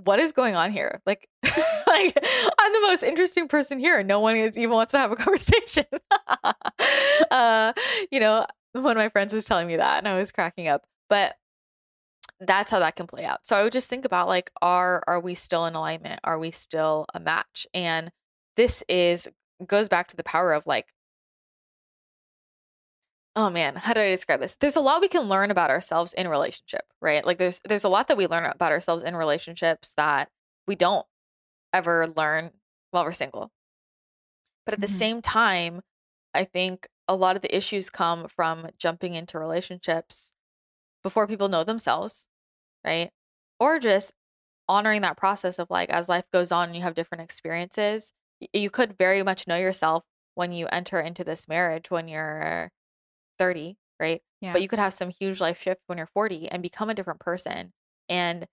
what 0.05 0.20
is 0.20 0.30
going 0.32 0.55
on 0.55 0.70
here? 0.70 1.03
Like 1.07 1.28
like 1.45 2.16
I'm 2.59 2.72
the 2.72 2.80
most 2.82 3.03
interesting 3.03 3.49
person 3.49 3.78
here. 3.80 3.99
And 3.99 4.07
no 4.09 4.20
one 4.20 4.36
is 4.36 4.57
even 4.59 4.74
wants 4.74 4.93
to 4.93 4.99
have 4.99 5.11
a 5.11 5.16
conversation. 5.16 5.84
uh, 7.30 7.72
you 8.12 8.20
know, 8.20 8.47
one 8.72 8.93
of 8.93 8.97
my 8.97 9.09
friends 9.09 9.34
was 9.34 9.45
telling 9.45 9.66
me 9.66 9.76
that 9.76 9.99
and 9.99 10.07
I 10.09 10.16
was 10.18 10.30
cracking 10.30 10.68
up. 10.68 10.84
But 11.11 11.36
that's 12.41 12.70
how 12.70 12.78
that 12.80 12.97
can 12.97 13.07
play 13.07 13.24
out. 13.24 13.47
So 13.47 13.57
I 13.57 13.62
would 13.62 13.72
just 13.72 13.91
think 13.91 14.05
about 14.05 14.28
like 14.28 14.51
are 14.62 15.03
are 15.07 15.20
we 15.20 15.34
still 15.34 15.66
in 15.66 15.74
alignment? 15.74 16.20
Are 16.24 16.39
we 16.39 16.51
still 16.51 17.07
a 17.14 17.20
match? 17.20 17.66
And 17.74 18.11
this 18.57 18.82
is 18.89 19.28
goes 19.66 19.89
back 19.89 20.07
to 20.09 20.16
the 20.16 20.24
power 20.24 20.53
of 20.53 20.66
like 20.66 20.86
oh 23.36 23.51
man 23.51 23.76
how 23.76 23.93
do 23.93 24.01
i 24.01 24.09
describe 24.11 24.41
this 24.41 24.57
there's 24.57 24.76
a 24.76 24.80
lot 24.80 25.01
we 25.01 25.09
can 25.09 25.22
learn 25.28 25.51
about 25.51 25.70
ourselves 25.70 26.12
in 26.14 26.28
relationship 26.28 26.82
right 27.01 27.24
like 27.24 27.39
there's 27.39 27.61
there's 27.64 27.84
a 27.84 27.89
lot 27.89 28.09
that 28.09 28.16
we 28.16 28.26
learn 28.26 28.45
about 28.45 28.72
ourselves 28.72 29.03
in 29.03 29.16
relationships 29.16 29.95
that 29.97 30.30
we 30.66 30.74
don't 30.74 31.07
ever 31.72 32.09
learn 32.16 32.51
while 32.93 33.05
we're 33.05 33.12
single 33.12 33.53
but 34.64 34.74
at 34.74 34.80
the 34.80 34.86
Mhm. 34.86 34.93
same 34.99 35.22
time 35.22 35.80
i 36.34 36.45
think 36.45 36.89
a 37.09 37.14
lot 37.16 37.36
of 37.36 37.43
the 37.43 37.57
issues 37.57 37.91
come 37.91 38.28
from 38.28 38.68
jumping 38.78 39.14
into 39.14 39.39
relationships 39.39 40.32
before 41.03 41.26
people 41.26 41.49
know 41.49 41.64
themselves 41.64 42.28
right? 42.84 43.11
Or 43.61 43.78
just 43.78 44.12
honoring 44.68 45.03
that 45.03 45.16
process 45.16 45.59
of 45.59 45.70
like 45.70 45.90
as 45.90 46.09
life 46.09 46.26
goes 46.32 46.53
on 46.53 46.68
and 46.68 46.76
you 46.76 46.82
have 46.82 46.94
different 46.94 47.22
experiences 47.22 48.12
you 48.53 48.70
could 48.70 48.96
very 48.96 49.22
much 49.22 49.49
know 49.49 49.57
yourself 49.57 50.05
when 50.34 50.53
you 50.53 50.66
enter 50.70 51.01
into 51.01 51.24
this 51.24 51.49
marriage 51.49 51.90
when 51.90 52.07
you're 52.07 52.70
30 53.38 53.76
right? 54.01 54.22
Yeah. 54.40 54.53
but 54.53 54.62
you 54.62 54.68
could 54.68 54.78
have 54.78 54.94
some 54.94 55.11
huge 55.11 55.40
life 55.40 55.61
shift 55.61 55.80
when 55.86 55.99
you're 55.99 56.07
40 56.07 56.49
and 56.49 56.62
become 56.62 56.88
a 56.88 56.94
different 56.94 57.18
person. 57.18 57.72
And 58.09 58.46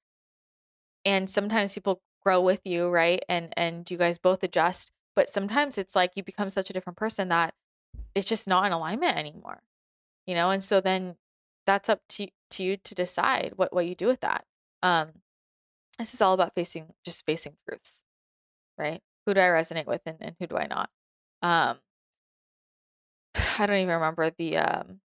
and 1.03 1.29
sometimes 1.29 1.75
people 1.75 2.01
grow 2.23 2.41
with 2.41 2.61
you 2.65 2.89
right? 2.89 3.23
And 3.29 3.53
and 3.55 3.89
you 3.91 3.97
guys 3.97 4.17
both 4.17 4.43
adjust 4.43 4.91
but 5.15 5.29
sometimes 5.29 5.77
it's 5.77 5.95
like 5.95 6.11
you 6.15 6.23
become 6.23 6.49
such 6.49 6.69
a 6.69 6.73
different 6.73 6.97
person 6.97 7.29
that 7.29 7.53
it's 8.15 8.25
just 8.25 8.47
not 8.47 8.65
in 8.65 8.71
alignment 8.71 9.17
anymore 9.17 9.61
you 10.25 10.33
know? 10.33 10.49
And 10.49 10.63
so 10.63 10.81
then 10.81 11.17
that's 11.65 11.89
up 11.89 12.01
to 12.09 12.27
to 12.51 12.63
you 12.63 12.77
to 12.77 12.95
decide 12.95 13.53
what 13.55 13.73
what 13.73 13.85
you 13.85 13.95
do 13.95 14.07
with 14.07 14.21
that. 14.21 14.45
Um 14.83 15.09
this 15.97 16.13
is 16.13 16.21
all 16.21 16.33
about 16.33 16.53
facing 16.55 16.93
just 17.05 17.25
facing 17.25 17.55
truths 17.67 18.03
right? 18.77 19.01
Who 19.25 19.33
do 19.33 19.39
i 19.39 19.45
resonate 19.45 19.85
with 19.85 20.01
and, 20.05 20.17
and 20.19 20.35
who 20.39 20.47
do 20.47 20.57
i 20.57 20.67
not? 20.67 20.89
Um 21.41 21.77
i 23.59 23.65
don't 23.65 23.77
even 23.77 23.93
remember 23.95 24.29
the 24.29 24.57
um 24.57 24.99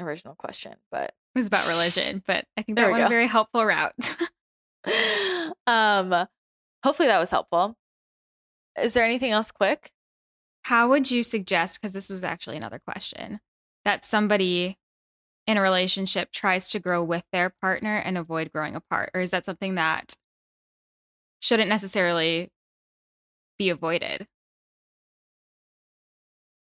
original 0.00 0.34
question 0.34 0.74
but 0.90 1.14
It 1.34 1.38
was 1.38 1.46
about 1.46 1.68
religion, 1.68 2.22
but 2.26 2.44
I 2.56 2.62
think 2.62 2.76
that 2.76 2.90
went 2.90 3.04
a 3.04 3.08
very 3.08 3.26
helpful 3.26 3.64
route. 3.64 3.94
um 5.66 6.26
hopefully 6.82 7.08
that 7.08 7.18
was 7.18 7.30
helpful. 7.30 7.76
Is 8.80 8.94
there 8.94 9.04
anything 9.04 9.30
else 9.32 9.50
quick? 9.50 9.90
How 10.64 10.88
would 10.88 11.10
you 11.10 11.22
suggest, 11.22 11.80
because 11.80 11.92
this 11.92 12.10
was 12.10 12.24
actually 12.24 12.56
another 12.56 12.80
question, 12.80 13.40
that 13.84 14.04
somebody 14.04 14.78
in 15.46 15.56
a 15.56 15.62
relationship 15.62 16.32
tries 16.32 16.68
to 16.70 16.80
grow 16.80 17.02
with 17.02 17.24
their 17.32 17.50
partner 17.50 17.96
and 17.96 18.18
avoid 18.18 18.52
growing 18.52 18.74
apart? 18.74 19.10
Or 19.14 19.20
is 19.20 19.30
that 19.30 19.44
something 19.44 19.76
that 19.76 20.14
shouldn't 21.40 21.68
necessarily 21.68 22.50
be 23.58 23.70
avoided? 23.70 24.26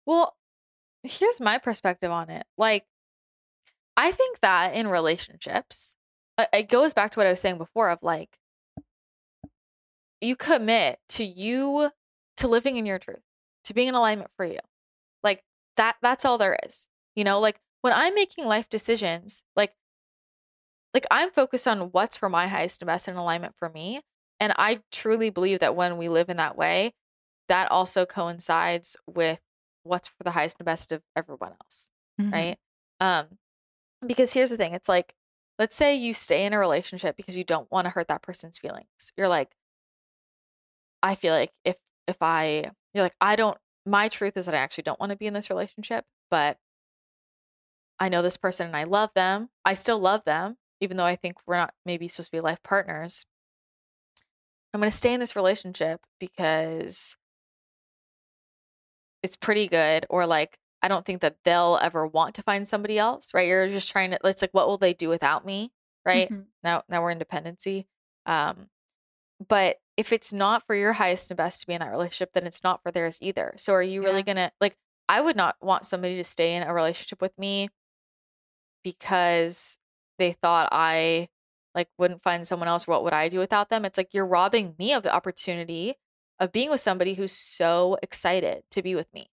Well, 0.05 0.37
here's 1.03 1.41
my 1.41 1.59
perspective 1.59 2.11
on 2.11 2.29
it. 2.29 2.45
Like, 2.59 2.85
I 3.97 4.11
think 4.11 4.41
that 4.41 4.75
in 4.75 4.89
relationships, 4.89 5.95
it 6.53 6.69
goes 6.69 6.95
back 6.95 7.13
to 7.13 7.21
what 7.21 7.27
I 7.27 7.31
was 7.31 7.41
saying 7.41 7.59
before 7.59 7.91
of 7.91 7.99
like, 8.03 8.39
you 10.21 10.35
commit 10.35 10.99
to 11.11 11.25
you 11.25 11.91
to 12.39 12.49
living 12.49 12.77
in 12.77 12.87
your 12.87 12.99
truth, 12.99 13.23
to 13.65 13.75
being 13.75 13.89
in 13.89 13.95
alignment 13.95 14.31
for 14.37 14.47
you. 14.47 14.59
Like 15.23 15.43
that 15.77 15.97
that's 16.01 16.25
all 16.25 16.39
there 16.39 16.57
is. 16.65 16.89
You 17.15 17.25
know, 17.25 17.39
like 17.39 17.61
when 17.83 17.93
I'm 17.93 18.15
making 18.15 18.47
life 18.47 18.69
decisions, 18.69 19.43
like 19.55 19.75
like 20.95 21.07
I'm 21.11 21.31
focused 21.31 21.69
on 21.69 21.91
what's 21.93 22.17
for 22.17 22.29
my 22.29 22.49
highest 22.49 22.83
and 22.83 22.87
best 22.87 23.09
in 23.09 23.17
alignment 23.17 23.55
for 23.59 23.69
me. 23.69 24.01
And 24.41 24.53
I 24.57 24.81
truly 24.91 25.31
believe 25.31 25.61
that 25.61 25.77
when 25.77 25.97
we 25.97 26.09
live 26.09 26.29
in 26.29 26.37
that 26.37 26.57
way, 26.57 26.93
that 27.49 27.71
also 27.71 28.05
coincides 28.05 28.97
with 29.07 29.41
what's 29.85 30.09
for 30.09 30.23
the 30.25 30.33
highest 30.33 30.57
and 30.59 30.67
best 30.67 30.93
of 30.93 31.03
everyone 31.17 31.53
else. 31.63 31.91
Mm-hmm. 32.21 32.33
Right. 32.33 32.57
Um, 33.01 33.27
because 34.07 34.33
here's 34.33 34.51
the 34.51 34.57
thing 34.57 34.75
it's 34.75 34.89
like, 34.89 35.15
let's 35.59 35.77
say 35.77 35.95
you 35.95 36.13
stay 36.13 36.45
in 36.45 36.53
a 36.53 36.59
relationship 36.59 37.17
because 37.17 37.37
you 37.37 37.45
don't 37.45 37.71
want 37.71 37.87
to 37.87 37.91
hurt 37.91 38.09
that 38.09 38.23
person's 38.23 38.59
feelings. 38.59 39.13
You're 39.17 39.29
like, 39.29 39.51
I 41.03 41.15
feel 41.15 41.35
like 41.35 41.53
if, 41.65 41.77
if 42.07 42.17
I, 42.21 42.71
you're 42.95 43.05
like, 43.05 43.17
I 43.21 43.37
don't, 43.37 43.57
my 43.87 44.09
truth 44.09 44.37
is 44.37 44.47
that 44.47 44.55
I 44.55 44.59
actually 44.59 44.85
don't 44.85 45.01
want 45.01 45.11
to 45.11 45.17
be 45.17 45.27
in 45.27 45.35
this 45.35 45.51
relationship, 45.51 46.05
but 46.31 46.59
I 47.99 48.09
know 48.09 48.23
this 48.23 48.37
person 48.37 48.67
and 48.67 48.77
I 48.77 48.85
love 48.85 49.11
them. 49.15 49.49
I 49.65 49.75
still 49.75 49.99
love 49.99 50.25
them, 50.25 50.57
even 50.81 50.97
though 50.97 51.05
I 51.05 51.17
think 51.17 51.37
we're 51.47 51.57
not 51.57 51.75
maybe 51.87 52.09
supposed 52.09 52.31
to 52.31 52.37
be 52.37 52.41
life 52.41 52.63
partners. 52.63 53.27
I'm 54.75 54.81
going 54.81 54.91
to 54.91 54.97
stay 54.97 55.13
in 55.13 55.21
this 55.21 55.37
relationship 55.37 56.01
because 56.19 57.17
it's 59.23 59.37
pretty 59.37 59.69
good 59.69 60.07
or 60.11 60.27
like 60.27 60.59
I 60.85 60.89
don't 60.89 61.07
think 61.07 61.21
that 61.21 61.37
they'll 61.45 61.79
ever 61.81 62.07
want 62.07 62.35
to 62.37 62.43
find 62.43 62.67
somebody 62.67 62.99
else, 62.99 63.33
right? 63.33 63.47
You're 63.47 63.69
just 63.69 63.91
trying 63.93 64.11
to 64.11 64.19
it's 64.25 64.43
like 64.43 64.53
what 64.53 64.67
will 64.67 64.79
they 64.79 64.95
do 64.95 65.09
without 65.09 65.47
me, 65.47 65.71
right? 66.05 66.29
Mm-hmm. 66.29 66.43
Now 66.65 66.83
now 66.89 67.03
we're 67.03 67.13
in 67.13 67.19
dependency. 67.19 67.87
Um 68.27 68.69
but 69.47 69.77
if 69.97 70.13
it's 70.13 70.33
not 70.33 70.65
for 70.67 70.75
your 70.75 70.95
highest 70.95 71.31
and 71.31 71.37
best 71.37 71.61
to 71.61 71.67
be 71.67 71.75
in 71.75 71.81
that 71.81 71.91
relationship, 71.91 72.33
then 72.33 72.47
it's 72.47 72.65
not 72.65 72.83
for 72.83 72.91
theirs 72.91 73.19
either. 73.21 73.53
So 73.57 73.73
are 73.75 73.83
you 73.83 74.03
really 74.03 74.23
going 74.23 74.37
to 74.37 74.51
like 74.61 74.77
I 75.09 75.21
would 75.21 75.37
not 75.37 75.57
want 75.61 75.85
somebody 75.85 76.17
to 76.17 76.25
stay 76.25 76.55
in 76.55 76.63
a 76.63 76.73
relationship 76.73 77.21
with 77.21 77.37
me 77.39 77.69
because 78.83 79.79
they 80.19 80.33
thought 80.33 80.69
I 80.73 81.29
like 81.75 81.89
wouldn't 81.99 82.23
find 82.23 82.47
someone 82.47 82.69
else. 82.69 82.87
What 82.87 83.05
would 83.05 83.13
I 83.13 83.29
do 83.29 83.39
without 83.39 83.71
them? 83.71 83.85
It's 83.85 83.99
like 83.99 84.13
you're 84.13 84.27
robbing 84.27 84.75
me 84.79 84.93
of 84.93 85.03
the 85.03 85.15
opportunity 85.15 85.95
of 86.39 86.53
being 86.53 86.71
with 86.71 86.81
somebody 86.81 87.15
who's 87.15 87.33
so 87.33 87.99
excited 88.03 88.63
to 88.71 88.83
be 88.83 88.95
with 88.95 89.13
me. 89.15 89.29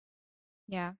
Yeah. 0.68 0.94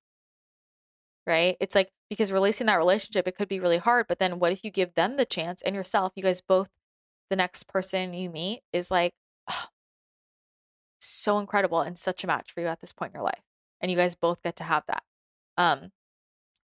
Right? 1.26 1.56
It's 1.60 1.76
like 1.76 1.90
because 2.10 2.32
releasing 2.32 2.68
that 2.68 2.78
relationship, 2.78 3.28
it 3.28 3.38
could 3.38 3.48
be 3.48 3.60
really 3.60 3.78
hard. 3.78 4.08
But 4.08 4.20
then 4.20 4.40
what 4.40 4.52
if 4.52 4.64
you 4.64 4.72
give 4.72 4.96
them 4.96 5.16
the 5.16 5.26
chance 5.26 5.62
and 5.62 5.76
yourself, 5.76 6.14
you 6.16 6.24
guys 6.24 6.42
both, 6.42 6.70
the 7.30 7.36
next 7.36 7.68
person 7.68 8.14
you 8.14 8.30
meet 8.30 8.62
is 8.74 8.90
like, 8.90 9.14
oh, 9.50 9.68
so 11.00 11.38
incredible 11.40 11.82
and 11.82 11.98
such 11.98 12.24
a 12.24 12.28
match 12.28 12.52
for 12.52 12.62
you 12.62 12.68
at 12.68 12.82
this 12.82 12.92
point 12.92 13.14
in 13.14 13.20
your 13.20 13.24
life. 13.24 13.44
And 13.80 13.92
you 13.92 13.98
guys 13.98 14.16
both 14.16 14.42
get 14.42 14.56
to 14.58 14.64
have 14.64 14.84
that. 14.88 15.04
Um, 15.58 15.92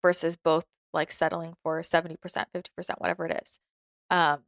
versus 0.02 0.36
both 0.36 0.66
like 0.94 1.12
settling 1.12 1.56
for 1.64 1.80
70%, 1.82 2.18
50%, 2.20 2.46
whatever 2.98 3.26
it 3.26 3.42
is. 3.42 3.60
Um, 4.10 4.40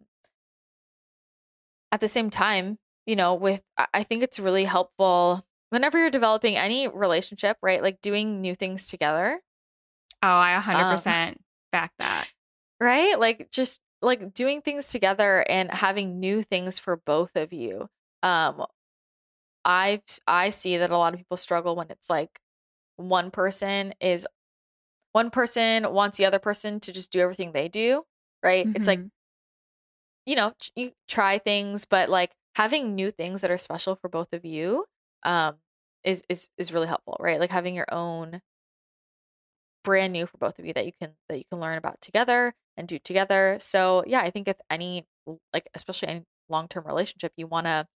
at 1.92 2.00
the 2.02 2.08
same 2.08 2.30
time, 2.30 2.78
you 3.06 3.16
know, 3.16 3.36
with, 3.36 3.64
I 3.94 4.04
think 4.04 4.24
it's 4.24 4.40
really 4.40 4.66
helpful 4.66 5.46
whenever 5.70 5.98
you're 5.98 6.10
developing 6.10 6.56
any 6.56 6.88
relationship, 6.88 7.58
right? 7.62 7.82
Like 7.82 8.02
doing 8.02 8.42
new 8.42 8.56
things 8.56 8.88
together. 8.88 9.40
Oh, 10.24 10.28
I 10.28 10.60
100% 10.62 11.28
um, 11.28 11.36
back 11.72 11.92
that. 12.00 12.28
Right? 12.78 13.18
Like 13.18 13.52
just 13.52 13.80
like 14.02 14.34
doing 14.34 14.62
things 14.62 14.90
together 14.90 15.46
and 15.48 15.72
having 15.72 16.20
new 16.20 16.44
things 16.44 16.78
for 16.78 16.98
both 16.98 17.38
of 17.38 17.54
you. 17.54 17.88
Um 18.22 18.66
I 19.64 20.02
I 20.28 20.50
see 20.50 20.76
that 20.78 20.92
a 20.92 20.98
lot 20.98 21.14
of 21.14 21.20
people 21.20 21.38
struggle 21.38 21.78
when 21.78 21.90
it's 21.90 22.10
like 22.10 22.38
one 22.98 23.32
person 23.32 23.94
is 24.02 24.28
one 25.16 25.30
person 25.30 25.94
wants 25.94 26.18
the 26.18 26.26
other 26.26 26.40
person 26.40 26.82
to 26.82 26.92
just 26.92 27.10
do 27.10 27.22
everything 27.22 27.54
they 27.54 27.70
do, 27.70 28.04
right? 28.44 28.68
Mm-hmm. 28.68 28.76
It's 28.76 28.86
like 28.86 29.00
mm-hmm. 29.00 29.08
you 30.26 30.36
know, 30.36 30.52
you 30.76 30.92
try 31.08 31.38
things 31.38 31.86
but 31.86 32.10
like 32.10 32.32
having 32.58 32.96
new 32.96 33.12
things 33.12 33.40
that 33.40 33.50
are 33.50 33.58
special 33.58 33.96
for 33.96 34.10
both 34.10 34.34
of 34.34 34.44
you 34.44 34.84
um 35.24 35.56
is 36.04 36.22
is 36.28 36.50
is 36.58 36.74
really 36.74 36.88
helpful, 36.88 37.16
right? 37.22 37.40
Like 37.40 37.50
having 37.50 37.76
your 37.76 37.88
own 37.94 38.42
brand 39.86 40.12
new 40.12 40.26
for 40.26 40.38
both 40.38 40.60
of 40.60 40.66
you 40.66 40.74
that 40.74 40.86
you 40.86 40.92
can 41.02 41.12
that 41.30 41.38
you 41.38 41.46
can 41.50 41.62
learn 41.62 41.78
about 41.78 42.02
together 42.02 42.54
and 42.76 42.86
do 42.86 43.00
together. 43.00 43.56
So, 43.62 44.04
yeah, 44.06 44.20
I 44.20 44.32
think 44.32 44.50
if 44.50 44.58
any 44.70 45.06
like 45.54 45.70
especially 45.74 46.10
any 46.10 46.26
long-term 46.50 46.86
relationship, 46.86 47.32
you 47.38 47.48
want 47.48 47.68
to 47.68 47.88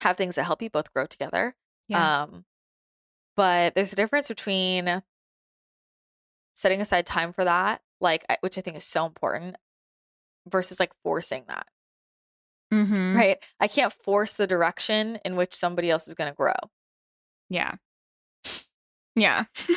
have 0.00 0.16
things 0.16 0.34
that 0.34 0.44
help 0.44 0.60
you 0.60 0.70
both 0.70 0.92
grow 0.92 1.06
together. 1.06 1.54
Yeah. 1.86 2.22
Um 2.22 2.46
but 3.36 3.76
there's 3.76 3.92
a 3.92 3.96
difference 3.96 4.26
between 4.26 5.02
setting 6.54 6.80
aside 6.80 7.06
time 7.06 7.32
for 7.32 7.44
that, 7.44 7.80
like 8.00 8.24
which 8.40 8.58
I 8.58 8.60
think 8.60 8.76
is 8.76 8.84
so 8.84 9.06
important 9.06 9.56
versus 10.48 10.80
like 10.80 10.92
forcing 11.02 11.44
that. 11.48 11.66
Mm-hmm. 12.72 13.14
Right? 13.14 13.44
I 13.60 13.68
can't 13.68 13.92
force 13.92 14.32
the 14.32 14.46
direction 14.46 15.18
in 15.26 15.36
which 15.36 15.54
somebody 15.54 15.90
else 15.90 16.08
is 16.08 16.14
going 16.14 16.30
to 16.30 16.34
grow. 16.34 16.54
Yeah. 17.50 17.74
Yeah. 19.14 19.44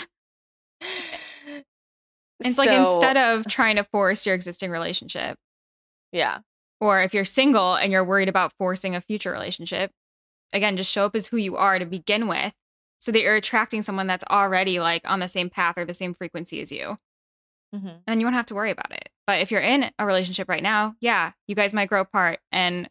it's 2.40 2.56
so, 2.56 2.64
like 2.64 2.70
instead 2.70 3.18
of 3.18 3.46
trying 3.50 3.76
to 3.76 3.84
force 3.84 4.26
your 4.26 4.34
existing 4.34 4.72
relationship. 4.72 5.38
Yeah. 6.14 6.38
Or 6.80 7.02
if 7.02 7.14
you're 7.14 7.26
single 7.26 7.76
and 7.76 7.92
you're 7.92 8.06
worried 8.06 8.30
about 8.30 8.54
forcing 8.58 8.96
a 8.96 9.02
future 9.02 9.32
relationship, 9.34 9.92
again, 10.54 10.78
just 10.78 10.90
show 10.90 11.06
up 11.06 11.18
as 11.18 11.28
who 11.28 11.36
you 11.36 11.58
are 11.58 11.78
to 11.78 11.86
begin 11.86 12.30
with 12.30 12.54
so 13.06 13.12
that 13.12 13.22
you're 13.22 13.36
attracting 13.36 13.84
someone 13.84 14.08
that's 14.08 14.24
already 14.32 14.80
like 14.80 15.04
on 15.06 15.20
the 15.20 15.28
same 15.28 15.48
path 15.48 15.78
or 15.78 15.86
the 15.86 15.94
same 15.94 16.16
frequency 16.16 16.60
as 16.60 16.72
you. 16.72 16.98
Mm-hmm. 17.72 17.98
And 18.08 18.20
you 18.20 18.26
won't 18.26 18.36
have 18.36 18.48
to 18.48 18.56
worry 18.56 18.72
about 18.72 18.92
it. 18.92 19.10
But 19.28 19.42
if 19.42 19.52
you're 19.52 19.62
in 19.62 19.92
a 20.00 20.08
relationship 20.08 20.50
right 20.50 20.64
now, 20.64 20.96
yeah, 21.02 21.34
you 21.46 21.54
guys 21.54 21.72
might 21.72 21.88
grow 21.88 22.02
apart 22.02 22.40
and 22.52 22.90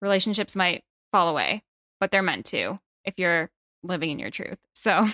relationships 0.00 0.54
might 0.54 0.84
fall 1.10 1.28
away, 1.28 1.64
but 1.98 2.12
they're 2.12 2.22
meant 2.22 2.46
to 2.46 2.78
if 3.04 3.14
you're 3.16 3.50
living 3.82 4.10
in 4.10 4.20
your 4.20 4.30
truth. 4.30 4.58
So, 4.72 5.04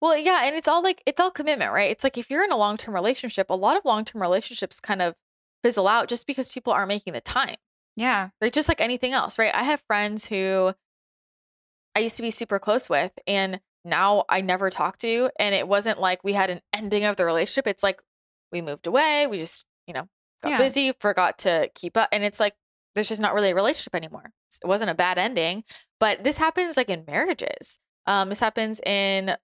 well, 0.00 0.16
yeah, 0.16 0.42
and 0.44 0.54
it's 0.54 0.68
all 0.68 0.84
like 0.84 1.02
it's 1.04 1.18
all 1.18 1.32
commitment, 1.32 1.72
right? 1.72 1.90
It's 1.90 2.04
like 2.04 2.18
if 2.18 2.30
you're 2.30 2.44
in 2.44 2.52
a 2.52 2.56
long-term 2.56 2.94
relationship, 2.94 3.50
a 3.50 3.54
lot 3.54 3.76
of 3.76 3.84
long-term 3.84 4.22
relationships 4.22 4.78
kind 4.78 5.02
of 5.02 5.16
fizzle 5.64 5.88
out 5.88 6.08
just 6.08 6.24
because 6.24 6.52
people 6.52 6.72
aren't 6.72 6.86
making 6.86 7.14
the 7.14 7.20
time. 7.20 7.56
Yeah. 7.96 8.28
Right, 8.40 8.52
just 8.52 8.68
like 8.68 8.80
anything 8.80 9.12
else, 9.12 9.40
right? 9.40 9.52
I 9.52 9.64
have 9.64 9.82
friends 9.88 10.28
who 10.28 10.72
I 11.98 12.02
used 12.02 12.14
to 12.14 12.22
be 12.22 12.30
super 12.30 12.60
close 12.60 12.88
with 12.88 13.10
and 13.26 13.58
now 13.84 14.24
I 14.28 14.40
never 14.40 14.70
talk 14.70 14.98
to 14.98 15.30
and 15.36 15.52
it 15.52 15.66
wasn't 15.66 15.98
like 15.98 16.22
we 16.22 16.32
had 16.32 16.48
an 16.48 16.60
ending 16.72 17.02
of 17.02 17.16
the 17.16 17.24
relationship. 17.24 17.66
It's 17.66 17.82
like 17.82 18.00
we 18.52 18.62
moved 18.62 18.86
away, 18.86 19.26
we 19.26 19.38
just, 19.38 19.66
you 19.88 19.94
know, 19.94 20.08
got 20.40 20.50
yeah. 20.50 20.58
busy, 20.58 20.92
forgot 21.00 21.38
to 21.38 21.68
keep 21.74 21.96
up 21.96 22.08
and 22.12 22.22
it's 22.22 22.38
like 22.38 22.54
there's 22.94 23.08
just 23.08 23.20
not 23.20 23.34
really 23.34 23.50
a 23.50 23.54
relationship 23.56 23.96
anymore. 23.96 24.30
It 24.62 24.68
wasn't 24.68 24.92
a 24.92 24.94
bad 24.94 25.18
ending, 25.18 25.64
but 25.98 26.22
this 26.22 26.38
happens 26.38 26.76
like 26.76 26.88
in 26.88 27.02
marriages. 27.04 27.80
Um, 28.06 28.28
this 28.28 28.38
happens 28.38 28.78
in 28.86 29.34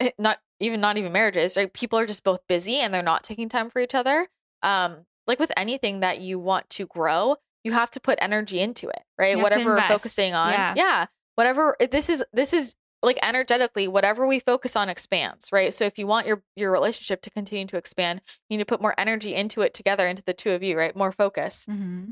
eh, 0.00 0.10
not 0.18 0.36
even 0.60 0.82
not 0.82 0.98
even 0.98 1.12
marriages, 1.12 1.56
right? 1.56 1.72
People 1.72 1.98
are 1.98 2.06
just 2.06 2.24
both 2.24 2.40
busy 2.46 2.76
and 2.76 2.92
they're 2.92 3.02
not 3.02 3.24
taking 3.24 3.48
time 3.48 3.70
for 3.70 3.80
each 3.80 3.94
other. 3.94 4.28
Um, 4.62 5.06
like 5.26 5.40
with 5.40 5.52
anything 5.56 6.00
that 6.00 6.20
you 6.20 6.38
want 6.38 6.68
to 6.70 6.86
grow, 6.86 7.36
you 7.64 7.72
have 7.72 7.90
to 7.92 8.00
put 8.00 8.18
energy 8.20 8.60
into 8.60 8.90
it, 8.90 9.02
right? 9.18 9.38
Whatever 9.38 9.76
we're 9.76 9.88
focusing 9.88 10.34
on. 10.34 10.52
Yeah. 10.52 10.74
yeah. 10.76 11.06
Whatever 11.40 11.74
this 11.90 12.10
is 12.10 12.22
this 12.32 12.52
is 12.52 12.74
like 13.02 13.18
energetically 13.22 13.88
whatever 13.88 14.26
we 14.26 14.40
focus 14.40 14.76
on 14.76 14.90
expands 14.90 15.48
right? 15.52 15.72
So 15.72 15.86
if 15.86 15.98
you 15.98 16.06
want 16.06 16.26
your 16.26 16.42
your 16.54 16.70
relationship 16.70 17.22
to 17.22 17.30
continue 17.30 17.66
to 17.66 17.78
expand 17.78 18.20
you 18.48 18.56
need 18.58 18.62
to 18.62 18.66
put 18.66 18.82
more 18.82 18.94
energy 18.98 19.34
into 19.34 19.62
it 19.62 19.72
together 19.72 20.06
into 20.06 20.22
the 20.22 20.34
two 20.34 20.50
of 20.50 20.62
you 20.62 20.76
right? 20.76 20.94
More 20.94 21.12
focus. 21.12 21.66
Mm-hmm. 21.70 22.10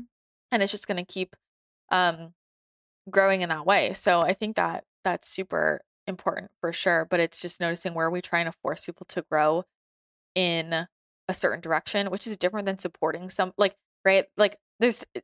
And 0.51 0.63
it's 0.63 0.71
just 0.71 0.87
going 0.87 0.97
to 0.97 1.05
keep 1.05 1.35
um 1.91 2.33
growing 3.09 3.41
in 3.41 3.49
that 3.49 3.65
way. 3.65 3.93
So 3.93 4.21
i 4.21 4.33
think 4.33 4.55
that 4.55 4.85
that's 5.03 5.29
super 5.29 5.81
important 6.07 6.49
for 6.59 6.73
sure 6.73 7.05
but 7.07 7.19
it's 7.19 7.39
just 7.39 7.61
noticing 7.61 7.93
where 7.93 8.07
are 8.07 8.11
we 8.11 8.21
trying 8.21 8.45
to 8.45 8.51
force 8.51 8.87
people 8.87 9.05
to 9.09 9.23
grow 9.29 9.63
in 10.33 10.73
a 11.27 11.33
certain 11.33 11.61
direction 11.61 12.09
which 12.09 12.25
is 12.25 12.35
different 12.35 12.65
than 12.65 12.79
supporting 12.79 13.29
some 13.29 13.53
like 13.59 13.75
right? 14.05 14.25
Like 14.37 14.57
there's 14.79 15.03
eh, 15.15 15.21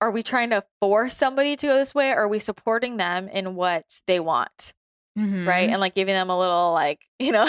are 0.00 0.10
we 0.10 0.22
trying 0.22 0.50
to 0.50 0.64
force 0.80 1.16
somebody 1.16 1.56
to 1.56 1.66
go 1.66 1.74
this 1.74 1.94
way 1.94 2.10
or 2.10 2.16
are 2.16 2.28
we 2.28 2.38
supporting 2.38 2.96
them 2.96 3.28
in 3.28 3.54
what 3.54 4.00
they 4.06 4.20
want? 4.20 4.72
Mm-hmm. 5.18 5.48
right 5.48 5.70
and 5.70 5.80
like 5.80 5.94
giving 5.94 6.12
them 6.12 6.28
a 6.28 6.38
little 6.38 6.72
like 6.74 7.06
you 7.18 7.32
know 7.32 7.48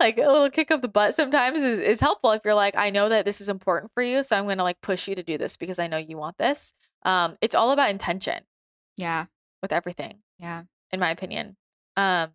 like 0.00 0.18
a 0.18 0.22
little 0.22 0.50
kick 0.50 0.72
of 0.72 0.82
the 0.82 0.88
butt 0.88 1.14
sometimes 1.14 1.62
is, 1.62 1.78
is 1.78 2.00
helpful 2.00 2.32
if 2.32 2.42
you're 2.44 2.52
like 2.52 2.74
i 2.76 2.90
know 2.90 3.08
that 3.08 3.24
this 3.24 3.40
is 3.40 3.48
important 3.48 3.92
for 3.94 4.02
you 4.02 4.24
so 4.24 4.36
i'm 4.36 4.42
going 4.42 4.58
to 4.58 4.64
like 4.64 4.80
push 4.80 5.06
you 5.06 5.14
to 5.14 5.22
do 5.22 5.38
this 5.38 5.56
because 5.56 5.78
i 5.78 5.86
know 5.86 5.98
you 5.98 6.16
want 6.16 6.36
this. 6.36 6.72
Um 7.04 7.36
it's 7.40 7.54
all 7.54 7.70
about 7.70 7.90
intention 7.90 8.42
yeah. 8.96 9.26
with 9.62 9.72
everything 9.72 10.14
yeah. 10.40 10.64
in 10.90 10.98
my 10.98 11.10
opinion. 11.10 11.56
Um 11.96 12.30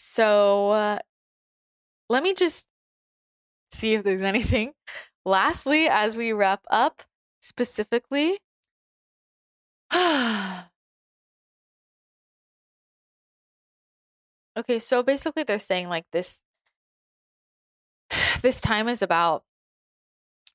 so 0.00 0.70
uh, 0.70 0.98
let 2.08 2.22
me 2.22 2.32
just 2.32 2.66
see 3.70 3.94
if 3.94 4.02
there's 4.02 4.22
anything 4.22 4.72
lastly 5.24 5.86
as 5.88 6.16
we 6.16 6.32
wrap 6.32 6.62
up 6.70 7.02
specifically 7.40 8.38
okay, 14.56 14.78
so 14.78 15.02
basically 15.02 15.42
they're 15.42 15.58
saying 15.58 15.88
like 15.88 16.04
this 16.12 16.42
this 18.42 18.60
time 18.60 18.88
is 18.88 19.02
about 19.02 19.42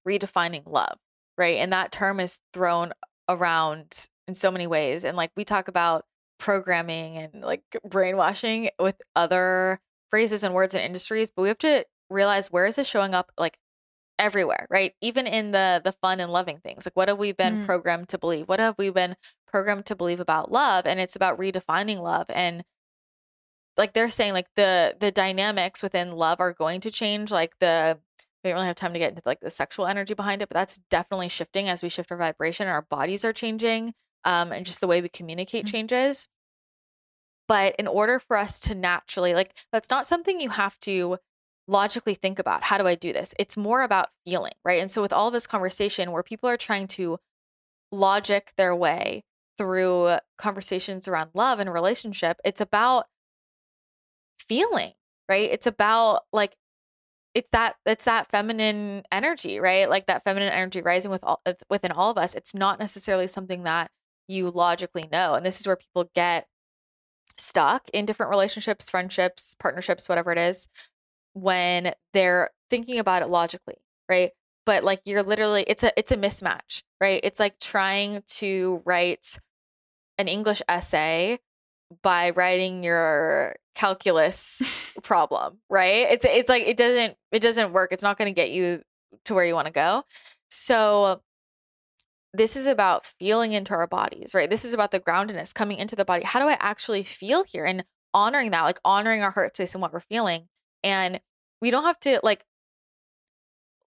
redefining 0.07 0.63
love, 0.65 0.97
right? 1.37 1.57
And 1.57 1.73
that 1.73 1.91
term 1.91 2.19
is 2.19 2.39
thrown 2.53 2.93
around 3.27 4.07
in 4.27 4.35
so 4.35 4.51
many 4.51 4.67
ways. 4.67 5.03
And 5.03 5.17
like 5.17 5.31
we 5.35 5.43
talk 5.43 5.67
about 5.67 6.05
programming 6.39 7.17
and 7.17 7.41
like 7.41 7.63
brainwashing 7.87 8.69
with 8.79 8.95
other 9.15 9.79
phrases 10.11 10.43
and 10.43 10.53
words 10.53 10.73
and 10.75 10.83
industries, 10.83 11.31
but 11.31 11.41
we 11.41 11.47
have 11.49 11.57
to 11.59 11.85
realize 12.09 12.51
where 12.51 12.65
is 12.67 12.75
this 12.75 12.87
showing 12.87 13.13
up 13.13 13.31
like 13.37 13.57
everywhere, 14.17 14.67
right? 14.69 14.93
Even 15.01 15.27
in 15.27 15.51
the 15.51 15.81
the 15.83 15.91
fun 15.91 16.19
and 16.19 16.31
loving 16.31 16.59
things. 16.59 16.85
Like 16.85 16.95
what 16.95 17.07
have 17.07 17.17
we 17.17 17.31
been 17.31 17.63
mm. 17.63 17.65
programmed 17.65 18.09
to 18.09 18.17
believe? 18.17 18.47
What 18.47 18.59
have 18.59 18.75
we 18.77 18.89
been 18.89 19.15
programmed 19.47 19.85
to 19.87 19.95
believe 19.95 20.19
about 20.19 20.51
love? 20.51 20.85
And 20.85 20.99
it's 20.99 21.15
about 21.15 21.39
redefining 21.39 21.99
love 21.99 22.27
and 22.29 22.63
like 23.77 23.93
they're 23.93 24.09
saying 24.09 24.33
like 24.33 24.47
the 24.55 24.95
the 24.99 25.11
dynamics 25.11 25.83
within 25.83 26.11
love 26.13 26.39
are 26.39 26.53
going 26.53 26.79
to 26.81 26.91
change 26.91 27.31
like 27.31 27.57
the 27.59 27.97
we 28.43 28.49
don't 28.49 28.55
really 28.55 28.67
have 28.67 28.75
time 28.75 28.93
to 28.93 28.99
get 28.99 29.09
into 29.09 29.21
like 29.25 29.39
the 29.39 29.49
sexual 29.49 29.87
energy 29.87 30.13
behind 30.13 30.41
it 30.41 30.49
but 30.49 30.55
that's 30.55 30.79
definitely 30.89 31.29
shifting 31.29 31.67
as 31.67 31.81
we 31.81 31.89
shift 31.89 32.11
our 32.11 32.17
vibration 32.17 32.67
and 32.67 32.73
our 32.73 32.83
bodies 32.83 33.25
are 33.25 33.33
changing 33.33 33.93
um, 34.23 34.51
and 34.51 34.65
just 34.65 34.81
the 34.81 34.87
way 34.87 35.01
we 35.01 35.09
communicate 35.09 35.65
mm-hmm. 35.65 35.71
changes 35.71 36.27
but 37.47 37.75
in 37.77 37.87
order 37.87 38.19
for 38.19 38.37
us 38.37 38.59
to 38.59 38.75
naturally 38.75 39.33
like 39.33 39.55
that's 39.71 39.89
not 39.89 40.05
something 40.05 40.39
you 40.39 40.49
have 40.49 40.79
to 40.79 41.17
logically 41.67 42.13
think 42.13 42.37
about 42.37 42.63
how 42.63 42.77
do 42.77 42.85
i 42.85 42.93
do 42.95 43.11
this 43.11 43.33
it's 43.39 43.57
more 43.57 43.81
about 43.81 44.09
feeling 44.25 44.53
right 44.63 44.79
and 44.79 44.91
so 44.91 45.01
with 45.01 45.11
all 45.11 45.27
of 45.27 45.33
this 45.33 45.47
conversation 45.47 46.11
where 46.11 46.23
people 46.23 46.47
are 46.49 46.57
trying 46.57 46.87
to 46.87 47.17
logic 47.91 48.51
their 48.55 48.75
way 48.75 49.23
through 49.57 50.17
conversations 50.37 51.07
around 51.07 51.31
love 51.33 51.59
and 51.59 51.73
relationship 51.73 52.37
it's 52.43 52.61
about 52.61 53.05
feeling, 54.47 54.91
right? 55.29 55.49
It's 55.51 55.67
about 55.67 56.21
like 56.33 56.55
it's 57.33 57.49
that 57.51 57.75
it's 57.85 58.05
that 58.05 58.29
feminine 58.31 59.03
energy, 59.11 59.59
right? 59.59 59.89
Like 59.89 60.07
that 60.07 60.23
feminine 60.23 60.51
energy 60.51 60.81
rising 60.81 61.11
with 61.11 61.23
all 61.23 61.41
within 61.69 61.91
all 61.91 62.11
of 62.11 62.17
us. 62.17 62.35
It's 62.35 62.55
not 62.55 62.79
necessarily 62.79 63.27
something 63.27 63.63
that 63.63 63.91
you 64.27 64.49
logically 64.49 65.07
know. 65.11 65.33
And 65.35 65.45
this 65.45 65.59
is 65.59 65.67
where 65.67 65.75
people 65.75 66.09
get 66.15 66.47
stuck 67.37 67.89
in 67.93 68.05
different 68.05 68.29
relationships, 68.29 68.89
friendships, 68.89 69.55
partnerships, 69.59 70.07
whatever 70.07 70.31
it 70.31 70.37
is, 70.37 70.67
when 71.35 71.93
they're 72.13 72.49
thinking 72.69 72.97
about 72.97 73.21
it 73.21 73.29
logically, 73.29 73.75
right? 74.09 74.31
But 74.65 74.83
like 74.83 75.01
you're 75.05 75.21
literally 75.21 75.63
it's 75.67 75.83
a 75.83 75.91
it's 75.97 76.11
a 76.11 76.17
mismatch, 76.17 76.81
right? 76.99 77.19
It's 77.23 77.39
like 77.39 77.59
trying 77.59 78.23
to 78.37 78.81
write 78.85 79.37
an 80.17 80.27
English 80.27 80.61
essay 80.67 81.39
by 82.01 82.31
writing 82.31 82.83
your 82.83 83.55
calculus 83.75 84.63
problem, 85.03 85.59
right? 85.69 86.07
It's 86.09 86.25
it's 86.25 86.49
like 86.49 86.63
it 86.63 86.77
doesn't 86.77 87.15
it 87.31 87.41
doesn't 87.41 87.73
work. 87.73 87.91
It's 87.91 88.03
not 88.03 88.17
going 88.17 88.33
to 88.33 88.35
get 88.35 88.51
you 88.51 88.81
to 89.25 89.33
where 89.33 89.45
you 89.45 89.53
want 89.53 89.67
to 89.67 89.73
go. 89.73 90.03
So 90.49 91.21
this 92.33 92.55
is 92.55 92.65
about 92.65 93.05
feeling 93.05 93.53
into 93.53 93.73
our 93.73 93.87
bodies, 93.87 94.33
right? 94.33 94.49
This 94.49 94.65
is 94.65 94.73
about 94.73 94.91
the 94.91 94.99
groundedness 94.99 95.53
coming 95.53 95.77
into 95.77 95.95
the 95.95 96.05
body. 96.05 96.23
How 96.23 96.39
do 96.39 96.47
I 96.47 96.57
actually 96.59 97.03
feel 97.03 97.43
here 97.43 97.65
and 97.65 97.83
honoring 98.15 98.51
that, 98.51 98.63
like 98.63 98.79
honoring 98.83 99.21
our 99.21 99.29
heart 99.29 99.55
space 99.55 99.75
and 99.75 99.81
what 99.81 99.93
we're 99.93 99.99
feeling. 99.99 100.47
And 100.85 101.19
we 101.61 101.69
don't 101.69 101.83
have 101.83 101.99
to 102.01 102.21
like 102.23 102.45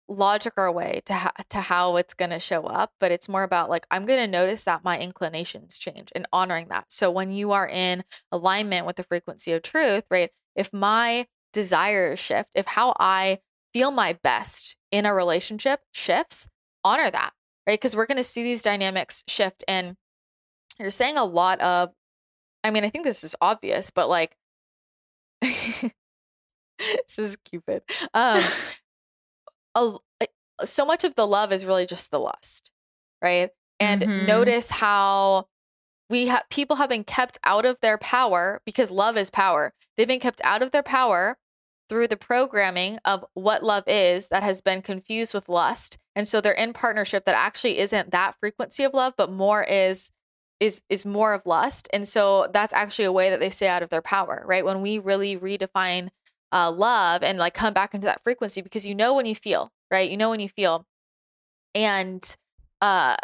logic 0.07 0.53
our 0.57 0.71
way 0.71 1.01
to 1.05 1.13
ha- 1.13 1.31
to 1.49 1.59
how 1.59 1.95
it's 1.95 2.13
going 2.13 2.29
to 2.29 2.37
show 2.37 2.65
up 2.65 2.91
but 2.99 3.11
it's 3.11 3.27
more 3.27 3.41
about 3.41 3.71
like 3.71 3.87
i'm 3.89 4.05
going 4.05 4.19
to 4.19 4.27
notice 4.27 4.63
that 4.63 4.83
my 4.83 4.99
inclinations 4.99 5.79
change 5.79 6.11
and 6.15 6.27
honoring 6.31 6.67
that. 6.67 6.85
So 6.89 7.09
when 7.09 7.31
you 7.31 7.53
are 7.53 7.67
in 7.67 8.03
alignment 8.31 8.85
with 8.85 8.97
the 8.97 9.03
frequency 9.03 9.51
of 9.53 9.63
truth 9.63 10.03
right 10.11 10.29
if 10.55 10.71
my 10.71 11.25
desires 11.53 12.19
shift 12.19 12.51
if 12.53 12.67
how 12.67 12.95
i 12.99 13.39
feel 13.73 13.89
my 13.89 14.13
best 14.13 14.77
in 14.91 15.07
a 15.07 15.13
relationship 15.13 15.79
shifts 15.91 16.47
honor 16.83 17.09
that 17.09 17.33
right? 17.67 17.79
Because 17.79 17.95
we're 17.95 18.05
going 18.05 18.17
to 18.17 18.23
see 18.23 18.43
these 18.43 18.61
dynamics 18.61 19.23
shift 19.27 19.63
and 19.67 19.95
you're 20.79 20.91
saying 20.91 21.17
a 21.17 21.25
lot 21.25 21.59
of 21.61 21.91
i 22.63 22.71
mean 22.71 22.83
i 22.83 22.89
think 22.89 23.03
this 23.03 23.23
is 23.23 23.35
obvious 23.41 23.91
but 23.91 24.09
like 24.09 24.35
this 27.07 27.19
is 27.19 27.37
cupid 27.37 27.83
um 28.13 28.43
a, 29.75 29.97
so 30.63 30.85
much 30.85 31.03
of 31.03 31.15
the 31.15 31.27
love 31.27 31.51
is 31.51 31.65
really 31.65 31.85
just 31.85 32.11
the 32.11 32.19
lust, 32.19 32.71
right? 33.21 33.49
And 33.79 34.01
mm-hmm. 34.01 34.25
notice 34.25 34.69
how 34.71 35.47
we 36.09 36.27
have 36.27 36.43
people 36.49 36.77
have 36.77 36.89
been 36.89 37.03
kept 37.03 37.37
out 37.43 37.65
of 37.65 37.77
their 37.81 37.97
power 37.97 38.61
because 38.65 38.91
love 38.91 39.17
is 39.17 39.29
power. 39.29 39.73
They've 39.97 40.07
been 40.07 40.19
kept 40.19 40.41
out 40.43 40.61
of 40.61 40.71
their 40.71 40.83
power 40.83 41.37
through 41.89 42.07
the 42.07 42.17
programming 42.17 42.99
of 43.05 43.25
what 43.33 43.63
love 43.63 43.83
is 43.87 44.29
that 44.29 44.43
has 44.43 44.61
been 44.61 44.81
confused 44.81 45.33
with 45.33 45.49
lust. 45.49 45.97
And 46.15 46.27
so 46.27 46.41
they're 46.41 46.53
in 46.53 46.73
partnership 46.73 47.25
that 47.25 47.35
actually 47.35 47.79
isn't 47.79 48.11
that 48.11 48.35
frequency 48.39 48.83
of 48.83 48.93
love, 48.93 49.13
but 49.17 49.31
more 49.31 49.63
is 49.63 50.09
is 50.61 50.83
is 50.89 51.05
more 51.05 51.33
of 51.33 51.45
lust. 51.45 51.89
And 51.91 52.07
so 52.07 52.47
that's 52.53 52.71
actually 52.71 53.05
a 53.05 53.11
way 53.11 53.29
that 53.29 53.41
they 53.41 53.49
stay 53.49 53.67
out 53.67 53.83
of 53.83 53.89
their 53.89 54.01
power, 54.01 54.43
right? 54.47 54.63
When 54.63 54.81
we 54.81 54.99
really 54.99 55.37
redefine 55.37 56.09
uh, 56.55 56.71
love 56.71 57.23
and 57.23 57.39
like 57.39 57.55
come 57.55 57.73
back 57.75 57.95
into 57.95 58.07
that 58.07 58.23
frequency 58.23 58.61
because 58.63 58.87
you 58.87 58.95
know 58.95 59.15
when 59.15 59.27
you 59.27 59.35
feel 59.35 59.71
right? 59.91 60.11
You 60.11 60.17
know 60.17 60.31
when 60.31 60.41
you 60.41 60.49
feel. 60.49 60.85
And 61.75 62.23
uh 62.81 63.17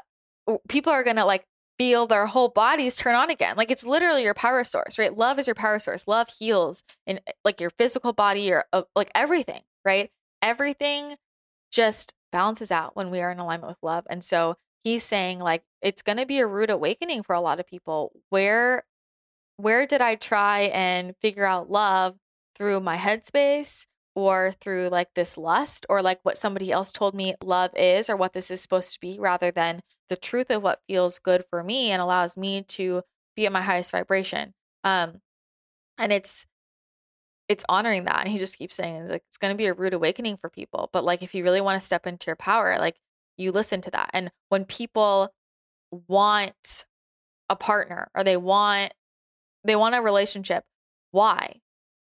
people 0.69 0.93
are 0.93 1.03
gonna 1.03 1.25
like 1.25 1.45
feel 1.79 2.07
their 2.07 2.27
whole 2.27 2.49
bodies 2.49 2.95
turn 2.95 3.15
on 3.15 3.29
again. 3.31 3.55
Like 3.57 3.71
it's 3.71 3.85
literally 3.85 4.23
your 4.23 4.33
power 4.33 4.63
source 4.63 4.99
right? 4.99 5.15
Love 5.15 5.39
is 5.39 5.47
your 5.47 5.55
power 5.55 5.79
source. 5.79 6.07
Love 6.07 6.29
heals 6.39 6.83
in 7.07 7.19
eh, 7.27 7.33
like 7.45 7.61
your 7.61 7.71
physical 7.71 8.13
body 8.13 8.51
or 8.53 8.65
uh, 8.73 8.83
like 8.95 9.11
everything 9.15 9.61
right? 9.85 10.11
Everything 10.41 11.17
just 11.71 12.13
balances 12.31 12.71
out 12.71 12.95
when 12.95 13.11
we 13.11 13.21
are 13.21 13.31
in 13.31 13.39
alignment 13.39 13.71
with 13.71 13.79
love. 13.83 14.05
And 14.09 14.23
so 14.23 14.57
he's 14.83 15.03
saying 15.03 15.39
like 15.39 15.63
it's 15.81 16.01
going 16.03 16.17
to 16.19 16.25
be 16.25 16.39
a 16.39 16.47
rude 16.47 16.69
awakening 16.71 17.23
for 17.23 17.35
a 17.35 17.41
lot 17.41 17.59
of 17.59 17.67
people. 17.67 18.11
Where 18.29 18.85
where 19.57 19.85
did 19.85 20.01
i 20.01 20.15
try 20.15 20.61
and 20.73 21.15
figure 21.21 21.45
out 21.45 21.69
love 21.69 22.15
through 22.61 22.79
my 22.79 22.95
headspace 22.95 23.87
or 24.13 24.53
through 24.61 24.87
like 24.89 25.07
this 25.15 25.35
lust 25.35 25.83
or 25.89 26.03
like 26.03 26.19
what 26.21 26.37
somebody 26.37 26.71
else 26.71 26.91
told 26.91 27.15
me 27.15 27.33
love 27.43 27.71
is 27.75 28.07
or 28.07 28.15
what 28.15 28.33
this 28.33 28.51
is 28.51 28.61
supposed 28.61 28.93
to 28.93 28.99
be 28.99 29.17
rather 29.19 29.49
than 29.49 29.81
the 30.09 30.15
truth 30.15 30.51
of 30.51 30.61
what 30.61 30.83
feels 30.87 31.17
good 31.17 31.43
for 31.49 31.63
me 31.63 31.89
and 31.89 31.99
allows 31.99 32.37
me 32.37 32.61
to 32.61 33.01
be 33.35 33.47
at 33.47 33.51
my 33.51 33.63
highest 33.63 33.91
vibration. 33.91 34.53
Um 34.83 35.21
and 35.97 36.11
it's 36.11 36.45
it's 37.49 37.65
honoring 37.67 38.03
that 38.03 38.21
and 38.21 38.31
he 38.31 38.37
just 38.37 38.59
keeps 38.59 38.75
saying 38.75 39.07
like 39.07 39.23
it's 39.27 39.39
going 39.39 39.51
to 39.51 39.57
be 39.57 39.65
a 39.65 39.73
rude 39.73 39.95
awakening 39.95 40.37
for 40.37 40.49
people 40.49 40.87
but 40.93 41.03
like 41.03 41.23
if 41.23 41.33
you 41.33 41.43
really 41.43 41.61
want 41.61 41.79
to 41.81 41.85
step 41.85 42.05
into 42.05 42.27
your 42.27 42.35
power 42.35 42.77
like 42.77 42.97
you 43.37 43.51
listen 43.51 43.81
to 43.81 43.89
that 43.89 44.11
and 44.13 44.29
when 44.49 44.65
people 44.65 45.33
want 46.07 46.85
a 47.49 47.55
partner 47.55 48.09
or 48.13 48.23
they 48.23 48.37
want 48.37 48.93
they 49.63 49.75
want 49.75 49.95
a 49.95 50.01
relationship 50.01 50.63
why 51.09 51.59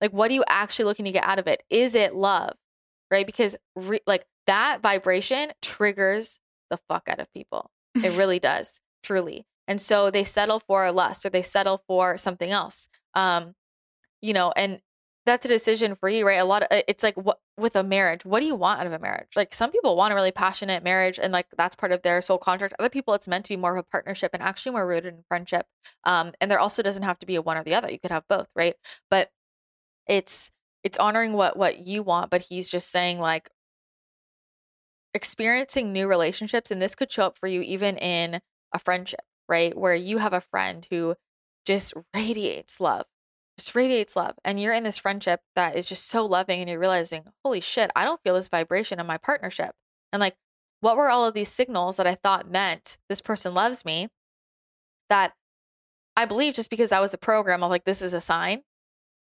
like, 0.02 0.12
what 0.12 0.32
are 0.32 0.34
you 0.34 0.44
actually 0.48 0.86
looking 0.86 1.06
to 1.06 1.12
get 1.12 1.26
out 1.26 1.40
of 1.40 1.48
it? 1.48 1.64
Is 1.70 1.96
it 1.96 2.16
love? 2.16 2.56
Right? 3.10 3.26
Because, 3.26 3.56
re- 3.76 4.02
like, 4.08 4.26
that 4.48 4.82
vibration 4.82 5.52
triggers 5.62 6.40
the 6.70 6.80
fuck 6.90 7.08
out 7.08 7.20
of 7.20 7.32
people. 7.34 7.70
It 7.96 8.12
really 8.18 8.40
does, 8.40 8.82
truly. 9.04 9.46
And 9.68 9.82
so 9.82 10.10
they 10.10 10.24
settle 10.24 10.60
for 10.60 10.92
lust 10.92 11.26
or 11.26 11.30
they 11.30 11.44
settle 11.44 11.84
for 11.88 12.18
something 12.18 12.50
else. 12.50 12.88
Um, 13.14 13.54
you 14.22 14.34
know, 14.34 14.52
and 14.56 14.82
that's 15.26 15.46
a 15.46 15.50
decision 15.50 15.94
for 15.96 16.10
you, 16.10 16.26
right? 16.26 16.40
A 16.40 16.46
lot 16.46 16.64
of 16.64 16.84
it's 16.88 17.04
like 17.04 17.16
what 17.16 17.38
with 17.58 17.76
a 17.76 17.84
marriage, 17.84 18.26
what 18.26 18.40
do 18.40 18.48
you 18.48 18.56
want 18.56 18.80
out 18.80 18.88
of 18.88 18.94
a 18.94 19.00
marriage? 19.00 19.30
Like 19.36 19.54
some 19.54 19.72
people 19.72 19.96
want 19.96 20.12
a 20.12 20.16
really 20.16 20.32
passionate 20.32 20.84
marriage 20.84 21.20
and 21.22 21.32
like 21.32 21.46
that's 21.58 21.76
part 21.76 21.92
of 21.92 22.02
their 22.02 22.22
soul 22.22 22.40
contract. 22.40 22.74
Other 22.80 22.90
people 22.90 23.14
it's 23.14 23.28
meant 23.28 23.46
to 23.46 23.50
be 23.50 23.58
more 23.58 23.78
of 23.78 23.86
a 23.86 23.90
partnership 23.90 24.32
and 24.34 24.42
actually 24.42 24.72
more 24.72 24.88
rooted 24.88 25.14
in 25.14 25.24
friendship. 25.28 25.68
Um, 26.06 26.34
and 26.42 26.50
there 26.50 26.60
also 26.60 26.82
doesn't 26.82 27.04
have 27.04 27.20
to 27.20 27.28
be 27.28 27.36
a 27.36 27.42
one 27.42 27.58
or 27.58 27.64
the 27.64 27.76
other. 27.76 27.92
You 27.92 28.00
could 28.00 28.12
have 28.12 28.28
both, 28.28 28.48
right? 28.56 28.74
But 29.10 29.30
it's 30.12 30.52
it's 30.84 31.00
honoring 31.00 31.34
what 31.34 31.58
what 31.58 31.88
you 31.88 32.04
want 32.04 32.30
but 32.30 32.42
he's 32.50 32.70
just 32.70 32.92
saying 32.92 33.20
like 33.20 33.50
experiencing 35.16 35.92
new 35.92 36.08
relationships 36.08 36.70
and 36.70 36.80
this 36.80 36.96
could 36.96 37.12
show 37.12 37.26
up 37.26 37.38
for 37.38 37.48
you 37.48 37.62
even 37.62 37.98
in 37.98 38.40
a 38.74 38.80
friendship 38.80 39.22
right? 39.52 39.78
Where 39.78 39.94
you 39.94 40.20
have 40.20 40.32
a 40.32 40.40
friend 40.40 40.88
who 40.90 41.16
just 41.66 41.94
radiates 42.16 42.80
love 42.80 43.06
just 43.60 43.76
radiates 43.76 44.16
love 44.16 44.36
and 44.46 44.60
you're 44.60 44.74
in 44.74 44.84
this 44.84 44.98
friendship 44.98 45.42
that 45.56 45.76
is 45.76 45.86
just 45.86 46.08
so 46.08 46.26
loving 46.26 46.62
and 46.62 46.70
you're 46.70 46.80
realizing 46.80 47.26
holy 47.44 47.60
shit 47.60 47.92
i 47.96 48.04
don't 48.04 48.22
feel 48.24 48.34
this 48.34 48.48
vibration 48.48 49.00
in 49.00 49.06
my 49.06 49.18
partnership. 49.18 49.76
And 50.12 50.20
like 50.20 50.36
what 50.80 50.96
were 50.98 51.10
all 51.10 51.26
of 51.26 51.36
these 51.36 51.50
signals 51.50 51.98
that 51.98 52.08
i 52.08 52.16
thought 52.16 52.50
meant 52.50 52.98
this 53.10 53.22
person 53.22 53.54
loves 53.54 53.86
me 53.86 54.08
that 55.10 55.34
i 56.16 56.26
believe 56.26 56.56
just 56.56 56.72
because 56.72 56.90
that 56.90 57.02
was 57.02 57.14
a 57.14 57.20
program 57.20 57.62
of 57.62 57.70
like 57.70 57.84
this 57.84 58.02
is 58.02 58.14
a 58.14 58.22
sign 58.22 58.64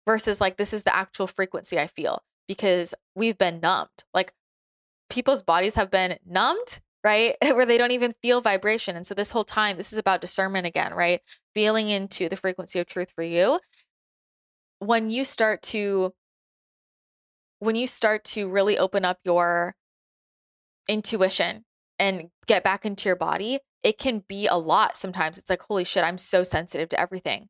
versus 0.08 0.40
like 0.40 0.56
this 0.56 0.72
is 0.72 0.84
the 0.84 0.96
actual 0.96 1.26
frequency 1.26 1.78
I 1.78 1.86
feel 1.86 2.22
because 2.48 2.94
we've 3.14 3.36
been 3.36 3.60
numbed. 3.60 4.04
Like 4.14 4.32
people's 5.10 5.42
bodies 5.42 5.74
have 5.74 5.90
been 5.90 6.18
numbed 6.26 6.80
right? 7.04 7.36
Where 7.42 7.66
they 7.66 7.78
don't 7.78 7.92
even 7.92 8.14
feel 8.22 8.40
vibration. 8.40 8.96
And 8.96 9.06
so 9.06 9.14
this 9.14 9.30
whole 9.30 9.44
time, 9.44 9.76
this 9.76 9.92
is 9.92 9.98
about 9.98 10.20
discernment 10.20 10.66
again, 10.66 10.92
right? 10.92 11.20
Feeling 11.54 11.88
into 11.88 12.28
the 12.28 12.36
frequency 12.36 12.80
of 12.80 12.86
truth 12.86 13.12
for 13.14 13.22
you. 13.22 13.60
When 14.80 15.08
you 15.10 15.24
start 15.24 15.62
to 15.62 16.12
when 17.60 17.74
you 17.74 17.86
start 17.86 18.24
to 18.24 18.48
really 18.48 18.78
open 18.78 19.04
up 19.04 19.18
your 19.24 19.74
intuition 20.88 21.64
and 21.98 22.30
get 22.46 22.62
back 22.62 22.84
into 22.84 23.08
your 23.08 23.16
body, 23.16 23.58
it 23.82 23.98
can 23.98 24.22
be 24.28 24.46
a 24.46 24.54
lot 24.54 24.96
sometimes. 24.96 25.38
It's 25.38 25.50
like, 25.50 25.62
holy 25.62 25.84
shit, 25.84 26.04
I'm 26.04 26.18
so 26.18 26.44
sensitive 26.44 26.88
to 26.90 27.00
everything. 27.00 27.48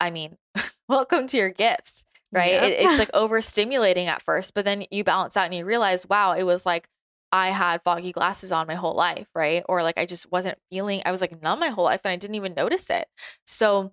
I 0.00 0.10
mean, 0.10 0.38
welcome 0.92 1.26
to 1.26 1.36
your 1.38 1.50
gifts, 1.50 2.04
right? 2.30 2.52
Yep. 2.52 2.62
It, 2.64 2.80
it's 2.80 2.98
like 2.98 3.12
overstimulating 3.14 4.06
at 4.06 4.22
first, 4.22 4.54
but 4.54 4.64
then 4.64 4.84
you 4.90 5.04
balance 5.04 5.36
out 5.36 5.46
and 5.46 5.54
you 5.54 5.64
realize, 5.64 6.06
wow, 6.08 6.32
it 6.32 6.44
was 6.44 6.66
like 6.66 6.86
I 7.32 7.48
had 7.48 7.82
foggy 7.82 8.12
glasses 8.12 8.52
on 8.52 8.66
my 8.66 8.74
whole 8.74 8.94
life, 8.94 9.26
right? 9.34 9.64
Or 9.68 9.82
like 9.82 9.98
I 9.98 10.04
just 10.04 10.30
wasn't 10.30 10.58
feeling, 10.70 11.00
I 11.06 11.10
was 11.10 11.22
like 11.22 11.42
numb 11.42 11.60
my 11.60 11.68
whole 11.68 11.84
life 11.84 12.02
and 12.04 12.12
I 12.12 12.16
didn't 12.16 12.36
even 12.36 12.54
notice 12.54 12.90
it. 12.90 13.06
So 13.46 13.92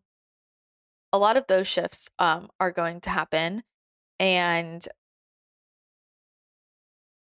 a 1.14 1.18
lot 1.18 1.38
of 1.38 1.48
those 1.48 1.68
shifts 1.68 2.10
um, 2.20 2.50
are 2.60 2.72
going 2.72 3.00
to 3.02 3.10
happen. 3.10 3.64
And 4.20 4.86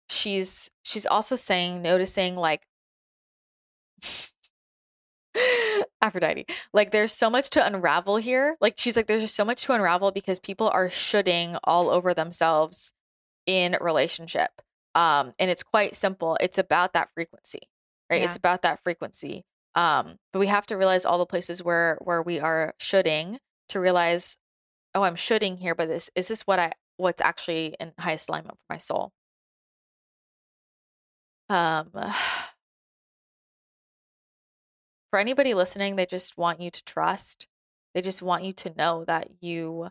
she's 0.09 0.69
she's 0.83 1.05
also 1.05 1.35
saying 1.35 1.81
noticing 1.81 2.35
like 2.35 2.63
Aphrodite. 6.01 6.47
Like 6.73 6.91
there's 6.91 7.11
so 7.11 7.29
much 7.29 7.49
to 7.51 7.65
unravel 7.65 8.17
here. 8.17 8.57
Like 8.59 8.75
she's 8.77 8.95
like 8.95 9.07
there's 9.07 9.21
just 9.21 9.35
so 9.35 9.45
much 9.45 9.63
to 9.63 9.73
unravel 9.73 10.11
because 10.11 10.39
people 10.39 10.69
are 10.69 10.89
shooting 10.89 11.57
all 11.63 11.89
over 11.89 12.13
themselves 12.13 12.93
in 13.45 13.77
relationship. 13.79 14.49
Um 14.95 15.31
and 15.39 15.51
it's 15.51 15.63
quite 15.63 15.95
simple. 15.95 16.37
It's 16.41 16.57
about 16.57 16.93
that 16.93 17.09
frequency. 17.13 17.59
Right? 18.09 18.21
Yeah. 18.21 18.27
It's 18.27 18.35
about 18.35 18.63
that 18.63 18.83
frequency. 18.83 19.43
Um 19.75 20.17
but 20.33 20.39
we 20.39 20.47
have 20.47 20.65
to 20.67 20.77
realize 20.77 21.05
all 21.05 21.19
the 21.19 21.25
places 21.25 21.63
where 21.63 21.97
where 22.01 22.21
we 22.21 22.39
are 22.39 22.73
shooting 22.79 23.39
to 23.69 23.79
realize 23.79 24.37
oh, 24.93 25.03
I'm 25.03 25.15
shooting 25.15 25.57
here, 25.57 25.75
but 25.75 25.87
this 25.87 26.09
is 26.15 26.27
this 26.27 26.41
what 26.41 26.59
I 26.59 26.73
what's 26.97 27.21
actually 27.21 27.75
in 27.79 27.93
highest 27.99 28.29
alignment 28.29 28.57
for 28.57 28.73
my 28.73 28.77
soul. 28.77 29.11
Um 31.49 31.91
for 35.11 35.19
anybody 35.19 35.53
listening, 35.53 35.95
they 35.95 36.05
just 36.05 36.37
want 36.37 36.61
you 36.61 36.71
to 36.71 36.83
trust. 36.85 37.47
They 37.93 38.01
just 38.01 38.21
want 38.21 38.45
you 38.45 38.53
to 38.53 38.73
know 38.75 39.03
that 39.05 39.27
you 39.41 39.89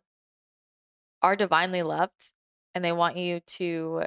are 1.22 1.36
divinely 1.36 1.82
loved 1.82 2.32
and 2.74 2.84
they 2.84 2.92
want 2.92 3.16
you 3.16 3.40
to 3.40 4.04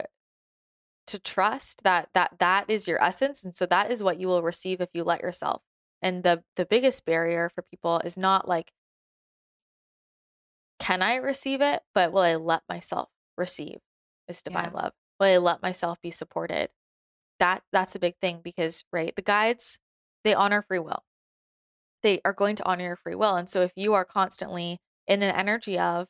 to 1.05 1.19
trust 1.19 1.83
that 1.83 2.09
that 2.13 2.39
that 2.39 2.65
is 2.69 2.87
your 2.87 3.01
essence 3.03 3.43
and 3.43 3.53
so 3.53 3.65
that 3.65 3.91
is 3.91 4.01
what 4.01 4.19
you 4.19 4.27
will 4.27 4.41
receive 4.41 4.81
if 4.81 4.89
you 4.93 5.03
let 5.03 5.21
yourself. 5.21 5.61
And 6.01 6.23
the 6.23 6.43
the 6.55 6.65
biggest 6.65 7.05
barrier 7.05 7.49
for 7.53 7.61
people 7.61 8.01
is 8.03 8.17
not 8.17 8.47
like 8.47 8.71
can 10.79 11.01
I 11.01 11.15
receive 11.15 11.61
it, 11.61 11.81
but 11.93 12.11
will 12.11 12.21
I 12.21 12.35
let 12.35 12.63
myself 12.67 13.09
receive 13.37 13.77
this 14.27 14.41
divine 14.41 14.71
yeah. 14.73 14.81
love? 14.81 14.93
Will 15.19 15.27
I 15.27 15.37
let 15.37 15.61
myself 15.61 16.01
be 16.01 16.11
supported? 16.11 16.69
That 17.39 17.61
that's 17.71 17.95
a 17.95 17.99
big 17.99 18.15
thing 18.17 18.41
because 18.43 18.83
right, 18.91 19.15
the 19.15 19.21
guides 19.21 19.79
they 20.23 20.33
honor 20.33 20.61
free 20.61 20.79
will. 20.79 21.03
They 22.01 22.21
are 22.25 22.33
going 22.33 22.55
to 22.57 22.65
honor 22.65 22.83
your 22.83 22.95
free 22.95 23.15
will. 23.15 23.35
And 23.35 23.49
so 23.49 23.61
if 23.61 23.71
you 23.75 23.93
are 23.93 24.05
constantly 24.05 24.79
in 25.07 25.21
an 25.21 25.33
energy 25.33 25.79
of, 25.79 26.07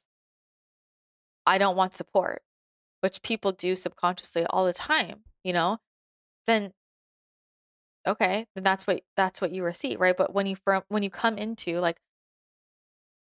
I 1.45 1.57
don't 1.57 1.75
want 1.75 1.93
support, 1.93 2.41
which 3.01 3.21
people 3.21 3.51
do 3.51 3.75
subconsciously 3.75 4.45
all 4.49 4.65
the 4.65 4.73
time, 4.73 5.21
you 5.43 5.53
know, 5.53 5.79
then 6.47 6.71
okay, 8.07 8.45
then 8.55 8.63
that's 8.63 8.87
what 8.87 9.01
that's 9.17 9.41
what 9.41 9.51
you 9.51 9.63
receive, 9.63 9.99
right? 9.99 10.15
But 10.15 10.33
when 10.33 10.45
you 10.45 10.55
from 10.55 10.83
when 10.87 11.03
you 11.03 11.09
come 11.09 11.37
into 11.37 11.79
like 11.79 11.97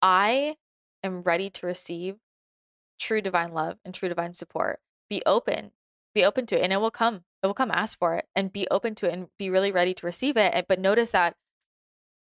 I 0.02 0.56
am 1.02 1.22
ready 1.22 1.50
to 1.50 1.66
receive 1.66 2.16
true 2.98 3.20
divine 3.20 3.52
love 3.52 3.78
and 3.84 3.94
true 3.94 4.08
divine 4.08 4.34
support. 4.34 4.80
Be 5.08 5.22
open. 5.26 5.72
Be 6.14 6.24
open 6.24 6.46
to 6.46 6.58
it 6.58 6.62
and 6.62 6.72
it 6.72 6.80
will 6.80 6.90
come 6.90 7.24
it 7.42 7.46
will 7.46 7.54
come 7.54 7.70
ask 7.72 7.98
for 7.98 8.14
it 8.14 8.26
and 8.36 8.52
be 8.52 8.68
open 8.70 8.94
to 8.96 9.08
it 9.08 9.12
and 9.12 9.26
be 9.38 9.50
really 9.50 9.72
ready 9.72 9.94
to 9.94 10.06
receive 10.06 10.36
it 10.36 10.66
but 10.68 10.78
notice 10.78 11.10
that 11.10 11.34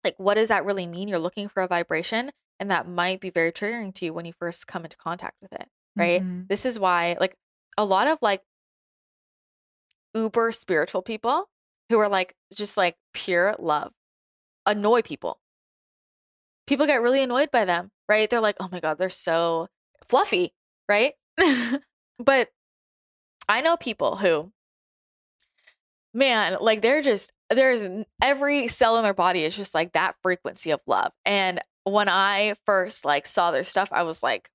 like 0.06 0.14
what 0.18 0.34
does 0.34 0.48
that 0.48 0.64
really 0.64 0.86
mean? 0.86 1.08
You're 1.08 1.18
looking 1.18 1.48
for 1.48 1.62
a 1.64 1.66
vibration 1.66 2.30
and 2.60 2.70
that 2.70 2.88
might 2.88 3.20
be 3.20 3.28
very 3.28 3.50
triggering 3.50 3.92
to 3.94 4.04
you 4.06 4.14
when 4.14 4.24
you 4.24 4.32
first 4.38 4.68
come 4.68 4.84
into 4.84 4.96
contact 4.96 5.36
with 5.42 5.52
it 5.52 5.68
right? 5.96 6.22
Mm-hmm. 6.22 6.42
this 6.48 6.64
is 6.64 6.78
why 6.78 7.16
like 7.20 7.34
a 7.76 7.84
lot 7.84 8.06
of 8.06 8.18
like 8.22 8.42
uber 10.14 10.52
spiritual 10.52 11.02
people 11.02 11.48
who 11.88 11.98
are 11.98 12.08
like 12.08 12.34
just 12.54 12.76
like 12.76 12.96
pure 13.12 13.56
love 13.58 13.92
annoy 14.64 15.02
people. 15.02 15.40
People 16.66 16.86
get 16.86 17.02
really 17.02 17.22
annoyed 17.22 17.50
by 17.50 17.64
them 17.64 17.90
right? 18.08 18.30
They're 18.30 18.40
like 18.40 18.56
oh 18.60 18.68
my 18.70 18.80
god 18.80 18.98
they're 18.98 19.10
so 19.10 19.68
fluffy 20.08 20.52
right? 20.88 21.14
But 22.18 22.48
i 23.48 23.60
know 23.60 23.76
people 23.76 24.16
who 24.16 24.50
man, 26.16 26.56
like 26.60 26.82
they're 26.82 27.02
just 27.02 27.32
there's 27.50 27.84
every 28.20 28.66
cell 28.66 28.96
in 28.96 29.04
their 29.04 29.14
body 29.14 29.44
is 29.44 29.56
just 29.56 29.74
like 29.74 29.92
that 29.92 30.16
frequency 30.22 30.72
of 30.72 30.80
love. 30.86 31.12
And 31.24 31.60
when 31.84 32.08
I 32.08 32.54
first 32.64 33.04
like 33.04 33.26
saw 33.26 33.52
their 33.52 33.64
stuff, 33.64 33.90
I 33.92 34.02
was 34.02 34.22
like, 34.22 34.50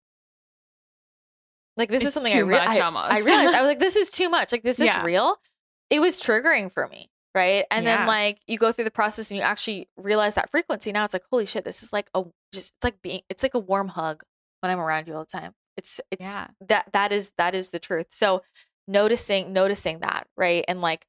like 1.78 1.90
this 1.90 2.04
it's 2.04 2.08
is 2.08 2.14
something 2.16 2.36
I, 2.36 2.40
re- 2.40 2.58
I, 2.58 2.78
I, 2.78 3.20
realized. 3.20 3.30
I 3.56 3.62
was 3.62 3.70
like, 3.70 3.80
this 3.80 3.96
is 3.96 4.12
too 4.12 4.30
much. 4.30 4.52
Like 4.52 4.64
this 4.64 4.82
is 4.82 4.94
real. 5.04 5.38
It 5.90 6.00
was 6.00 6.22
triggering 6.22 6.72
for 6.72 6.88
me, 6.88 7.10
right? 7.36 7.66
And 7.72 7.86
yeah. 7.86 7.98
then 7.98 8.08
like 8.08 8.40
you 8.48 8.58
go 8.58 8.72
through 8.72 8.86
the 8.86 8.92
process 8.92 9.32
and 9.32 9.38
you 9.38 9.44
actually 9.44 9.88
realize 9.96 10.36
that 10.36 10.50
frequency. 10.50 10.92
Now 10.92 11.06
it's 11.06 11.14
like, 11.14 11.24
holy 11.32 11.46
shit, 11.46 11.64
this 11.64 11.84
is 11.84 11.94
like 11.94 12.10
a 12.14 12.24
just 12.54 12.74
it's 12.78 12.84
like 12.84 13.02
being 13.02 13.22
it's 13.30 13.44
like 13.44 13.54
a 13.54 13.60
warm 13.60 13.90
hug 13.90 14.24
when 14.62 14.72
I'm 14.72 14.80
around 14.80 15.08
you 15.08 15.16
all 15.16 15.22
the 15.22 15.40
time. 15.40 15.54
It's 15.78 16.02
it's 16.12 16.36
yeah. 16.36 16.48
that 16.68 16.92
that 16.92 17.12
is 17.14 17.32
that 17.38 17.56
is 17.56 17.70
the 17.70 17.80
truth. 17.80 18.08
So 18.12 18.42
noticing 18.88 19.54
noticing 19.54 20.00
that, 20.00 20.28
right? 20.36 20.66
And 20.68 20.82
like 20.82 21.06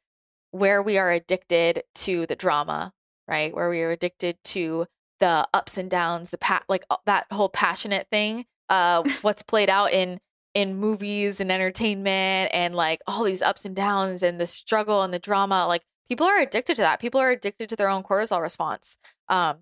where 0.52 0.82
we 0.82 0.98
are 0.98 1.10
addicted 1.10 1.82
to 1.94 2.26
the 2.26 2.36
drama, 2.36 2.92
right? 3.26 3.54
Where 3.54 3.68
we 3.68 3.82
are 3.82 3.90
addicted 3.90 4.36
to 4.44 4.86
the 5.18 5.48
ups 5.52 5.76
and 5.78 5.90
downs, 5.90 6.30
the 6.30 6.38
pat 6.38 6.64
like 6.68 6.84
uh, 6.90 6.96
that 7.06 7.26
whole 7.32 7.48
passionate 7.48 8.06
thing, 8.10 8.44
uh 8.68 9.02
what's 9.22 9.42
played 9.42 9.70
out 9.70 9.92
in 9.92 10.20
in 10.54 10.76
movies 10.76 11.40
and 11.40 11.50
entertainment 11.50 12.50
and 12.52 12.74
like 12.74 13.00
all 13.06 13.24
these 13.24 13.40
ups 13.42 13.64
and 13.64 13.74
downs 13.74 14.22
and 14.22 14.38
the 14.38 14.46
struggle 14.46 15.02
and 15.02 15.12
the 15.12 15.18
drama, 15.18 15.66
like 15.66 15.82
people 16.08 16.26
are 16.26 16.38
addicted 16.40 16.76
to 16.76 16.82
that. 16.82 17.00
People 17.00 17.20
are 17.20 17.30
addicted 17.30 17.68
to 17.70 17.76
their 17.76 17.88
own 17.88 18.02
cortisol 18.02 18.40
response. 18.42 18.98
Um 19.28 19.58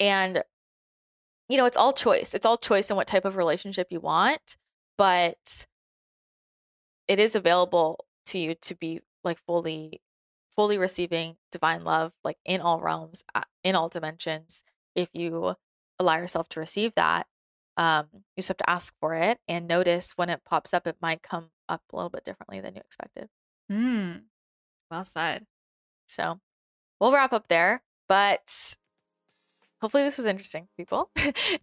and 0.00 0.42
you 1.48 1.56
know, 1.56 1.66
it's 1.66 1.76
all 1.76 1.92
choice. 1.92 2.34
It's 2.34 2.44
all 2.44 2.58
choice 2.58 2.90
in 2.90 2.96
what 2.96 3.06
type 3.06 3.24
of 3.24 3.36
relationship 3.36 3.88
you 3.90 4.00
want, 4.00 4.56
but 4.98 5.66
it 7.06 7.18
is 7.18 7.34
available 7.34 8.04
to 8.26 8.38
you 8.38 8.54
to 8.62 8.74
be 8.74 9.00
like 9.24 9.38
fully 9.46 10.00
fully 10.58 10.76
receiving 10.76 11.36
divine 11.52 11.84
love, 11.84 12.10
like 12.24 12.36
in 12.44 12.60
all 12.60 12.80
realms, 12.80 13.22
in 13.62 13.76
all 13.76 13.88
dimensions. 13.88 14.64
If 14.96 15.08
you 15.12 15.54
allow 16.00 16.16
yourself 16.16 16.48
to 16.48 16.60
receive 16.60 16.92
that, 16.96 17.28
um, 17.76 18.08
you 18.12 18.20
just 18.38 18.48
have 18.48 18.56
to 18.56 18.68
ask 18.68 18.92
for 18.98 19.14
it 19.14 19.38
and 19.46 19.68
notice 19.68 20.14
when 20.16 20.28
it 20.28 20.40
pops 20.44 20.74
up, 20.74 20.88
it 20.88 20.96
might 21.00 21.22
come 21.22 21.50
up 21.68 21.82
a 21.92 21.96
little 21.96 22.10
bit 22.10 22.24
differently 22.24 22.60
than 22.60 22.74
you 22.74 22.80
expected. 22.80 23.28
Mm, 23.70 24.22
well 24.90 25.04
said. 25.04 25.46
So 26.08 26.40
we'll 27.00 27.12
wrap 27.12 27.32
up 27.32 27.46
there, 27.46 27.84
but 28.08 28.74
hopefully 29.80 30.02
this 30.02 30.16
was 30.16 30.26
interesting 30.26 30.68
people. 30.76 31.10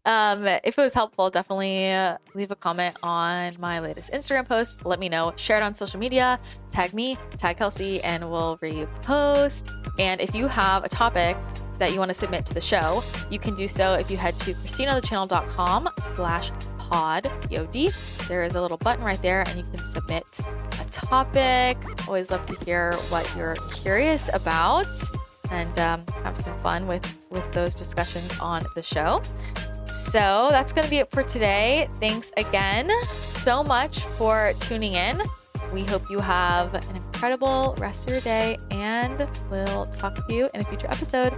Um, 0.05 0.45
if 0.45 0.77
it 0.77 0.81
was 0.81 0.93
helpful 0.93 1.29
definitely 1.29 1.91
leave 2.35 2.51
a 2.51 2.55
comment 2.55 2.95
on 3.01 3.55
my 3.59 3.79
latest 3.79 4.13
instagram 4.13 4.47
post. 4.47 4.85
Let 4.85 4.99
me 4.99 5.09
know. 5.09 5.33
Share 5.35 5.57
it 5.57 5.63
on 5.63 5.73
social 5.73 5.99
media. 5.99 6.39
Tag 6.71 6.93
me 6.93 7.17
tag 7.31 7.57
kelsey 7.57 8.01
and 8.03 8.29
we'll 8.29 8.57
repost. 8.59 9.71
And 9.99 10.21
if 10.21 10.35
you 10.35 10.47
have 10.47 10.83
a 10.83 10.89
topic 10.89 11.37
that 11.79 11.91
you 11.91 11.99
want 11.99 12.09
to 12.09 12.13
submit 12.13 12.45
to 12.45 12.53
the 12.53 12.61
show 12.61 13.03
you 13.29 13.39
can 13.39 13.55
do 13.55 13.67
so 13.67 13.93
if 13.93 14.09
you 14.09 14.17
head 14.17 14.37
to 14.39 14.53
christinathechannel.com 14.53 15.89
slash 15.99 16.51
pod 16.77 17.23
pod 17.23 17.27
there 18.27 18.43
is 18.43 18.55
a 18.55 18.61
little 18.61 18.77
button 18.77 19.03
right 19.03 19.21
there 19.21 19.43
and 19.47 19.57
you 19.57 19.63
can 19.63 19.83
submit 19.83 20.39
a 20.81 20.85
topic. 20.85 21.77
Always 22.07 22.31
love 22.31 22.45
to 22.45 22.65
hear 22.65 22.93
what 23.09 23.31
you're 23.35 23.55
curious 23.71 24.29
about 24.33 24.87
and 25.51 25.77
um, 25.80 26.03
have 26.23 26.38
some 26.38 26.57
fun 26.59 26.88
with 26.88 27.05
with 27.30 27.49
those 27.51 27.76
discussions 27.76 28.38
on 28.39 28.63
the 28.76 28.81
show. 28.81 29.22
So 29.88 30.47
that's 30.49 30.73
going 30.73 30.85
to 30.85 30.89
be 30.89 30.97
it 30.97 31.09
for 31.11 31.23
today. 31.23 31.88
Thanks 31.99 32.31
again 32.38 32.89
so 33.19 33.63
much 33.63 34.01
for 34.17 34.53
tuning 34.59 34.93
in. 34.93 35.22
We 35.72 35.84
hope 35.84 36.09
you 36.09 36.19
have 36.19 36.73
an 36.73 36.95
incredible 36.95 37.76
rest 37.77 38.07
of 38.07 38.13
your 38.13 38.22
day, 38.22 38.57
and 38.72 39.27
we'll 39.49 39.85
talk 39.88 40.15
to 40.15 40.34
you 40.34 40.49
in 40.53 40.61
a 40.61 40.63
future 40.63 40.88
episode. 40.89 41.34